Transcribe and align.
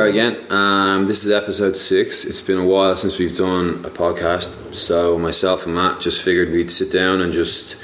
are 0.00 0.06
again. 0.06 0.40
Um, 0.50 1.06
this 1.06 1.26
is 1.26 1.30
episode 1.30 1.76
six. 1.76 2.24
It's 2.24 2.40
been 2.40 2.56
a 2.56 2.64
while 2.64 2.96
since 2.96 3.18
we've 3.18 3.36
done 3.36 3.84
a 3.84 3.90
podcast, 3.90 4.74
so 4.74 5.18
myself 5.18 5.66
and 5.66 5.74
Matt 5.74 6.00
just 6.00 6.24
figured 6.24 6.50
we'd 6.50 6.70
sit 6.70 6.90
down 6.90 7.20
and 7.20 7.34
just 7.34 7.76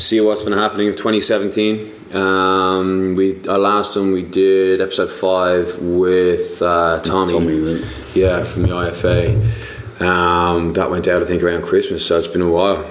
see 0.00 0.20
what's 0.20 0.42
been 0.42 0.54
happening 0.54 0.88
of 0.88 0.96
2017. 0.96 2.16
Um, 2.16 3.14
we 3.14 3.46
our 3.46 3.58
last 3.58 3.96
one 3.96 4.10
we 4.10 4.22
did 4.22 4.80
episode 4.80 5.10
five 5.10 5.76
with 5.80 6.60
uh, 6.62 7.00
Tommy. 7.02 7.32
Tommy, 7.32 7.80
yeah, 8.14 8.42
from 8.42 8.62
the 8.62 8.70
IFA. 8.70 10.00
Um, 10.00 10.72
that 10.72 10.90
went 10.90 11.06
out 11.06 11.22
I 11.22 11.26
think 11.26 11.44
around 11.44 11.62
Christmas, 11.62 12.04
so 12.04 12.18
it's 12.18 12.28
been 12.28 12.42
a 12.42 12.50
while. 12.50 12.82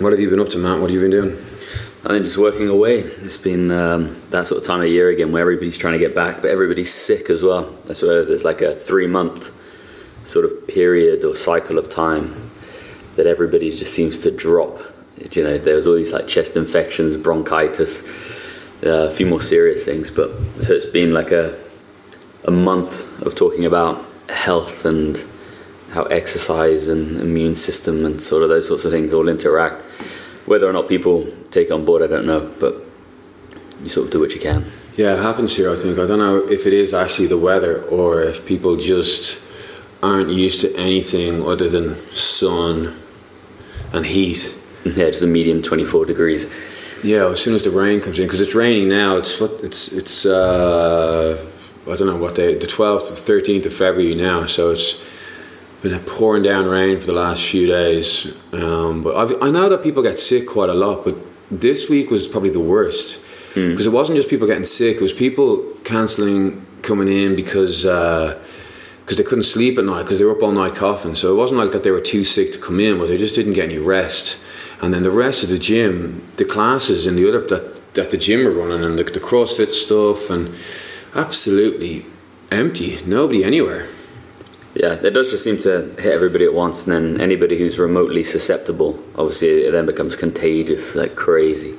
What 0.00 0.10
have 0.12 0.18
you 0.18 0.28
been 0.30 0.40
up 0.40 0.48
to, 0.48 0.58
Matt? 0.58 0.80
What 0.80 0.90
have 0.90 0.94
you 0.94 1.00
been 1.00 1.12
doing? 1.12 1.57
I 2.08 2.12
think 2.12 2.24
just 2.24 2.38
working 2.38 2.70
away. 2.70 3.00
It's 3.00 3.36
been 3.36 3.70
um, 3.70 4.16
that 4.30 4.46
sort 4.46 4.62
of 4.62 4.66
time 4.66 4.80
of 4.80 4.86
year 4.86 5.10
again 5.10 5.30
where 5.30 5.42
everybody's 5.42 5.76
trying 5.76 5.92
to 5.92 5.98
get 5.98 6.14
back, 6.14 6.36
but 6.36 6.46
everybody's 6.46 6.90
sick 6.90 7.28
as 7.28 7.42
well. 7.42 7.64
That's 7.84 8.02
where 8.02 8.24
there's 8.24 8.46
like 8.46 8.62
a 8.62 8.74
three 8.74 9.06
month 9.06 9.54
sort 10.26 10.46
of 10.46 10.66
period 10.68 11.22
or 11.22 11.34
cycle 11.34 11.76
of 11.76 11.90
time 11.90 12.32
that 13.16 13.26
everybody 13.26 13.70
just 13.70 13.94
seems 13.94 14.20
to 14.20 14.34
drop. 14.34 14.78
You 15.32 15.44
know, 15.44 15.58
there's 15.58 15.86
all 15.86 15.96
these 15.96 16.14
like 16.14 16.26
chest 16.26 16.56
infections, 16.56 17.18
bronchitis, 17.18 18.08
uh, 18.86 19.08
a 19.08 19.10
few 19.10 19.26
more 19.26 19.42
serious 19.42 19.84
things. 19.84 20.10
But 20.10 20.30
so 20.62 20.72
it's 20.72 20.86
been 20.86 21.12
like 21.12 21.30
a 21.30 21.58
a 22.46 22.50
month 22.50 23.20
of 23.20 23.34
talking 23.34 23.66
about 23.66 24.02
health 24.30 24.86
and 24.86 25.22
how 25.90 26.04
exercise 26.04 26.88
and 26.88 27.20
immune 27.20 27.54
system 27.54 28.06
and 28.06 28.18
sort 28.18 28.42
of 28.42 28.48
those 28.48 28.66
sorts 28.66 28.86
of 28.86 28.92
things 28.92 29.12
all 29.12 29.28
interact 29.28 29.82
whether 30.46 30.66
or 30.66 30.72
not 30.72 30.88
people 30.88 31.26
take 31.50 31.70
on 31.70 31.84
board, 31.84 32.02
I 32.02 32.06
don't 32.06 32.26
know, 32.26 32.50
but 32.60 32.74
you 33.80 33.88
sort 33.88 34.06
of 34.06 34.12
do 34.12 34.20
what 34.20 34.34
you 34.34 34.40
can. 34.40 34.64
Yeah, 34.96 35.14
it 35.14 35.20
happens 35.20 35.56
here. 35.56 35.70
I 35.70 35.76
think 35.76 35.98
I 35.98 36.06
don't 36.06 36.18
know 36.18 36.38
if 36.38 36.66
it 36.66 36.72
is 36.72 36.92
actually 36.92 37.28
the 37.28 37.38
weather 37.38 37.82
or 37.84 38.22
if 38.22 38.46
people 38.46 38.76
just 38.76 39.44
aren't 40.02 40.30
used 40.30 40.60
to 40.62 40.76
anything 40.76 41.42
other 41.42 41.68
than 41.68 41.94
sun 41.94 42.94
and 43.92 44.04
heat. 44.04 44.56
Yeah, 44.84 45.06
just 45.06 45.22
a 45.22 45.26
medium 45.26 45.62
twenty 45.62 45.84
four 45.84 46.04
degrees. 46.04 47.00
Yeah, 47.04 47.28
as 47.28 47.40
soon 47.40 47.54
as 47.54 47.62
the 47.62 47.70
rain 47.70 48.00
comes 48.00 48.18
in, 48.18 48.26
because 48.26 48.40
it's 48.40 48.56
raining 48.56 48.88
now. 48.88 49.16
It's 49.16 49.40
what 49.40 49.52
it's 49.62 49.92
it's. 49.92 50.26
Uh, 50.26 51.46
I 51.88 51.96
don't 51.96 52.08
know 52.08 52.16
what 52.16 52.34
day. 52.34 52.54
The 52.54 52.66
twelfth, 52.66 53.16
thirteenth 53.18 53.66
of 53.66 53.72
February 53.72 54.16
now. 54.16 54.46
So 54.46 54.72
it's 54.72 54.96
been 55.82 55.96
pouring 56.00 56.42
down 56.42 56.66
rain 56.66 56.98
for 56.98 57.06
the 57.06 57.12
last 57.12 57.48
few 57.48 57.68
days. 57.68 58.36
Um, 58.52 59.02
but 59.02 59.16
I've, 59.16 59.42
i 59.42 59.50
know 59.50 59.68
that 59.68 59.82
people 59.84 60.02
get 60.02 60.18
sick 60.18 60.48
quite 60.48 60.70
a 60.70 60.74
lot, 60.74 61.04
but 61.04 61.14
this 61.50 61.88
week 61.88 62.10
was 62.10 62.28
probably 62.28 62.50
the 62.50 62.60
worst 62.60 63.24
because 63.54 63.86
mm. 63.86 63.92
it 63.92 63.94
wasn't 63.94 64.16
just 64.16 64.28
people 64.28 64.46
getting 64.46 64.64
sick; 64.64 64.96
it 64.96 65.02
was 65.02 65.12
people 65.12 65.64
cancelling 65.84 66.64
coming 66.82 67.08
in 67.08 67.34
because 67.34 67.84
because 67.84 69.12
uh, 69.12 69.16
they 69.16 69.22
couldn't 69.22 69.44
sleep 69.44 69.78
at 69.78 69.84
night 69.84 70.02
because 70.02 70.18
they 70.18 70.24
were 70.24 70.36
up 70.36 70.42
all 70.42 70.52
night 70.52 70.74
coughing. 70.74 71.14
So 71.14 71.32
it 71.32 71.36
wasn't 71.36 71.60
like 71.60 71.72
that 71.72 71.84
they 71.84 71.90
were 71.90 72.00
too 72.00 72.24
sick 72.24 72.52
to 72.52 72.58
come 72.58 72.80
in, 72.80 72.98
but 72.98 73.08
they 73.08 73.16
just 73.16 73.34
didn't 73.34 73.54
get 73.54 73.66
any 73.66 73.78
rest. 73.78 74.44
And 74.82 74.94
then 74.94 75.02
the 75.02 75.10
rest 75.10 75.42
of 75.42 75.50
the 75.50 75.58
gym, 75.58 76.22
the 76.36 76.44
classes 76.44 77.06
and 77.06 77.18
the 77.18 77.28
other 77.28 77.40
that 77.48 77.94
that 77.94 78.10
the 78.10 78.18
gym 78.18 78.46
are 78.46 78.50
running 78.50 78.84
and 78.84 78.98
the, 78.98 79.04
the 79.04 79.20
CrossFit 79.20 79.72
stuff 79.72 80.30
and 80.30 80.48
absolutely 81.16 82.04
empty, 82.52 82.96
nobody 83.06 83.42
anywhere. 83.44 83.86
Yeah, 84.74 84.94
it 84.94 85.10
does 85.10 85.30
just 85.30 85.42
seem 85.42 85.58
to 85.58 85.94
hit 86.00 86.12
everybody 86.12 86.44
at 86.44 86.54
once, 86.54 86.86
and 86.86 86.94
then 86.94 87.20
anybody 87.20 87.58
who's 87.58 87.78
remotely 87.78 88.22
susceptible, 88.22 89.02
obviously, 89.16 89.48
it 89.64 89.72
then 89.72 89.86
becomes 89.86 90.14
contagious 90.14 90.94
like 90.94 91.16
crazy. 91.16 91.76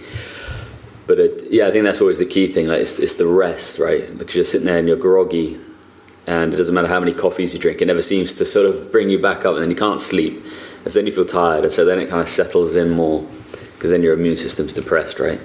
But 1.08 1.20
it, 1.20 1.44
yeah, 1.50 1.68
I 1.68 1.72
think 1.72 1.86
that's 1.86 2.02
always 2.02 2.20
the 2.20 2.26
key 2.26 2.48
thing. 2.48 2.68
Like 2.68 2.82
it's, 2.82 3.00
it's 3.00 3.16
the 3.16 3.28
rest, 3.28 3.80
right? 3.80 4.06
Because 4.18 4.36
you're 4.36 4.44
sitting 4.44 4.68
there 4.68 4.80
and 4.80 4.88
you're 4.88 4.98
groggy, 4.98 5.58
and 6.28 6.54
it 6.54 6.58
doesn't 6.58 6.76
matter 6.76 6.88
how 6.88 7.00
many 7.00 7.14
coffees 7.14 7.54
you 7.54 7.60
drink, 7.60 7.82
it 7.82 7.86
never 7.86 8.02
seems 8.02 8.34
to 8.36 8.46
sort 8.46 8.66
of 8.66 8.92
bring 8.92 9.10
you 9.10 9.20
back 9.20 9.46
up, 9.46 9.54
and 9.54 9.64
then 9.64 9.70
you 9.70 9.76
can't 9.76 10.02
sleep. 10.02 10.34
And 10.84 10.92
so 10.92 11.00
then 11.00 11.06
you 11.06 11.12
feel 11.12 11.26
tired, 11.26 11.64
and 11.64 11.72
so 11.72 11.86
then 11.86 12.00
it 12.00 12.10
kind 12.10 12.22
of 12.22 12.28
settles 12.28 12.76
in 12.76 12.90
more, 12.92 13.26
because 13.76 13.92
then 13.92 14.02
your 14.04 14.14
immune 14.14 14.36
system's 14.36 14.74
depressed, 14.74 15.20
right? 15.20 15.40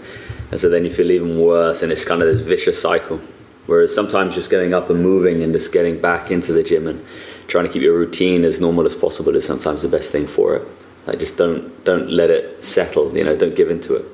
And 0.50 0.58
so 0.58 0.68
then 0.68 0.84
you 0.84 0.90
feel 0.90 1.10
even 1.10 1.40
worse, 1.40 1.82
and 1.82 1.92
it's 1.92 2.04
kind 2.04 2.20
of 2.20 2.26
this 2.26 2.40
vicious 2.40 2.80
cycle. 2.80 3.20
Whereas 3.66 3.94
sometimes 3.94 4.34
just 4.34 4.50
getting 4.50 4.74
up 4.74 4.90
and 4.90 5.02
moving 5.02 5.42
and 5.42 5.52
just 5.52 5.72
getting 5.72 6.00
back 6.00 6.30
into 6.30 6.52
the 6.52 6.62
gym 6.62 6.86
and 6.86 7.00
trying 7.48 7.66
to 7.66 7.72
keep 7.72 7.82
your 7.82 7.96
routine 7.96 8.44
as 8.44 8.60
normal 8.60 8.86
as 8.86 8.94
possible 8.94 9.34
is 9.36 9.46
sometimes 9.46 9.82
the 9.82 9.88
best 9.88 10.12
thing 10.12 10.26
for 10.26 10.56
it. 10.56 10.68
Like 11.06 11.18
just 11.18 11.38
don't 11.38 11.84
don't 11.84 12.10
let 12.10 12.30
it 12.30 12.62
settle. 12.62 13.16
You 13.16 13.24
know, 13.24 13.36
don't 13.36 13.54
give 13.54 13.70
into 13.70 13.94
it. 13.94 14.04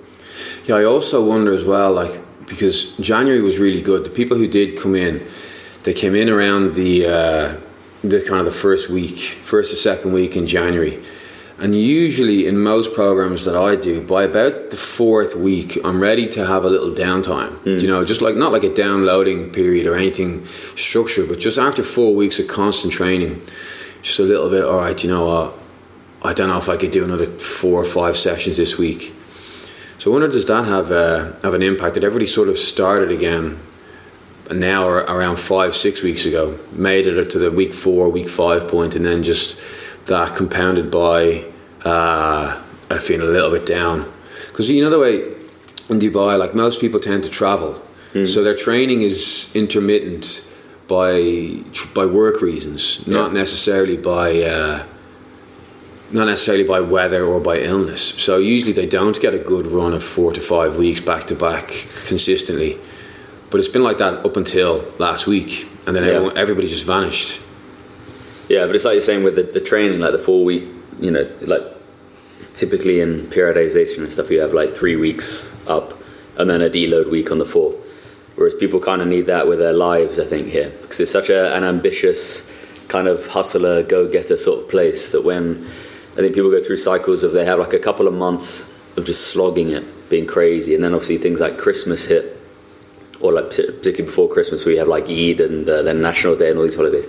Yeah, 0.65 0.77
I 0.77 0.85
also 0.85 1.27
wonder 1.27 1.53
as 1.53 1.65
well, 1.65 1.93
like 1.93 2.19
because 2.47 2.97
January 2.97 3.41
was 3.41 3.59
really 3.59 3.83
good. 3.83 4.05
The 4.05 4.11
people 4.11 4.37
who 4.37 4.49
did 4.49 4.79
come 4.79 4.95
in, 4.95 5.21
they 5.85 5.93
came 5.93 6.15
in 6.15 6.29
around 6.29 6.75
the 6.75 7.07
uh, 7.07 7.61
the 8.03 8.25
kind 8.27 8.41
of 8.41 8.45
the 8.45 8.59
first 8.67 8.91
week, 8.91 9.17
first 9.17 9.73
or 9.73 9.77
second 9.77 10.13
week 10.13 10.37
in 10.37 10.47
January 10.47 10.99
and 11.61 11.75
usually, 11.75 12.47
in 12.47 12.59
most 12.59 12.95
programs 12.95 13.45
that 13.45 13.55
I 13.55 13.77
do, 13.77 14.01
by 14.01 14.25
about 14.25 14.71
the 14.71 14.77
fourth 14.77 15.37
week, 15.37 15.79
I'm 15.85 16.01
ready 16.01 16.27
to 16.29 16.47
have 16.47 16.65
a 16.65 16.71
little 16.71 16.95
downtime. 16.95 17.51
Mm. 17.65 17.83
You 17.83 17.89
know, 17.89 18.05
just 18.05 18.23
like 18.23 18.35
not 18.35 18.53
like 18.53 18.65
a 18.65 18.75
downloading 18.75 19.51
period 19.51 19.87
or 19.87 19.95
anything 19.95 20.45
structured, 20.47 21.29
but 21.29 21.39
just 21.39 21.59
after 21.59 21.83
four 21.83 22.15
weeks 22.15 22.39
of 22.39 22.49
constant 22.49 22.93
training, 22.93 23.41
just 24.03 24.19
a 24.19 24.23
little 24.23 24.49
bit. 24.49 24.65
All 24.65 24.79
right, 24.79 25.03
you 25.05 25.11
know 25.11 25.27
what? 25.27 25.55
I 26.25 26.35
don't 26.35 26.49
know 26.49 26.59
if 26.59 26.69
I 26.69 26.77
could 26.77 26.91
do 26.91 27.05
another 27.05 27.27
four 27.27 27.81
or 27.81 27.85
five 27.85 28.17
sessions 28.17 28.57
this 28.57 28.79
week. 28.79 29.13
So 29.99 30.11
I 30.11 30.13
wonder, 30.13 30.29
does 30.29 30.47
that 30.47 30.67
have 30.67 30.91
uh, 30.91 31.33
have 31.43 31.55
an 31.55 31.63
impact? 31.63 31.95
That 31.95 32.05
everybody 32.05 32.27
sort 32.27 32.49
of 32.49 32.59
started 32.59 33.11
again 33.11 33.59
now 34.51 34.89
around 34.89 35.39
five, 35.39 35.75
six 35.75 36.03
weeks 36.03 36.27
ago, 36.27 36.57
made 36.73 37.07
it 37.07 37.31
to 37.31 37.39
the 37.39 37.51
week 37.51 37.73
four, 37.73 38.09
week 38.09 38.29
five 38.29 38.67
point, 38.69 38.97
and 38.97 39.05
then 39.05 39.23
just 39.23 39.80
that 40.11 40.37
compounded 40.37 40.91
by 40.91 41.45
uh, 41.85 42.61
feeling 42.99 43.27
a 43.27 43.31
little 43.31 43.51
bit 43.51 43.65
down. 43.65 44.05
Because 44.49 44.71
you 44.71 44.83
know 44.83 44.91
the 44.91 44.99
way 44.99 45.23
in 45.89 45.99
Dubai, 45.99 46.39
like 46.39 46.55
most 46.55 46.81
people 46.81 47.01
tend 47.01 47.23
to 47.23 47.31
travel, 47.31 47.81
mm. 48.13 48.27
so 48.27 48.43
their 48.43 48.57
training 48.57 49.01
is 49.01 49.51
intermittent 49.55 50.47
by 50.89 51.63
by 51.95 52.05
work 52.05 52.43
reasons, 52.43 53.07
yeah. 53.07 53.15
not 53.15 53.33
necessarily 53.33 53.97
by. 53.97 54.43
Uh, 54.43 54.85
not 56.13 56.27
necessarily 56.27 56.65
by 56.65 56.81
weather 56.81 57.23
or 57.25 57.39
by 57.41 57.57
illness. 57.59 58.03
So 58.03 58.39
usually 58.39 58.73
they 58.73 58.87
don't 58.87 59.17
get 59.21 59.33
a 59.33 59.39
good 59.39 59.69
run 59.69 59.95
of 59.95 60.03
four 60.03 60.33
to 60.33 60.41
five 60.41 60.77
weeks 60.77 61.01
back 61.01 61.23
to 61.27 61.37
back 61.37 61.69
consistently. 62.09 62.79
But 63.49 63.61
it's 63.61 63.69
been 63.69 63.85
like 63.85 63.99
that 63.99 64.27
up 64.27 64.37
until 64.37 64.85
last 64.99 65.29
week, 65.29 65.69
and 65.87 65.95
then 65.95 66.03
yeah. 66.03 66.15
everyone, 66.15 66.37
everybody 66.37 66.67
just 66.67 66.85
vanished. 66.85 67.41
Yeah, 68.51 68.67
but 68.67 68.75
it's 68.75 68.85
like 68.85 68.95
you're 68.95 69.01
saying 69.01 69.25
with 69.25 69.37
the, 69.37 69.45
the 69.45 69.61
training, 69.61 70.01
like 70.01 70.13
the 70.13 70.19
four 70.19 70.45
week 70.45 70.65
you 71.01 71.11
know, 71.11 71.27
like 71.43 71.63
typically 72.55 73.01
in 73.01 73.21
periodization 73.31 73.99
and 73.99 74.13
stuff, 74.13 74.31
you 74.31 74.41
have 74.41 74.53
like 74.53 74.71
three 74.71 74.97
weeks 74.97 75.67
up 75.69 75.95
and 76.39 76.49
then 76.49 76.61
a 76.61 76.69
deload 76.69 77.11
week 77.11 77.31
on 77.31 77.39
the 77.39 77.47
fourth. 77.47 77.77
Whereas 78.37 78.55
people 78.55 78.81
kind 78.81 79.03
of 79.03 79.09
need 79.09 79.23
that 79.23 79.47
with 79.47 79.59
their 79.59 79.73
lives, 79.73 80.19
I 80.19 80.25
think, 80.25 80.49
here. 80.49 80.71
Because 80.83 81.01
it's 81.01 81.11
such 81.11 81.31
a, 81.31 81.55
an 81.55 81.65
ambitious 81.65 82.87
kind 82.89 83.07
of 83.07 83.27
hustler, 83.29 83.83
go 83.83 84.11
getter 84.11 84.37
sort 84.37 84.63
of 84.63 84.71
place 84.71 85.13
that 85.13 85.25
when 85.25 85.59
I 86.13 86.17
think 86.17 86.35
people 86.35 86.51
go 86.51 86.63
through 86.63 86.77
cycles 86.77 87.23
of 87.23 87.33
they 87.33 87.45
have 87.45 87.59
like 87.59 87.73
a 87.73 87.79
couple 87.79 88.09
of 88.09 88.15
months 88.15 88.97
of 88.97 89.05
just 89.05 89.33
slogging 89.33 89.71
it, 89.71 89.85
being 90.09 90.27
crazy. 90.27 90.75
And 90.75 90.83
then 90.83 90.93
obviously 90.93 91.19
things 91.19 91.41
like 91.41 91.59
Christmas 91.59 92.07
hit, 92.07 92.37
or 93.21 93.33
like 93.33 93.51
particularly 93.51 94.05
before 94.05 94.29
Christmas, 94.29 94.65
we 94.65 94.77
have 94.77 94.89
like 94.89 95.11
Eid 95.11 95.41
and 95.41 95.69
uh, 95.69 95.83
then 95.83 96.01
National 96.01 96.37
Day 96.37 96.51
and 96.51 96.59
all 96.59 96.65
these 96.65 96.77
holidays. 96.77 97.07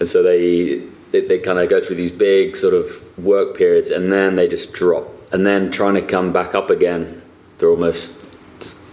And 0.00 0.08
so 0.08 0.22
they 0.22 0.82
they, 1.12 1.20
they 1.20 1.38
kind 1.38 1.58
of 1.58 1.68
go 1.68 1.80
through 1.80 1.96
these 1.96 2.10
big 2.10 2.56
sort 2.56 2.74
of 2.74 3.18
work 3.18 3.56
periods 3.56 3.90
and 3.90 4.12
then 4.12 4.36
they 4.36 4.48
just 4.48 4.72
drop. 4.72 5.06
And 5.32 5.46
then 5.46 5.70
trying 5.70 5.94
to 5.94 6.02
come 6.02 6.32
back 6.32 6.54
up 6.54 6.70
again, 6.70 7.22
they're 7.58 7.70
almost 7.70 8.30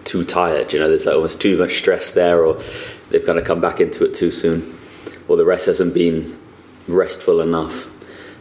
too 0.06 0.24
tired. 0.24 0.72
You 0.72 0.80
know, 0.80 0.88
there's 0.88 1.06
like 1.06 1.16
almost 1.16 1.42
too 1.42 1.58
much 1.58 1.72
stress 1.72 2.14
there, 2.14 2.44
or 2.44 2.56
they've 3.10 3.26
kind 3.26 3.38
of 3.38 3.46
come 3.46 3.60
back 3.60 3.80
into 3.80 4.06
it 4.06 4.14
too 4.14 4.32
soon, 4.32 4.62
or 5.28 5.36
the 5.36 5.46
rest 5.46 5.66
hasn't 5.66 5.94
been 5.94 6.34
restful 6.88 7.42
enough. 7.42 7.94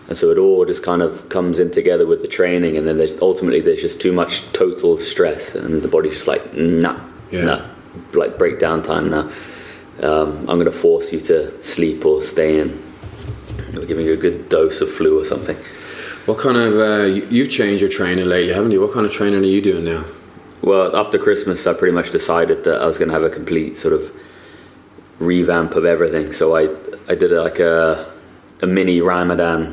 And 0.08 0.16
so 0.16 0.30
it 0.30 0.38
all 0.38 0.64
just 0.64 0.84
kind 0.84 1.02
of 1.02 1.28
comes 1.28 1.58
in 1.58 1.72
together 1.72 2.06
with 2.06 2.22
the 2.22 2.28
training, 2.28 2.76
and 2.76 2.86
then 2.86 2.98
there's, 2.98 3.20
ultimately 3.20 3.60
there's 3.60 3.80
just 3.80 4.00
too 4.00 4.12
much 4.12 4.52
total 4.52 4.96
stress, 4.96 5.54
and 5.54 5.82
the 5.82 5.88
body's 5.88 6.12
just 6.12 6.28
like, 6.28 6.54
nah, 6.54 7.00
yeah. 7.30 7.44
nah, 7.44 7.66
like 8.14 8.38
breakdown 8.38 8.82
time 8.82 9.10
now. 9.10 9.28
Um, 10.02 10.38
I'm 10.40 10.58
going 10.58 10.66
to 10.66 10.72
force 10.72 11.12
you 11.12 11.20
to 11.20 11.62
sleep 11.62 12.04
or 12.04 12.20
stay 12.20 12.60
in 12.60 12.68
giving 13.86 14.06
you 14.06 14.12
a 14.12 14.16
good 14.16 14.48
dose 14.48 14.80
of 14.80 14.90
flu 14.90 15.20
or 15.20 15.24
something. 15.24 15.56
What 16.26 16.38
kind 16.42 16.56
of 16.56 16.74
uh, 16.78 17.04
you've 17.30 17.50
changed 17.50 17.82
your 17.82 17.90
training 17.90 18.26
lately, 18.26 18.52
haven't 18.52 18.72
you? 18.72 18.80
What 18.80 18.92
kind 18.92 19.06
of 19.06 19.12
training 19.12 19.40
are 19.40 19.44
you 19.44 19.62
doing 19.62 19.84
now? 19.84 20.04
Well, 20.62 20.96
after 20.96 21.18
Christmas, 21.18 21.66
I 21.66 21.74
pretty 21.74 21.94
much 21.94 22.10
decided 22.10 22.64
that 22.64 22.82
I 22.82 22.86
was 22.86 22.98
going 22.98 23.08
to 23.08 23.14
have 23.14 23.22
a 23.22 23.30
complete 23.30 23.76
sort 23.76 23.94
of 23.94 24.10
revamp 25.18 25.76
of 25.76 25.84
everything. 25.84 26.32
So 26.32 26.56
I 26.56 26.68
I 27.08 27.14
did 27.14 27.30
like 27.30 27.58
a 27.60 28.12
a 28.62 28.66
mini 28.66 29.00
Ramadan 29.00 29.72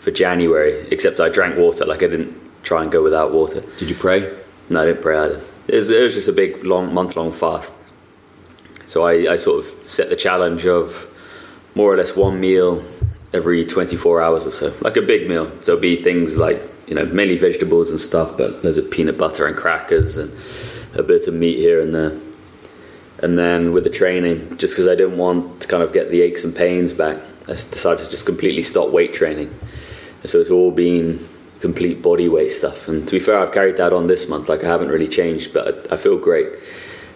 for 0.00 0.10
January, 0.10 0.74
except 0.90 1.20
I 1.20 1.28
drank 1.28 1.56
water. 1.56 1.84
Like 1.86 2.02
I 2.02 2.08
didn't 2.08 2.34
try 2.62 2.82
and 2.82 2.92
go 2.92 3.02
without 3.02 3.32
water. 3.32 3.62
Did 3.78 3.88
you 3.88 3.96
pray? 3.96 4.30
No, 4.68 4.82
I 4.82 4.86
didn't 4.86 5.02
pray 5.02 5.18
either. 5.18 5.40
It 5.68 5.74
was, 5.74 5.90
it 5.90 6.02
was 6.02 6.14
just 6.14 6.28
a 6.28 6.32
big 6.32 6.64
long 6.64 6.92
month 6.92 7.16
long 7.16 7.32
fast. 7.32 7.78
So 8.90 9.06
I, 9.06 9.34
I 9.34 9.36
sort 9.36 9.60
of 9.60 9.88
set 9.88 10.08
the 10.08 10.16
challenge 10.16 10.66
of 10.66 11.06
more 11.76 11.94
or 11.94 11.96
less 11.96 12.16
one 12.16 12.40
meal 12.40 12.82
every 13.32 13.64
24 13.64 14.20
hours 14.20 14.48
or 14.48 14.50
so, 14.50 14.74
like 14.80 14.96
a 14.96 15.02
big 15.02 15.28
meal. 15.28 15.48
So 15.62 15.78
be 15.78 15.94
things 15.94 16.36
like 16.36 16.60
you 16.88 16.96
know 16.96 17.06
mainly 17.06 17.38
vegetables 17.38 17.92
and 17.92 18.00
stuff, 18.00 18.36
but 18.36 18.64
there's 18.64 18.78
a 18.78 18.82
peanut 18.82 19.16
butter 19.16 19.46
and 19.46 19.56
crackers 19.56 20.16
and 20.16 20.28
a 20.98 21.04
bit 21.04 21.28
of 21.28 21.34
meat 21.34 21.58
here 21.58 21.80
and 21.80 21.94
there. 21.94 22.18
And 23.22 23.38
then 23.38 23.72
with 23.72 23.84
the 23.84 23.90
training, 23.90 24.56
just 24.58 24.74
because 24.74 24.88
I 24.88 24.96
didn't 24.96 25.18
want 25.18 25.62
to 25.62 25.68
kind 25.68 25.84
of 25.84 25.92
get 25.92 26.10
the 26.10 26.22
aches 26.22 26.42
and 26.42 26.52
pains 26.52 26.92
back, 26.92 27.16
I 27.44 27.52
decided 27.52 28.04
to 28.04 28.10
just 28.10 28.26
completely 28.26 28.62
stop 28.62 28.92
weight 28.92 29.14
training. 29.14 29.50
And 30.22 30.28
so 30.28 30.38
it's 30.38 30.50
all 30.50 30.72
been 30.72 31.20
complete 31.60 32.02
body 32.02 32.28
weight 32.28 32.50
stuff. 32.50 32.88
And 32.88 33.06
to 33.06 33.12
be 33.12 33.20
fair, 33.20 33.38
I've 33.38 33.52
carried 33.52 33.76
that 33.76 33.92
on 33.92 34.08
this 34.08 34.28
month. 34.28 34.48
Like 34.48 34.64
I 34.64 34.66
haven't 34.66 34.88
really 34.88 35.06
changed, 35.06 35.54
but 35.54 35.92
I 35.92 35.96
feel 35.96 36.18
great. 36.18 36.48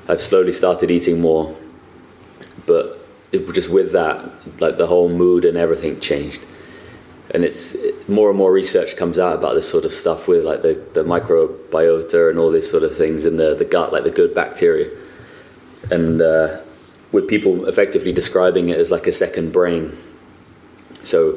I've 0.07 0.21
slowly 0.21 0.53
started 0.53 0.93
eating 0.93 1.21
more, 1.21 1.53
but 2.67 3.07
it, 3.33 3.53
just 3.53 3.73
with 3.73 3.93
that, 3.93 4.25
like 4.61 4.77
the 4.77 4.87
whole 4.87 5.09
mood 5.09 5.45
and 5.45 5.57
everything 5.57 6.01
changed. 6.01 6.45
And 7.33 7.43
it's 7.43 7.77
more 8.09 8.29
and 8.29 8.39
more 8.39 8.53
research 8.53 8.97
comes 8.97 9.19
out 9.19 9.37
about 9.37 9.55
this 9.55 9.69
sort 9.69 9.85
of 9.85 9.93
stuff 9.93 10.29
with 10.29 10.45
like 10.45 10.63
the, 10.63 10.75
the 10.95 11.03
microbiota 11.03 12.31
and 12.31 12.39
all 12.39 12.51
these 12.51 12.71
sort 12.71 12.83
of 12.83 12.95
things 12.95 13.27
in 13.27 13.37
the, 13.37 13.55
the 13.55 13.65
gut, 13.65 13.93
like 13.93 14.05
the 14.05 14.11
good 14.11 14.35
bacteria. 14.35 14.91
And 15.91 16.21
uh, 16.21 16.61
with 17.13 17.29
people 17.29 17.67
effectively 17.67 18.13
describing 18.13 18.69
it 18.69 18.79
as 18.79 18.91
like 18.91 19.07
a 19.07 19.13
second 19.13 19.53
brain. 19.53 19.93
So 21.03 21.35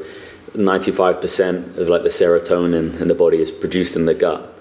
95% 0.53 1.77
of 1.77 1.87
like 1.87 2.03
the 2.03 2.09
serotonin 2.09 2.99
in 3.01 3.07
the 3.07 3.15
body 3.15 3.37
is 3.37 3.51
produced 3.51 3.95
in 3.95 4.05
the 4.05 4.13
gut. 4.13 4.53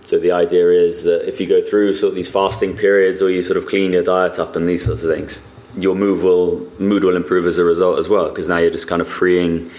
So 0.00 0.18
the 0.18 0.32
idea 0.32 0.68
is 0.68 1.04
that 1.04 1.28
if 1.28 1.40
you 1.40 1.46
go 1.46 1.60
through 1.60 1.92
sort 1.94 2.10
of 2.10 2.14
these 2.14 2.30
fasting 2.30 2.76
periods 2.76 3.20
or 3.20 3.30
you 3.30 3.42
sort 3.42 3.58
of 3.58 3.66
clean 3.66 3.92
your 3.92 4.04
diet 4.04 4.38
up 4.38 4.56
and 4.56 4.66
these 4.66 4.84
sorts 4.84 5.02
of 5.02 5.14
things, 5.14 5.57
your 5.82 5.94
mood 5.94 6.22
will 6.22 6.66
mood 6.78 7.04
will 7.04 7.16
improve 7.16 7.46
as 7.46 7.58
a 7.58 7.64
result 7.64 7.98
as 7.98 8.08
well 8.08 8.28
because 8.28 8.48
now 8.48 8.58
you're 8.58 8.70
just 8.70 8.88
kind 8.88 9.00
of 9.00 9.08
freeing 9.08 9.70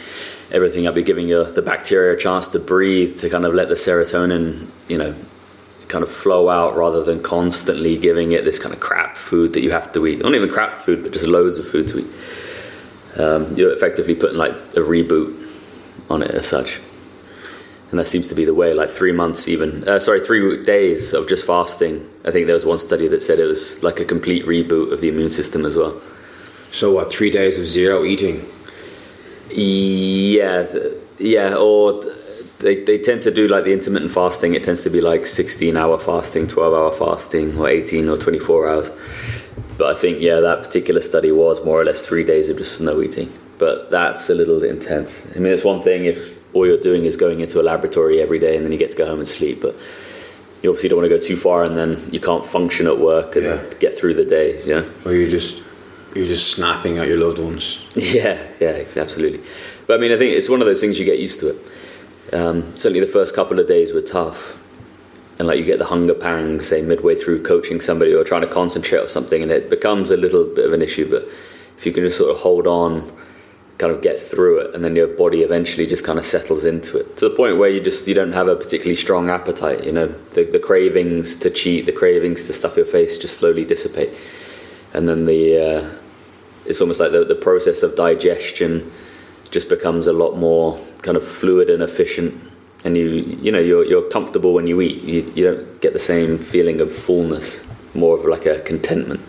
everything 0.51 0.87
up. 0.87 0.95
You're 0.95 1.03
giving 1.03 1.27
your, 1.27 1.43
the 1.43 1.61
bacteria 1.61 2.13
a 2.13 2.17
chance 2.17 2.47
to 2.49 2.59
breathe 2.59 3.19
to 3.19 3.29
kind 3.29 3.45
of 3.45 3.53
let 3.53 3.69
the 3.69 3.75
serotonin, 3.75 4.69
you 4.89 4.97
know, 4.97 5.13
kind 5.87 6.03
of 6.03 6.09
flow 6.09 6.49
out 6.49 6.75
rather 6.77 7.03
than 7.03 7.21
constantly 7.21 7.97
giving 7.97 8.31
it 8.31 8.45
this 8.45 8.59
kind 8.59 8.73
of 8.73 8.79
crap 8.79 9.17
food 9.17 9.53
that 9.53 9.61
you 9.61 9.71
have 9.71 9.91
to 9.93 10.05
eat. 10.07 10.21
Not 10.21 10.35
even 10.35 10.49
crap 10.49 10.73
food, 10.73 11.03
but 11.03 11.11
just 11.11 11.27
loads 11.27 11.59
of 11.59 11.67
food 11.67 11.87
to 11.89 11.99
eat. 11.99 13.19
Um, 13.19 13.55
you're 13.55 13.73
effectively 13.73 14.15
putting 14.15 14.37
like 14.37 14.51
a 14.51 14.81
reboot 14.81 15.35
on 16.09 16.21
it 16.21 16.31
as 16.31 16.47
such. 16.47 16.79
And 17.89 17.97
that 17.97 18.07
seems 18.07 18.27
to 18.27 18.35
be 18.35 18.45
the 18.45 18.53
way, 18.53 18.73
like 18.73 18.89
three 18.89 19.11
months 19.11 19.47
even, 19.47 19.87
uh, 19.87 19.97
sorry, 19.97 20.19
three 20.19 20.63
days 20.63 21.13
of 21.13 21.27
just 21.27 21.45
fasting. 21.47 22.07
I 22.23 22.31
think 22.31 22.45
there 22.45 22.53
was 22.53 22.65
one 22.65 22.77
study 22.77 23.07
that 23.07 23.21
said 23.21 23.39
it 23.39 23.45
was 23.45 23.83
like 23.83 23.99
a 23.99 24.05
complete 24.05 24.45
reboot 24.45 24.93
of 24.93 25.01
the 25.01 25.09
immune 25.09 25.31
system 25.31 25.65
as 25.65 25.75
well. 25.75 25.99
So 26.71 26.93
what? 26.93 27.11
Three 27.11 27.31
days 27.31 27.57
of 27.57 27.65
zero 27.65 28.05
eating. 28.05 28.41
Yeah, 29.51 30.67
yeah, 31.17 31.55
or 31.55 32.03
they, 32.59 32.83
they 32.83 32.99
tend 32.99 33.23
to 33.23 33.31
do 33.31 33.47
like 33.47 33.63
the 33.63 33.73
intermittent 33.73 34.11
fasting. 34.11 34.53
It 34.53 34.63
tends 34.63 34.83
to 34.83 34.91
be 34.91 35.01
like 35.01 35.25
16 35.25 35.75
hour 35.75 35.97
fasting, 35.97 36.47
12 36.47 36.73
hour 36.73 36.91
fasting, 36.91 37.57
or 37.57 37.67
18 37.67 38.07
or 38.07 38.17
24 38.17 38.69
hours. 38.69 39.55
But 39.79 39.95
I 39.95 39.99
think, 39.99 40.19
yeah, 40.19 40.41
that 40.41 40.59
particular 40.59 41.01
study 41.01 41.31
was 41.31 41.65
more 41.65 41.81
or 41.81 41.85
less 41.85 42.05
three 42.05 42.23
days 42.23 42.49
of 42.49 42.57
just 42.57 42.81
no 42.81 43.01
eating. 43.01 43.29
But 43.57 43.89
that's 43.89 44.29
a 44.29 44.35
little 44.35 44.63
intense. 44.63 45.35
I 45.35 45.39
mean, 45.39 45.53
it's 45.53 45.65
one 45.65 45.81
thing 45.81 46.05
if 46.05 46.38
all 46.53 46.65
you're 46.65 46.79
doing 46.79 47.05
is 47.05 47.15
going 47.15 47.39
into 47.41 47.59
a 47.61 47.63
laboratory 47.63 48.21
every 48.21 48.39
day 48.39 48.55
and 48.55 48.65
then 48.65 48.71
you 48.71 48.77
get 48.77 48.91
to 48.91 48.97
go 48.97 49.05
home 49.05 49.19
and 49.19 49.27
sleep, 49.27 49.61
but 49.61 49.75
you 50.61 50.69
obviously 50.69 50.89
don't 50.89 50.97
want 50.99 51.09
to 51.09 51.15
go 51.15 51.19
too 51.21 51.35
far 51.37 51.63
and 51.63 51.77
then 51.77 51.97
you 52.11 52.19
can't 52.19 52.45
function 52.45 52.87
at 52.87 52.97
work 52.97 53.35
and 53.35 53.45
Yeah. 53.45 53.63
get 53.79 53.97
through 53.97 54.15
the 54.15 54.25
days, 54.25 54.67
you 54.67 54.75
know? 54.75 54.85
Or 55.05 55.13
you're 55.13 55.29
just 55.29 55.63
you're 56.15 56.25
just 56.25 56.47
snapping 56.55 56.97
at 56.97 57.07
your 57.07 57.19
loved 57.19 57.37
ones. 57.37 57.85
Yeah, 57.95 58.37
yeah, 58.59 58.83
absolutely. 58.97 59.41
But 59.85 59.99
I 59.99 60.01
mean, 60.01 60.11
I 60.11 60.17
think 60.17 60.35
it's 60.35 60.49
one 60.49 60.59
of 60.59 60.65
those 60.65 60.81
things 60.81 60.97
you 60.99 61.05
get 61.05 61.19
used 61.19 61.39
to 61.41 61.49
it. 61.49 62.33
Um, 62.33 62.61
certainly, 62.63 62.99
the 62.99 63.05
first 63.11 63.35
couple 63.35 63.59
of 63.59 63.67
days 63.67 63.93
were 63.93 64.01
tough, 64.01 64.57
and 65.37 65.47
like 65.47 65.59
you 65.59 65.65
get 65.65 65.77
the 65.77 65.85
hunger 65.85 66.15
pangs, 66.15 66.65
say 66.67 66.81
midway 66.81 67.13
through 67.15 67.43
coaching 67.43 67.79
somebody 67.79 68.13
or 68.13 68.23
trying 68.23 68.41
to 68.41 68.47
concentrate 68.47 68.99
on 69.01 69.07
something, 69.07 69.43
and 69.43 69.51
it 69.51 69.69
becomes 69.69 70.09
a 70.09 70.17
little 70.17 70.45
bit 70.55 70.65
of 70.65 70.73
an 70.73 70.81
issue. 70.81 71.07
But 71.09 71.23
if 71.77 71.85
you 71.85 71.91
can 71.91 72.01
just 72.03 72.17
sort 72.17 72.31
of 72.31 72.37
hold 72.37 72.65
on, 72.65 73.03
kind 73.79 73.93
of 73.93 74.01
get 74.01 74.19
through 74.19 74.59
it, 74.59 74.75
and 74.75 74.83
then 74.83 74.95
your 74.95 75.07
body 75.07 75.39
eventually 75.41 75.87
just 75.87 76.05
kind 76.05 76.19
of 76.19 76.25
settles 76.25 76.65
into 76.65 76.99
it. 76.99 77.17
To 77.17 77.29
the 77.29 77.35
point 77.35 77.57
where 77.57 77.69
you 77.69 77.79
just 77.79 78.07
you 78.07 78.13
don't 78.13 78.33
have 78.33 78.47
a 78.47 78.55
particularly 78.55 78.95
strong 78.95 79.29
appetite. 79.29 79.85
You 79.85 79.93
know, 79.93 80.07
the, 80.07 80.43
the 80.43 80.59
cravings 80.59 81.37
to 81.37 81.49
cheat, 81.49 81.85
the 81.85 81.93
cravings 81.93 82.43
to 82.45 82.53
stuff 82.53 82.75
your 82.75 82.85
face, 82.85 83.17
just 83.17 83.39
slowly 83.39 83.65
dissipate, 83.65 84.09
and 84.93 85.07
then 85.07 85.25
the 85.25 85.41
uh, 85.57 85.89
it's 86.65 86.81
almost 86.81 86.99
like 86.99 87.11
the, 87.11 87.23
the 87.23 87.35
process 87.35 87.81
of 87.81 87.95
digestion 87.95 88.91
just 89.49 89.69
becomes 89.69 90.05
a 90.05 90.13
lot 90.13 90.37
more 90.37 90.77
kind 91.01 91.17
of 91.17 91.23
fluid 91.23 91.69
and 91.69 91.81
efficient. 91.81 92.33
And 92.83 92.97
you 92.97 93.05
you 93.05 93.51
know 93.51 93.59
you're, 93.59 93.85
you're 93.85 94.09
comfortable 94.09 94.53
when 94.53 94.67
you 94.67 94.81
eat. 94.81 95.01
You, 95.03 95.21
you 95.35 95.43
don't 95.45 95.81
get 95.81 95.93
the 95.93 95.99
same 95.99 96.37
feeling 96.37 96.81
of 96.81 96.93
fullness 96.93 97.65
more 97.95 98.17
of 98.17 98.25
like 98.25 98.45
a 98.45 98.59
contentment 98.59 99.19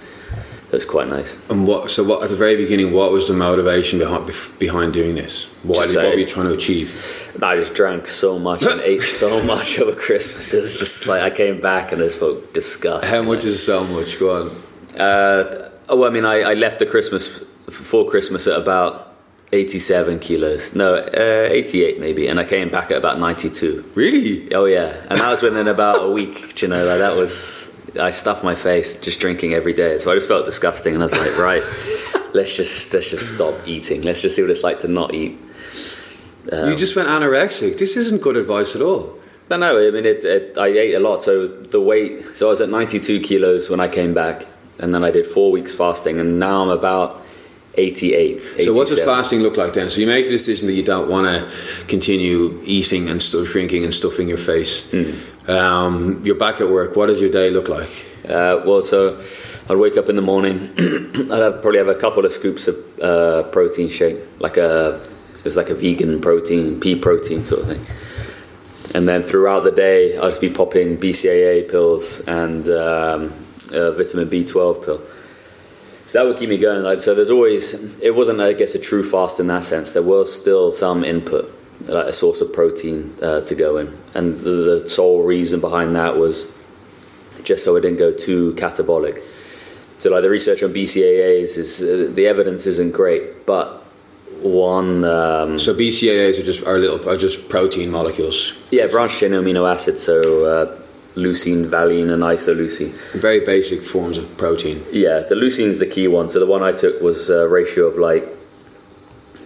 that's 0.70 0.84
quite 0.84 1.08
nice 1.08 1.30
And 1.50 1.66
what? 1.66 1.90
So 1.90 2.04
what? 2.04 2.22
At 2.22 2.28
the 2.30 2.36
very 2.36 2.56
beginning, 2.56 2.92
what 2.92 3.10
was 3.12 3.26
the 3.28 3.34
motivation 3.34 3.98
behind 3.98 4.26
behind 4.58 4.92
doing 4.92 5.14
this? 5.16 5.46
Why? 5.64 5.74
Just 5.84 5.96
What 5.96 6.14
were 6.14 6.18
you 6.20 6.26
trying 6.26 6.46
to 6.48 6.54
achieve? 6.54 6.88
I 7.42 7.56
just 7.56 7.74
drank 7.74 8.06
so 8.06 8.38
much 8.38 8.62
and 8.64 8.80
ate 8.80 9.02
so 9.02 9.42
much 9.54 9.78
over 9.80 9.94
Christmas 10.06 10.52
it 10.54 10.62
was 10.62 10.78
just 10.78 11.06
like 11.08 11.22
I 11.22 11.30
came 11.30 11.60
back 11.60 11.92
and 11.92 12.00
I 12.02 12.04
just 12.06 12.18
felt 12.20 12.52
disgust 12.54 13.10
How 13.10 13.22
much 13.22 13.44
is 13.44 13.62
so 13.64 13.84
much? 13.94 14.18
Go 14.20 14.28
on. 14.40 14.46
uh, 15.00 15.68
oh 15.88 16.06
I 16.06 16.10
mean 16.10 16.24
I, 16.24 16.36
I 16.52 16.54
left 16.54 16.78
the 16.78 16.86
Christmas 16.86 17.40
before 17.66 18.04
Christmas 18.08 18.46
at 18.46 18.56
about 18.60 19.06
87 19.52 20.18
kilos 20.20 20.74
no 20.76 20.94
uh, 20.94 21.48
88 21.50 21.98
maybe 21.98 22.28
and 22.28 22.38
I 22.38 22.44
came 22.44 22.68
back 22.68 22.90
at 22.92 22.96
about 22.98 23.18
92 23.18 23.84
Really? 23.94 24.52
Oh 24.54 24.66
yeah, 24.66 24.94
and 25.08 25.18
that 25.18 25.30
was 25.30 25.42
within 25.42 25.66
about 25.68 26.04
a 26.08 26.12
week. 26.12 26.54
do 26.54 26.66
You 26.66 26.68
know, 26.72 26.84
like 26.84 26.98
that 26.98 27.16
was 27.16 27.79
I 27.98 28.10
stuffed 28.10 28.44
my 28.44 28.54
face 28.54 29.00
just 29.00 29.20
drinking 29.20 29.54
every 29.54 29.72
day, 29.72 29.98
so 29.98 30.12
I 30.12 30.14
just 30.14 30.28
felt 30.28 30.44
disgusting, 30.44 30.94
and 30.94 31.02
I 31.02 31.06
was 31.06 31.18
like, 31.18 31.38
right, 31.38 31.62
let's 32.34 32.56
just 32.56 32.92
let's 32.94 33.10
just 33.10 33.34
stop 33.34 33.54
eating. 33.66 34.02
Let's 34.02 34.22
just 34.22 34.36
see 34.36 34.42
what 34.42 34.50
it's 34.50 34.62
like 34.62 34.80
to 34.80 34.88
not 34.88 35.14
eat. 35.14 35.38
you 36.52 36.58
um, 36.58 36.76
just 36.76 36.96
went 36.96 37.08
anorexic. 37.08 37.78
This 37.78 37.96
isn't 37.96 38.22
good 38.22 38.36
advice 38.36 38.76
at 38.76 38.82
all. 38.82 39.18
No, 39.50 39.56
no, 39.56 39.88
I 39.88 39.90
mean, 39.90 40.06
it, 40.06 40.24
it, 40.24 40.56
I 40.56 40.68
ate 40.68 40.94
a 40.94 41.00
lot, 41.00 41.22
so 41.22 41.48
the 41.48 41.80
weight. 41.80 42.20
So 42.20 42.46
I 42.46 42.50
was 42.50 42.60
at 42.60 42.68
92 42.68 43.20
kilos 43.20 43.68
when 43.68 43.80
I 43.80 43.88
came 43.88 44.14
back, 44.14 44.46
and 44.78 44.94
then 44.94 45.02
I 45.02 45.10
did 45.10 45.26
four 45.26 45.50
weeks 45.50 45.74
fasting, 45.74 46.20
and 46.20 46.38
now 46.38 46.62
I'm 46.62 46.68
about 46.68 47.20
88. 47.74 48.38
So 48.40 48.72
what 48.72 48.88
does 48.88 49.02
fasting 49.04 49.40
look 49.40 49.56
like 49.56 49.72
then? 49.72 49.88
So 49.88 50.00
you 50.00 50.06
make 50.06 50.26
the 50.26 50.32
decision 50.32 50.66
that 50.68 50.74
you 50.74 50.82
don't 50.82 51.08
want 51.08 51.26
to 51.26 51.86
continue 51.86 52.60
eating 52.64 53.08
and 53.08 53.22
still 53.22 53.44
drinking 53.44 53.84
and 53.84 53.94
stuffing 53.94 54.28
your 54.28 54.38
face. 54.38 54.90
Hmm. 54.90 55.39
Um, 55.50 56.24
you're 56.24 56.36
back 56.38 56.60
at 56.60 56.68
work. 56.68 56.94
What 56.94 57.06
does 57.06 57.20
your 57.20 57.30
day 57.30 57.50
look 57.50 57.68
like? 57.68 57.90
Uh, 58.24 58.62
well, 58.64 58.82
so 58.82 59.18
I'd 59.68 59.76
wake 59.76 59.96
up 59.96 60.08
in 60.08 60.14
the 60.14 60.22
morning. 60.22 60.56
I'd 61.32 61.42
have, 61.42 61.60
probably 61.60 61.78
have 61.78 61.88
a 61.88 61.96
couple 61.96 62.24
of 62.24 62.30
scoops 62.30 62.68
of 62.68 62.76
uh, 63.00 63.42
protein 63.50 63.88
shake, 63.88 64.18
like 64.38 64.56
a 64.56 65.00
it's 65.44 65.56
like 65.56 65.70
a 65.70 65.74
vegan 65.74 66.20
protein, 66.20 66.78
pea 66.78 66.96
protein 66.96 67.42
sort 67.42 67.62
of 67.62 67.66
thing. 67.66 68.94
And 68.94 69.08
then 69.08 69.22
throughout 69.22 69.60
the 69.60 69.72
day, 69.72 70.16
I'd 70.16 70.28
just 70.28 70.40
be 70.40 70.50
popping 70.50 70.98
BCAA 70.98 71.68
pills 71.68 72.26
and 72.28 72.68
um, 72.68 73.32
a 73.72 73.90
vitamin 73.92 74.28
B12 74.28 74.84
pill. 74.84 75.00
So 76.06 76.18
that 76.18 76.28
would 76.28 76.38
keep 76.38 76.48
me 76.48 76.58
going. 76.58 76.84
Like 76.84 77.00
so, 77.00 77.14
there's 77.14 77.30
always 77.30 78.00
it 78.00 78.14
wasn't 78.14 78.40
I 78.40 78.52
guess 78.52 78.76
a 78.76 78.80
true 78.80 79.02
fast 79.02 79.40
in 79.40 79.48
that 79.48 79.64
sense. 79.64 79.94
There 79.94 80.02
was 80.02 80.32
still 80.32 80.70
some 80.70 81.02
input, 81.02 81.52
like 81.88 82.06
a 82.06 82.12
source 82.12 82.40
of 82.40 82.52
protein 82.52 83.12
uh, 83.22 83.40
to 83.42 83.54
go 83.54 83.76
in, 83.78 83.88
and 84.14 84.40
the, 84.40 84.80
the 84.82 84.88
sole 84.88 85.22
reason 85.24 85.60
behind 85.60 85.94
that 85.96 86.16
was 86.16 86.56
just 87.42 87.64
so 87.64 87.76
I 87.76 87.80
didn't 87.80 87.98
go 87.98 88.12
too 88.12 88.52
catabolic. 88.54 89.20
So 89.98 90.10
like 90.10 90.22
the 90.22 90.30
research 90.30 90.62
on 90.62 90.70
BCAAs 90.72 91.58
is 91.58 91.82
uh, 91.82 92.14
the 92.14 92.26
evidence 92.26 92.66
isn't 92.66 92.92
great, 92.92 93.46
but 93.46 93.78
one 94.42 95.04
um, 95.04 95.58
So 95.58 95.74
BCAAs 95.74 96.40
are 96.40 96.44
just 96.44 96.66
are 96.66 96.78
little 96.78 97.08
are 97.08 97.16
just 97.18 97.48
protein 97.48 97.90
molecules. 97.90 98.66
yeah 98.70 98.86
branched 98.86 99.20
chain 99.20 99.32
amino 99.32 99.70
acids, 99.70 100.02
so 100.02 100.44
uh, 100.44 100.76
leucine, 101.16 101.66
valine, 101.66 102.08
and 102.10 102.22
isoleucine. 102.22 102.92
Very 103.20 103.40
basic 103.40 103.80
forms 103.82 104.16
of 104.16 104.24
protein. 104.38 104.80
Yeah, 104.92 105.20
the 105.28 105.34
leucine's 105.34 105.78
the 105.78 105.86
key 105.86 106.08
one. 106.08 106.28
So 106.28 106.38
the 106.38 106.46
one 106.46 106.62
I 106.62 106.72
took 106.72 107.00
was 107.02 107.28
a 107.30 107.48
ratio 107.48 107.86
of 107.86 107.96
like, 107.98 108.24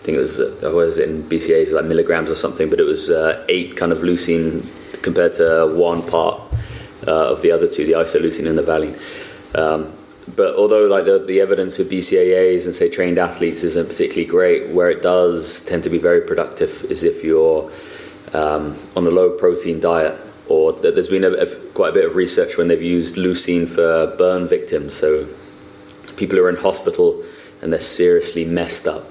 think 0.05 0.19
it 0.19 0.21
was, 0.21 0.39
uh, 0.39 0.59
what 0.65 0.87
was 0.87 0.99
it 0.99 1.09
in 1.09 1.23
BCAs, 1.23 1.73
like 1.73 1.87
milligrams 1.87 2.31
or 2.31 2.35
something, 2.35 2.69
but 2.69 2.79
it 2.79 2.85
was 2.85 3.11
uh, 3.11 3.45
eight 3.49 3.77
kind 3.77 3.91
of 3.91 3.99
leucine 3.99 4.63
compared 5.03 5.33
to 5.35 5.73
one 5.75 6.03
part 6.03 6.41
uh, 7.07 7.33
of 7.33 7.41
the 7.43 7.51
other 7.51 7.67
two, 7.69 7.85
the 7.87 7.93
isoleucine 7.93 8.47
and 8.47 8.59
the 8.59 8.63
valine. 8.63 8.95
Um, 9.55 9.93
but 10.37 10.57
although 10.57 10.87
like 10.87 11.05
the, 11.05 11.19
the 11.27 11.41
evidence 11.41 11.79
with 11.79 11.91
BCAAs 11.91 12.67
and 12.67 12.75
say 12.75 12.89
trained 12.91 13.19
athletes 13.19 13.63
isn't 13.63 13.89
particularly 13.89 14.27
great, 14.27 14.69
where 14.75 14.91
it 14.91 15.03
does 15.03 15.65
tend 15.67 15.85
to 15.85 15.91
be 15.91 15.99
very 15.99 16.21
productive 16.21 16.85
is 16.91 17.05
if 17.05 17.23
you're 17.25 17.71
um, 18.35 18.75
on 18.97 19.07
a 19.07 19.11
low 19.11 19.31
protein 19.39 19.81
diet 19.81 20.19
or 20.49 20.73
th- 20.73 20.95
there's 20.95 21.09
been 21.09 21.25
a, 21.25 21.31
a- 21.31 21.57
quite 21.73 21.91
a 21.91 21.93
bit 21.93 22.05
of 22.05 22.17
research 22.17 22.57
when 22.59 22.69
they've 22.69 22.83
used 22.83 23.17
leucine 23.17 23.67
for 23.69 24.15
burn 24.17 24.47
victims. 24.49 24.95
So 24.95 25.27
people 26.17 26.37
who 26.39 26.45
are 26.45 26.51
in 26.51 26.57
hospital 26.57 27.23
and 27.63 27.73
they're 27.73 27.81
seriously 27.81 28.45
messed 28.45 28.87
up. 28.87 29.05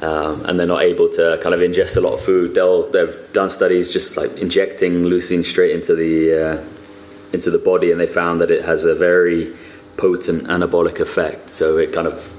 Um, 0.00 0.46
and 0.46 0.58
they're 0.58 0.66
not 0.66 0.82
able 0.82 1.10
to 1.10 1.38
kind 1.42 1.54
of 1.54 1.60
ingest 1.60 1.98
a 1.98 2.00
lot 2.00 2.14
of 2.14 2.20
food. 2.22 2.54
They'll 2.54 2.90
they've 2.90 3.14
done 3.34 3.50
studies 3.50 3.92
just 3.92 4.16
like 4.16 4.38
injecting 4.38 5.04
leucine 5.04 5.44
straight 5.44 5.72
into 5.72 5.94
the 5.94 6.34
uh, 6.34 7.34
into 7.34 7.50
the 7.50 7.58
body, 7.58 7.92
and 7.92 8.00
they 8.00 8.06
found 8.06 8.40
that 8.40 8.50
it 8.50 8.62
has 8.64 8.86
a 8.86 8.94
very 8.94 9.52
potent 9.98 10.44
anabolic 10.44 11.00
effect. 11.00 11.50
So 11.50 11.76
it 11.76 11.92
kind 11.92 12.06
of 12.06 12.32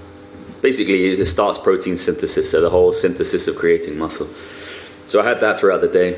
basically 0.64 1.06
it 1.06 1.26
starts 1.28 1.60
protein 1.60 1.98
synthesis, 1.98 2.50
so 2.50 2.62
the 2.62 2.70
whole 2.72 2.94
synthesis 2.94 3.48
of 3.48 3.56
creating 3.56 4.00
muscle. 4.00 4.26
So 5.08 5.22
I 5.22 5.24
had 5.24 5.40
that 5.42 5.60
throughout 5.60 5.82
the 5.82 5.88
day, 5.88 6.18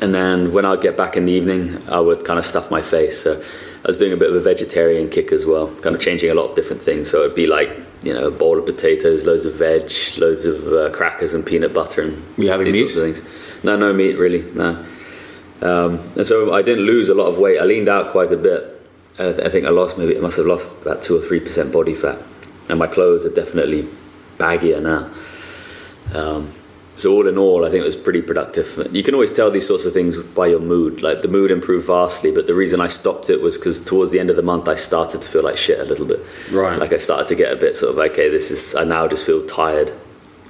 and 0.00 0.14
then 0.14 0.54
when 0.54 0.64
I'd 0.64 0.80
get 0.80 0.96
back 0.96 1.16
in 1.18 1.26
the 1.26 1.32
evening, 1.32 1.76
I 1.90 2.00
would 2.00 2.24
kind 2.24 2.38
of 2.38 2.46
stuff 2.46 2.70
my 2.70 2.80
face. 2.80 3.20
So 3.22 3.42
I 3.84 3.86
was 3.86 3.98
doing 3.98 4.12
a 4.12 4.16
bit 4.16 4.30
of 4.30 4.36
a 4.36 4.40
vegetarian 4.40 5.08
kick 5.08 5.30
as 5.32 5.46
well, 5.46 5.74
kind 5.80 5.94
of 5.94 6.02
changing 6.02 6.30
a 6.30 6.34
lot 6.34 6.50
of 6.50 6.56
different 6.56 6.82
things. 6.82 7.10
So 7.10 7.22
it'd 7.22 7.36
be 7.36 7.46
like 7.46 7.70
you 8.02 8.12
know 8.12 8.26
a 8.26 8.30
bowl 8.30 8.58
of 8.58 8.66
potatoes, 8.66 9.26
loads 9.26 9.46
of 9.46 9.54
veg, 9.54 9.82
loads 10.18 10.44
of 10.44 10.66
uh, 10.72 10.90
crackers 10.90 11.34
and 11.34 11.46
peanut 11.46 11.72
butter 11.72 12.02
and 12.02 12.22
you 12.36 12.48
having 12.48 12.66
these 12.66 12.80
meat? 12.80 12.88
sorts 12.88 13.18
of 13.18 13.24
things. 13.24 13.64
No, 13.64 13.76
no 13.76 13.92
meat 13.92 14.16
really. 14.16 14.42
No. 14.52 14.84
Um, 15.60 15.98
and 16.16 16.26
so 16.26 16.52
I 16.52 16.62
didn't 16.62 16.84
lose 16.84 17.08
a 17.08 17.14
lot 17.14 17.26
of 17.26 17.38
weight. 17.38 17.58
I 17.58 17.64
leaned 17.64 17.88
out 17.88 18.12
quite 18.12 18.30
a 18.32 18.36
bit. 18.36 18.74
I 19.18 19.48
think 19.48 19.66
I 19.66 19.70
lost 19.70 19.98
maybe 19.98 20.16
I 20.16 20.20
must 20.20 20.36
have 20.36 20.46
lost 20.46 20.82
about 20.82 21.02
two 21.02 21.16
or 21.16 21.20
three 21.20 21.40
percent 21.40 21.72
body 21.72 21.94
fat, 21.94 22.18
and 22.68 22.78
my 22.78 22.86
clothes 22.86 23.26
are 23.26 23.34
definitely 23.34 23.82
baggier 24.38 24.80
now. 24.80 25.10
Um, 26.14 26.48
so 26.98 27.12
all 27.12 27.28
in 27.28 27.38
all, 27.38 27.64
I 27.64 27.70
think 27.70 27.82
it 27.82 27.84
was 27.84 27.94
pretty 27.94 28.22
productive. 28.22 28.88
You 28.92 29.04
can 29.04 29.14
always 29.14 29.32
tell 29.32 29.52
these 29.52 29.68
sorts 29.68 29.84
of 29.84 29.92
things 29.92 30.20
by 30.20 30.48
your 30.48 30.58
mood. 30.58 31.00
Like 31.00 31.22
the 31.22 31.28
mood 31.28 31.52
improved 31.52 31.86
vastly, 31.86 32.32
but 32.32 32.48
the 32.48 32.54
reason 32.54 32.80
I 32.80 32.88
stopped 32.88 33.30
it 33.30 33.40
was 33.40 33.56
because 33.56 33.84
towards 33.84 34.10
the 34.10 34.18
end 34.18 34.30
of 34.30 34.36
the 34.36 34.42
month, 34.42 34.68
I 34.68 34.74
started 34.74 35.22
to 35.22 35.28
feel 35.28 35.44
like 35.44 35.56
shit 35.56 35.78
a 35.78 35.84
little 35.84 36.06
bit. 36.06 36.18
Right. 36.52 36.76
Like 36.76 36.92
I 36.92 36.98
started 36.98 37.28
to 37.28 37.36
get 37.36 37.52
a 37.52 37.56
bit 37.56 37.76
sort 37.76 37.92
of 37.92 37.98
okay, 38.10 38.28
this 38.28 38.50
is. 38.50 38.74
I 38.74 38.82
now 38.82 39.06
just 39.06 39.24
feel 39.24 39.44
tired, 39.46 39.92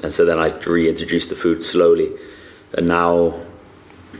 and 0.03 0.11
so 0.11 0.25
then 0.25 0.39
I 0.39 0.49
reintroduced 0.67 1.29
the 1.29 1.37
food 1.37 1.61
slowly, 1.61 2.13
and 2.75 2.89
now 2.89 3.35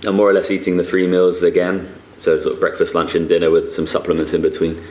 I'm 0.07 0.17
more 0.17 0.29
or 0.29 0.35
less 0.35 0.51
eating 0.51 0.77
the 0.77 0.85
three 0.85 1.07
meals 1.07 1.43
again. 1.43 1.87
So 2.19 2.39
sort 2.41 2.57
of 2.57 2.61
breakfast, 2.61 2.95
lunch, 2.95 3.15
and 3.15 3.27
dinner 3.27 3.51
with 3.51 3.73
some 3.73 3.87
supplements 3.87 4.35
in 4.35 4.43
between. 4.43 4.83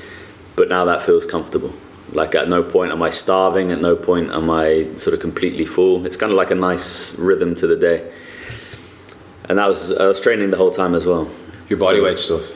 But 0.55 0.69
now 0.69 0.85
that 0.85 1.03
feels 1.03 1.23
comfortable. 1.23 1.71
Like 2.13 2.35
at 2.35 2.47
no 2.49 2.63
point 2.63 2.91
am 2.91 3.01
I 3.03 3.09
starving. 3.09 3.71
At 3.71 3.81
no 3.81 3.95
point 3.95 4.29
am 4.31 4.49
I 4.49 4.85
sort 4.95 5.13
of 5.13 5.19
completely 5.19 5.65
full. 5.65 6.05
It's 6.05 6.17
kind 6.17 6.31
of 6.31 6.37
like 6.37 6.51
a 6.51 6.55
nice 6.55 7.17
rhythm 7.19 7.53
to 7.55 7.67
the 7.67 7.75
day. 7.75 8.09
And 9.49 9.59
that 9.59 9.67
was 9.67 9.97
I 9.97 10.07
was 10.07 10.19
training 10.21 10.51
the 10.51 10.57
whole 10.57 10.71
time 10.71 10.95
as 10.95 11.05
well. 11.05 11.27
Your 11.69 11.79
body 11.79 11.97
So- 11.97 12.03
weight 12.03 12.19
stuff. 12.19 12.53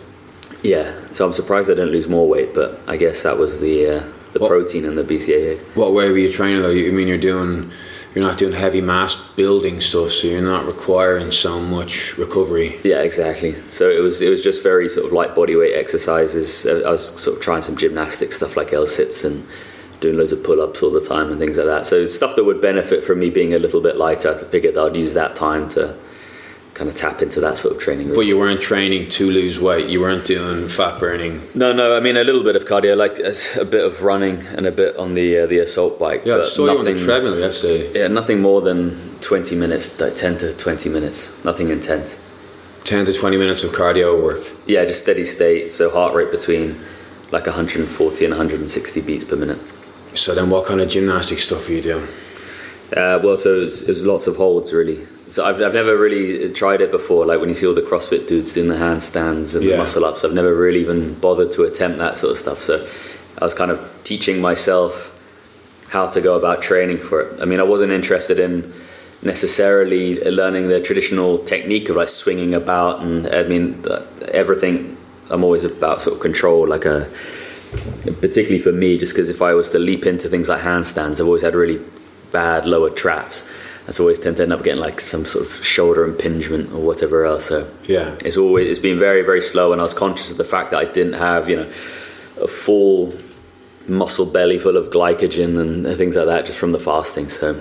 Yeah. 0.63 0.91
So 1.11 1.25
I'm 1.25 1.33
surprised 1.33 1.69
I 1.69 1.73
didn't 1.73 1.91
lose 1.91 2.07
more 2.07 2.27
weight, 2.27 2.53
but 2.53 2.79
I 2.87 2.95
guess 2.97 3.23
that 3.23 3.37
was 3.37 3.59
the 3.59 3.87
uh, 3.97 4.03
the 4.33 4.39
What- 4.39 4.49
protein 4.49 4.85
and 4.85 4.97
the 4.97 5.03
BCAAs. 5.03 5.75
What 5.75 5.91
way 5.93 6.09
were 6.11 6.17
you 6.17 6.31
training 6.31 6.61
though? 6.61 6.69
You 6.69 6.89
I 6.89 6.91
mean 6.91 7.07
you're 7.07 7.17
doing, 7.17 7.71
you're 8.13 8.25
not 8.25 8.37
doing 8.37 8.53
heavy 8.53 8.81
mass 8.81 9.33
building 9.35 9.79
stuff, 9.79 10.09
so 10.09 10.27
you're 10.27 10.41
not 10.41 10.65
requiring 10.65 11.31
so 11.31 11.61
much 11.61 12.17
recovery. 12.17 12.77
Yeah, 12.83 13.01
exactly. 13.01 13.53
So 13.53 13.89
it 13.89 14.01
was 14.01 14.21
it 14.21 14.29
was 14.29 14.41
just 14.41 14.63
very 14.63 14.89
sort 14.89 15.07
of 15.07 15.13
light 15.13 15.33
body 15.33 15.55
weight 15.55 15.75
exercises. 15.75 16.67
I 16.67 16.89
was 16.89 17.21
sort 17.21 17.37
of 17.37 17.43
trying 17.43 17.61
some 17.61 17.77
gymnastic 17.77 18.33
stuff 18.33 18.57
like 18.57 18.73
L 18.73 18.85
sits 18.85 19.23
and 19.23 19.45
doing 20.01 20.17
loads 20.17 20.31
of 20.31 20.43
pull 20.43 20.61
ups 20.61 20.83
all 20.83 20.91
the 20.91 20.99
time 20.99 21.29
and 21.29 21.39
things 21.39 21.57
like 21.57 21.67
that. 21.67 21.85
So 21.85 22.07
stuff 22.07 22.35
that 22.35 22.43
would 22.43 22.59
benefit 22.59 23.03
from 23.03 23.19
me 23.19 23.29
being 23.29 23.53
a 23.53 23.59
little 23.59 23.81
bit 23.81 23.95
lighter. 23.97 24.33
I 24.33 24.37
figured 24.43 24.77
I'd 24.77 24.95
use 24.95 25.13
that 25.13 25.35
time 25.35 25.69
to 25.69 25.95
kind 26.81 26.89
of 26.89 26.97
tap 26.97 27.21
into 27.21 27.39
that 27.39 27.59
sort 27.59 27.75
of 27.75 27.79
training. 27.79 28.11
But 28.15 28.21
you 28.21 28.39
weren't 28.39 28.59
training 28.59 29.07
to 29.09 29.29
lose 29.29 29.59
weight. 29.59 29.87
You 29.87 30.01
weren't 30.01 30.25
doing 30.25 30.67
fat 30.67 30.99
burning. 30.99 31.39
No, 31.53 31.71
no. 31.73 31.95
I 31.95 31.99
mean 31.99 32.17
a 32.17 32.23
little 32.23 32.43
bit 32.43 32.55
of 32.55 32.65
cardio, 32.65 32.97
like 32.97 33.19
a 33.19 33.65
bit 33.65 33.85
of 33.85 34.01
running 34.01 34.39
and 34.57 34.65
a 34.65 34.71
bit 34.71 34.97
on 34.97 35.13
the 35.13 35.41
uh, 35.41 35.45
the 35.45 35.59
assault 35.59 35.99
bike. 35.99 36.23
Yeah, 36.25 36.33
I 36.33 36.37
but 36.37 36.45
saw 36.47 36.63
you 36.65 36.69
on 36.71 36.83
the 36.83 36.91
nothing- 36.93 37.05
treadmill 37.05 37.37
yesterday. 37.39 37.91
Yeah, 37.99 38.07
nothing 38.07 38.41
more 38.41 38.61
than 38.61 38.97
twenty 39.19 39.55
minutes, 39.55 40.01
like 40.01 40.15
ten 40.15 40.39
to 40.39 40.57
twenty 40.57 40.89
minutes. 40.89 41.45
Nothing 41.45 41.69
intense. 41.69 42.27
10 42.83 43.05
to 43.05 43.13
20 43.13 43.37
minutes 43.37 43.63
of 43.63 43.69
cardio 43.69 44.21
work. 44.23 44.41
Yeah, 44.65 44.83
just 44.85 45.03
steady 45.03 45.23
state. 45.23 45.71
So 45.71 45.91
heart 45.91 46.15
rate 46.15 46.31
between 46.31 46.75
like 47.31 47.45
140 47.45 48.25
and 48.25 48.31
160 48.33 49.01
beats 49.01 49.23
per 49.23 49.35
minute. 49.35 49.59
So 50.17 50.33
then 50.33 50.49
what 50.49 50.65
kind 50.65 50.81
of 50.81 50.89
gymnastic 50.89 51.37
stuff 51.37 51.69
are 51.69 51.73
you 51.73 51.81
doing? 51.83 52.03
Uh, 52.97 53.21
well, 53.23 53.37
so 53.37 53.53
it 53.61 53.63
was, 53.65 53.87
it 53.87 53.91
was 53.91 54.05
lots 54.07 54.25
of 54.25 54.35
holds 54.35 54.73
really. 54.73 54.97
So 55.31 55.45
I've, 55.45 55.61
I've 55.61 55.73
never 55.73 55.97
really 55.97 56.51
tried 56.51 56.81
it 56.81 56.91
before. 56.91 57.25
Like 57.25 57.39
when 57.39 57.47
you 57.47 57.55
see 57.55 57.65
all 57.65 57.73
the 57.73 57.81
CrossFit 57.81 58.27
dudes 58.27 58.53
doing 58.53 58.67
the 58.67 58.75
handstands 58.75 59.55
and 59.55 59.63
Yeah. 59.63 59.71
the 59.71 59.77
muscle 59.77 60.03
ups, 60.03 60.25
I've 60.25 60.33
never 60.33 60.53
really 60.53 60.81
even 60.81 61.13
bothered 61.15 61.53
to 61.53 61.63
attempt 61.63 61.99
that 61.99 62.17
sort 62.17 62.31
of 62.33 62.37
stuff. 62.37 62.57
So 62.57 62.85
I 63.39 63.45
was 63.45 63.53
kind 63.53 63.71
of 63.71 63.79
teaching 64.03 64.41
myself 64.41 65.17
how 65.89 66.05
to 66.07 66.19
go 66.19 66.35
about 66.37 66.61
training 66.61 66.97
for 66.97 67.21
it. 67.21 67.41
I 67.41 67.45
mean, 67.45 67.61
I 67.61 67.63
wasn't 67.63 67.93
interested 67.93 68.39
in 68.39 68.73
necessarily 69.23 70.19
learning 70.29 70.67
the 70.67 70.81
traditional 70.81 71.37
technique 71.37 71.87
of 71.89 71.95
like 71.95 72.09
swinging 72.09 72.53
about 72.53 73.01
and 73.01 73.25
I 73.27 73.43
mean 73.43 73.81
everything. 74.33 74.97
I'm 75.29 75.45
always 75.45 75.63
about 75.63 76.01
sort 76.01 76.15
of 76.17 76.21
control, 76.21 76.67
like 76.67 76.83
a 76.83 77.07
particularly 78.19 78.59
for 78.59 78.73
me, 78.73 78.97
just 78.97 79.13
because 79.13 79.29
if 79.29 79.41
I 79.41 79.53
was 79.53 79.69
to 79.69 79.79
leap 79.79 80.05
into 80.05 80.27
things 80.27 80.49
like 80.49 80.59
handstands, 80.61 81.21
I've 81.21 81.27
always 81.27 81.41
had 81.41 81.55
really 81.55 81.79
bad 82.33 82.65
lower 82.65 82.89
traps. 82.89 83.47
That's 83.91 83.99
always 83.99 84.19
tend 84.19 84.37
to 84.37 84.43
end 84.43 84.53
up 84.53 84.63
getting 84.63 84.79
like 84.79 85.01
some 85.01 85.25
sort 85.25 85.45
of 85.45 85.51
shoulder 85.65 86.05
impingement 86.05 86.71
or 86.71 86.79
whatever 86.79 87.25
else. 87.25 87.47
So 87.47 87.67
Yeah. 87.87 88.15
it's 88.23 88.37
always 88.37 88.69
it's 88.69 88.79
been 88.79 88.97
very 88.97 89.21
very 89.21 89.41
slow, 89.41 89.73
and 89.73 89.81
I 89.81 89.83
was 89.83 89.93
conscious 89.93 90.31
of 90.31 90.37
the 90.37 90.45
fact 90.45 90.71
that 90.71 90.77
I 90.77 90.85
didn't 90.85 91.17
have 91.19 91.49
you 91.49 91.57
know 91.57 91.67
a 92.41 92.47
full 92.47 93.11
muscle 93.89 94.25
belly 94.25 94.57
full 94.59 94.77
of 94.77 94.91
glycogen 94.91 95.59
and 95.59 95.85
things 95.97 96.15
like 96.15 96.27
that 96.27 96.45
just 96.45 96.57
from 96.57 96.71
the 96.71 96.79
fasting. 96.79 97.27
So 97.27 97.57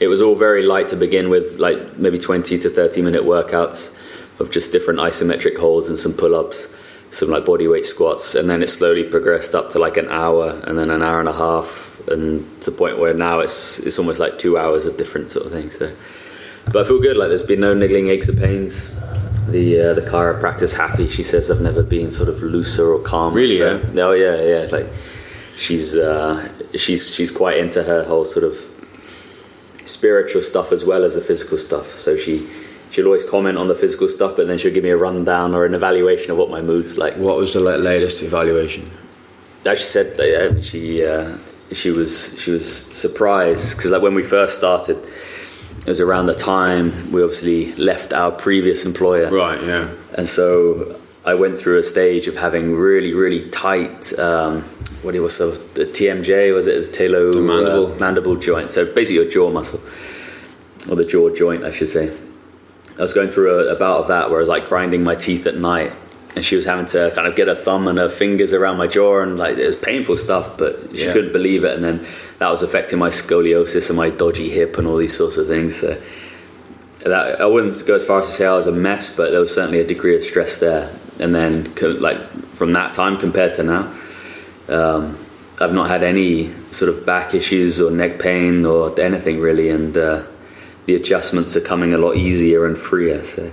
it 0.00 0.06
was 0.08 0.22
all 0.22 0.34
very 0.34 0.62
light 0.64 0.88
to 0.88 0.96
begin 0.96 1.28
with, 1.28 1.58
like 1.58 1.98
maybe 1.98 2.16
20 2.16 2.56
to 2.60 2.70
30 2.70 3.02
minute 3.02 3.24
workouts 3.24 3.92
of 4.40 4.50
just 4.50 4.72
different 4.72 5.00
isometric 5.00 5.58
holds 5.58 5.90
and 5.90 5.98
some 5.98 6.14
pull 6.14 6.34
ups, 6.34 6.74
some 7.14 7.30
like 7.30 7.44
body 7.44 7.66
weight 7.68 7.84
squats, 7.84 8.34
and 8.34 8.48
then 8.50 8.62
it 8.62 8.68
slowly 8.68 9.04
progressed 9.04 9.54
up 9.54 9.70
to 9.70 9.78
like 9.78 9.96
an 9.96 10.08
hour 10.10 10.60
and 10.66 10.76
then 10.78 10.90
an 10.90 11.02
hour 11.02 11.20
and 11.20 11.28
a 11.28 11.32
half, 11.32 12.00
and 12.08 12.44
to 12.62 12.70
the 12.70 12.76
point 12.76 12.98
where 12.98 13.14
now 13.14 13.40
it's 13.40 13.78
it's 13.86 13.98
almost 13.98 14.20
like 14.20 14.36
two 14.38 14.58
hours 14.58 14.84
of 14.86 14.96
different 14.96 15.30
sort 15.30 15.46
of 15.46 15.52
things. 15.52 15.78
So, 15.78 15.86
but 16.72 16.84
I 16.84 16.88
feel 16.88 17.00
good. 17.00 17.16
Like 17.16 17.28
there's 17.28 17.46
been 17.46 17.60
no 17.60 17.72
niggling 17.74 18.08
aches 18.08 18.28
or 18.28 18.34
pains. 18.36 19.00
The 19.50 19.80
uh, 19.90 19.94
the 19.94 20.00
chiropractor's 20.02 20.74
happy. 20.76 21.06
She 21.08 21.22
says 21.22 21.50
I've 21.50 21.60
never 21.60 21.82
been 21.82 22.10
sort 22.10 22.28
of 22.28 22.42
looser 22.42 22.86
or 22.94 23.00
calmer. 23.02 23.36
Really, 23.36 23.58
So- 23.58 23.80
Oh 23.98 24.12
yeah, 24.12 24.40
yeah. 24.42 24.68
Like 24.72 24.86
she's 25.56 25.96
uh, 25.96 26.48
she's 26.74 27.14
she's 27.14 27.30
quite 27.30 27.58
into 27.58 27.82
her 27.84 28.02
whole 28.04 28.24
sort 28.24 28.44
of 28.44 28.54
spiritual 29.86 30.42
stuff 30.42 30.72
as 30.72 30.84
well 30.84 31.04
as 31.04 31.14
the 31.14 31.20
physical 31.20 31.58
stuff. 31.58 31.86
So 31.86 32.16
she 32.16 32.38
she'll 32.94 33.06
always 33.06 33.28
comment 33.28 33.58
on 33.58 33.66
the 33.68 33.74
physical 33.74 34.08
stuff, 34.08 34.36
but 34.36 34.46
then 34.46 34.56
she'll 34.56 34.72
give 34.72 34.84
me 34.84 34.90
a 34.90 34.96
rundown 34.96 35.52
or 35.54 35.66
an 35.66 35.74
evaluation 35.74 36.30
of 36.30 36.38
what 36.38 36.48
my 36.50 36.62
mood's 36.62 36.96
like. 36.96 37.14
What 37.16 37.36
was 37.36 37.52
the 37.54 37.60
latest 37.60 38.22
evaluation? 38.22 38.88
As 39.66 39.78
she 39.78 39.84
said, 39.84 40.06
that, 40.16 40.28
yeah, 40.28 40.60
she 40.60 41.04
uh, 41.04 41.36
she 41.72 41.90
was 41.90 42.40
she 42.40 42.50
was 42.52 42.66
surprised 42.96 43.76
because 43.76 43.90
like 43.90 44.02
when 44.02 44.14
we 44.14 44.22
first 44.22 44.58
started, 44.58 44.96
it 44.98 45.86
was 45.88 46.00
around 46.00 46.26
the 46.26 46.34
time 46.34 46.92
we 47.12 47.22
obviously 47.22 47.72
left 47.74 48.12
our 48.12 48.30
previous 48.30 48.84
employer, 48.86 49.28
Right, 49.30 49.60
yeah. 49.64 49.88
and 50.16 50.28
so 50.28 50.96
I 51.24 51.34
went 51.34 51.58
through 51.58 51.78
a 51.78 51.82
stage 51.82 52.26
of 52.28 52.36
having 52.36 52.74
really 52.76 53.12
really 53.14 53.48
tight. 53.50 54.16
Um, 54.18 54.62
what 55.02 55.14
it 55.14 55.20
was 55.20 55.36
the, 55.38 55.46
the 55.74 55.84
TMJ 55.86 56.54
was 56.54 56.66
it 56.66 56.76
the 56.84 56.90
talo 56.98 57.32
The 57.32 57.40
mandible. 57.40 57.92
uh, 57.92 57.98
mandible 57.98 58.36
joint? 58.36 58.70
So 58.70 58.84
basically 58.84 59.16
your 59.22 59.30
jaw 59.30 59.50
muscle 59.50 59.80
or 60.90 60.96
the 60.96 61.04
jaw 61.04 61.28
joint, 61.34 61.62
I 61.64 61.70
should 61.70 61.88
say. 61.90 62.06
I 62.98 63.02
was 63.02 63.12
going 63.14 63.28
through 63.28 63.68
a, 63.68 63.74
a 63.74 63.78
bout 63.78 64.00
of 64.00 64.08
that 64.08 64.30
where 64.30 64.38
I 64.38 64.40
was 64.40 64.48
like 64.48 64.68
grinding 64.68 65.02
my 65.04 65.14
teeth 65.16 65.46
at 65.46 65.56
night, 65.56 65.92
and 66.36 66.44
she 66.44 66.56
was 66.56 66.64
having 66.64 66.86
to 66.86 67.12
kind 67.14 67.26
of 67.28 67.36
get 67.36 67.48
her 67.48 67.54
thumb 67.54 67.86
and 67.88 67.98
her 67.98 68.08
fingers 68.08 68.52
around 68.52 68.76
my 68.76 68.86
jaw, 68.86 69.20
and 69.20 69.36
like 69.38 69.56
it 69.56 69.66
was 69.66 69.76
painful 69.76 70.16
stuff, 70.16 70.56
but 70.58 70.78
she 70.94 71.04
Yeah. 71.06 71.12
couldn't 71.12 71.32
believe 71.32 71.64
it. 71.64 71.74
And 71.74 71.84
then 71.84 72.00
that 72.38 72.50
was 72.50 72.62
affecting 72.62 72.98
my 72.98 73.10
scoliosis 73.10 73.88
and 73.90 73.96
my 73.96 74.10
dodgy 74.10 74.48
hip 74.48 74.78
and 74.78 74.86
all 74.86 74.96
these 74.96 75.16
sorts 75.16 75.36
of 75.36 75.46
things. 75.46 75.76
So 75.80 75.96
that 77.04 77.40
I 77.40 77.46
wouldn't 77.46 77.80
go 77.86 77.94
as 77.94 78.04
far 78.04 78.20
as 78.20 78.28
to 78.28 78.32
say 78.32 78.46
I 78.46 78.54
was 78.54 78.66
a 78.66 78.72
mess, 78.72 79.16
but 79.16 79.30
there 79.30 79.40
was 79.40 79.54
certainly 79.54 79.80
a 79.80 79.86
degree 79.86 80.16
of 80.16 80.24
stress 80.24 80.58
there. 80.58 80.90
And 81.20 81.34
then, 81.34 81.72
like 82.00 82.18
from 82.18 82.72
that 82.72 82.94
time 82.94 83.16
compared 83.18 83.54
to 83.54 83.62
now, 83.62 83.92
um, 84.68 85.16
I've 85.60 85.72
not 85.72 85.88
had 85.88 86.02
any 86.02 86.48
sort 86.72 86.88
of 86.92 87.06
back 87.06 87.34
issues 87.34 87.80
or 87.80 87.90
neck 87.92 88.18
pain 88.18 88.64
or 88.64 88.98
anything 89.00 89.38
really, 89.40 89.68
and 89.70 89.96
uh, 89.96 90.22
the 90.84 90.94
adjustments 90.94 91.56
are 91.56 91.60
coming 91.60 91.94
a 91.94 91.98
lot 91.98 92.16
easier 92.16 92.66
and 92.66 92.76
freer. 92.76 93.22
So, 93.22 93.50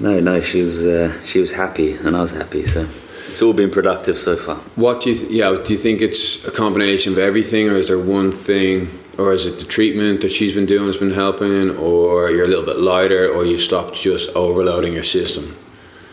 no, 0.00 0.20
no, 0.20 0.40
she 0.40 0.62
was 0.62 0.86
uh, 0.86 1.12
she 1.24 1.40
was 1.40 1.52
happy, 1.56 1.92
and 1.92 2.16
I 2.16 2.20
was 2.20 2.36
happy. 2.36 2.64
So, 2.64 2.80
it's 2.82 3.42
all 3.42 3.52
been 3.52 3.70
productive 3.70 4.16
so 4.16 4.36
far. 4.36 4.56
What 4.76 5.02
do 5.02 5.10
you, 5.10 5.16
th- 5.16 5.30
yeah, 5.30 5.56
do 5.62 5.72
you 5.72 5.78
think 5.78 6.00
it's 6.00 6.46
a 6.48 6.50
combination 6.50 7.12
of 7.12 7.18
everything, 7.18 7.68
or 7.68 7.74
is 7.74 7.88
there 7.88 7.98
one 7.98 8.32
thing, 8.32 8.88
or 9.18 9.32
is 9.32 9.46
it 9.46 9.60
the 9.60 9.70
treatment 9.70 10.22
that 10.22 10.30
she's 10.30 10.54
been 10.54 10.66
doing 10.66 10.86
has 10.86 10.96
been 10.96 11.12
helping, 11.12 11.70
or 11.76 12.30
you're 12.30 12.46
a 12.46 12.48
little 12.48 12.64
bit 12.64 12.78
lighter, 12.78 13.28
or 13.28 13.44
you've 13.44 13.60
stopped 13.60 13.94
just 13.94 14.34
overloading 14.34 14.94
your 14.94 15.04
system? 15.04 15.44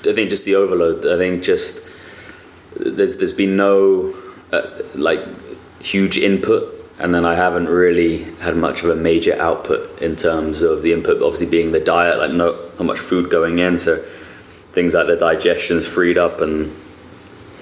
I 0.07 0.13
think 0.13 0.29
just 0.29 0.46
the 0.46 0.55
overload. 0.55 1.05
I 1.05 1.17
think 1.17 1.43
just 1.43 1.86
there's 2.79 3.17
there's 3.17 3.36
been 3.36 3.55
no 3.55 4.13
uh, 4.51 4.62
like 4.93 5.22
huge 5.81 6.17
input 6.17 6.76
and 7.00 7.13
then 7.13 7.25
I 7.25 7.36
haven't 7.36 7.68
really 7.70 8.24
had 8.42 8.56
much 8.58 8.84
of 8.84 8.89
a 8.89 8.96
major 8.96 9.39
output 9.39 10.01
in 10.01 10.16
terms 10.16 10.62
of 10.63 10.82
the 10.82 10.94
input 10.94 11.22
obviously 11.22 11.50
being 11.50 11.72
the 11.72 11.80
diet 11.80 12.18
like 12.18 12.32
no 12.32 12.58
not 12.77 12.86
much 12.86 13.00
food 13.00 13.30
going 13.30 13.60
in 13.60 13.77
so 13.77 14.04
things 14.77 14.94
like 14.94 15.08
the 15.08 15.16
digestion's 15.16 15.88
freed 15.88 16.20
up. 16.20 16.39
And 16.39 16.72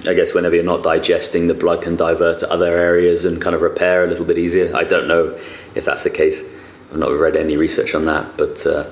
I 0.06 0.14
guess 0.14 0.36
whenever 0.36 0.54
you're 0.54 0.66
not 0.66 0.84
digesting 0.84 1.48
the 1.48 1.54
blood 1.54 1.82
can 1.82 1.96
divert 1.96 2.40
to 2.40 2.52
other 2.52 2.76
areas 2.76 3.24
and 3.24 3.42
kind 3.42 3.56
of 3.56 3.62
repair 3.62 4.04
a 4.04 4.08
little 4.08 4.26
bit 4.26 4.38
easier. 4.38 4.70
I 4.76 4.84
don't 4.84 5.08
know 5.08 5.28
if 5.28 5.86
that's 5.86 6.04
the 6.04 6.10
case. 6.10 6.54
I've 6.92 7.00
not 7.00 7.12
read 7.12 7.38
any 7.38 7.56
research 7.56 7.96
on 7.96 8.04
that. 8.08 8.38
But 8.38 8.68
uh, 8.68 8.84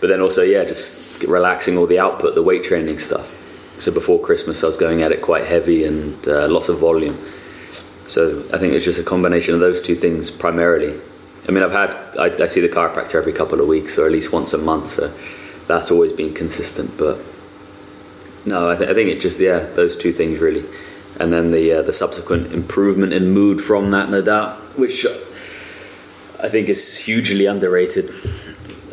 but 0.00 0.06
then 0.06 0.20
also 0.20 0.42
yeah 0.42 0.64
just 0.64 1.24
relaxing 1.24 1.76
all 1.76 1.86
the 1.86 1.98
output 1.98 2.36
the 2.36 2.44
weight 2.44 2.62
training 2.62 3.00
stuff. 3.00 3.26
So 3.26 3.92
before 3.92 4.20
Christmas 4.20 4.62
I 4.62 4.68
was 4.68 4.76
going 4.76 5.02
at 5.02 5.10
it 5.10 5.20
quite 5.20 5.44
heavy 5.44 5.82
and 5.82 6.16
uh, 6.28 6.46
lots 6.46 6.68
of 6.68 6.78
volume 6.78 7.16
so 8.06 8.40
I 8.52 8.58
think 8.58 8.74
it's 8.74 8.84
just 8.84 9.00
a 9.00 9.04
combination 9.04 9.54
of 9.54 9.60
those 9.60 9.80
two 9.80 9.94
things 9.94 10.30
primarily. 10.30 10.92
I 11.48 11.52
mean, 11.52 11.62
I've 11.62 11.72
had 11.72 11.90
I, 12.18 12.42
I, 12.42 12.46
see 12.46 12.60
the 12.60 12.68
chiropractor 12.68 13.16
every 13.16 13.32
couple 13.32 13.60
of 13.60 13.68
weeks 13.68 13.98
or 13.98 14.06
at 14.06 14.12
least 14.12 14.32
once 14.32 14.52
a 14.52 14.58
month, 14.58 14.88
so 14.88 15.08
that's 15.66 15.90
always 15.90 16.12
been 16.12 16.32
consistent. 16.34 16.96
But 16.98 17.18
no, 18.46 18.70
I, 18.70 18.76
th- 18.76 18.88
I 18.88 18.94
think 18.94 19.10
it 19.10 19.20
just 19.20 19.40
yeah 19.40 19.58
those 19.58 19.96
two 19.96 20.12
things 20.12 20.40
really, 20.40 20.64
and 21.20 21.32
then 21.32 21.50
the 21.50 21.72
uh, 21.72 21.82
the 21.82 21.92
subsequent 21.92 22.52
improvement 22.52 23.12
in 23.12 23.30
mood 23.30 23.60
from 23.60 23.90
that, 23.90 24.10
no 24.10 24.22
doubt, 24.22 24.56
which 24.78 25.06
I 25.06 26.48
think 26.48 26.68
is 26.68 27.00
hugely 27.00 27.46
underrated. 27.46 28.10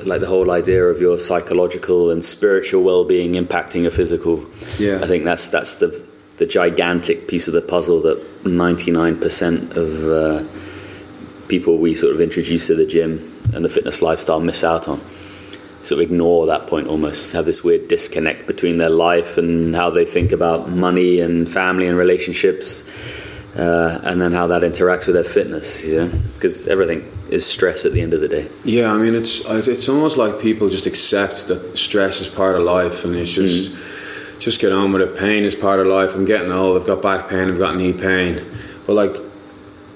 Like 0.06 0.20
the 0.20 0.27
whole 0.27 0.50
idea 0.50 0.84
of 0.86 1.00
your 1.00 1.20
psychological 1.20 2.10
and 2.10 2.25
spiritual 2.25 2.84
well-being 2.84 3.34
impacting 3.34 3.84
your 3.84 3.91
physical. 3.91 4.46
Yeah, 4.80 5.00
I 5.01 5.08
think 5.08 5.25
that's 5.25 5.50
that's 5.50 5.75
the 5.75 6.06
the 6.38 6.46
gigantic 6.46 7.27
piece 7.27 7.48
of 7.48 7.53
the 7.53 7.62
puzzle 7.62 8.01
that 8.01 8.30
99% 8.43 9.75
of 9.75 10.03
uh, 10.07 11.48
people 11.48 11.77
we 11.77 11.95
sort 11.95 12.13
of 12.13 12.21
introduce 12.21 12.67
to 12.67 12.75
the 12.75 12.86
gym 12.86 13.19
and 13.53 13.63
the 13.65 13.69
fitness 13.69 14.01
lifestyle 14.01 14.39
miss 14.39 14.63
out 14.63 14.88
on. 14.88 14.98
Sort 15.83 16.01
of 16.01 16.12
ignore 16.12 16.45
that 16.48 16.67
point 16.67 16.88
almost, 16.88 17.33
have 17.33 17.45
this 17.45 17.63
weird 17.63 17.88
disconnect 17.88 18.48
between 18.48 18.77
their 18.77 18.89
life 18.89 19.38
and 19.38 19.75
how 19.75 19.89
they 19.89 20.05
think 20.05 20.31
about 20.31 20.69
money 20.69 21.19
and 21.19 21.50
family 21.50 21.88
and 21.88 21.98
relationships, 21.98 23.57
uh, 23.57 24.00
and 24.03 24.21
then 24.21 24.31
how 24.31 24.48
that 24.48 24.62
interacts 24.62 25.07
with 25.07 25.15
their 25.15 25.24
fitness, 25.24 25.88
you 25.88 26.00
know? 26.00 26.12
Because 26.36 26.67
everything 26.67 27.01
is 27.31 27.45
stress 27.45 27.83
at 27.83 27.93
the 27.93 28.01
end 28.01 28.13
of 28.13 28.21
the 28.21 28.27
day. 28.27 28.48
Yeah, 28.63 28.93
I 28.93 28.98
mean, 28.98 29.15
it's, 29.15 29.41
it's 29.67 29.89
almost 29.89 30.17
like 30.17 30.39
people 30.39 30.69
just 30.69 30.86
accept 30.86 31.48
that 31.48 31.77
stress 31.77 32.21
is 32.21 32.27
part 32.27 32.55
of 32.55 32.62
life 32.62 33.03
and 33.03 33.15
it's 33.15 33.33
just. 33.33 33.71
Mm 33.71 33.90
just 34.41 34.60
get 34.60 34.71
on 34.71 34.91
with 34.91 35.01
it. 35.03 35.17
Pain 35.17 35.43
is 35.43 35.55
part 35.55 35.79
of 35.79 35.86
life. 35.88 36.15
I'm 36.15 36.25
getting 36.25 36.51
old. 36.51 36.81
I've 36.81 36.88
got 36.88 37.01
back 37.01 37.29
pain. 37.29 37.48
I've 37.48 37.60
got 37.60 37.75
knee 37.75 37.93
pain. 37.93 38.41
But 38.88 38.93
like, 38.93 39.12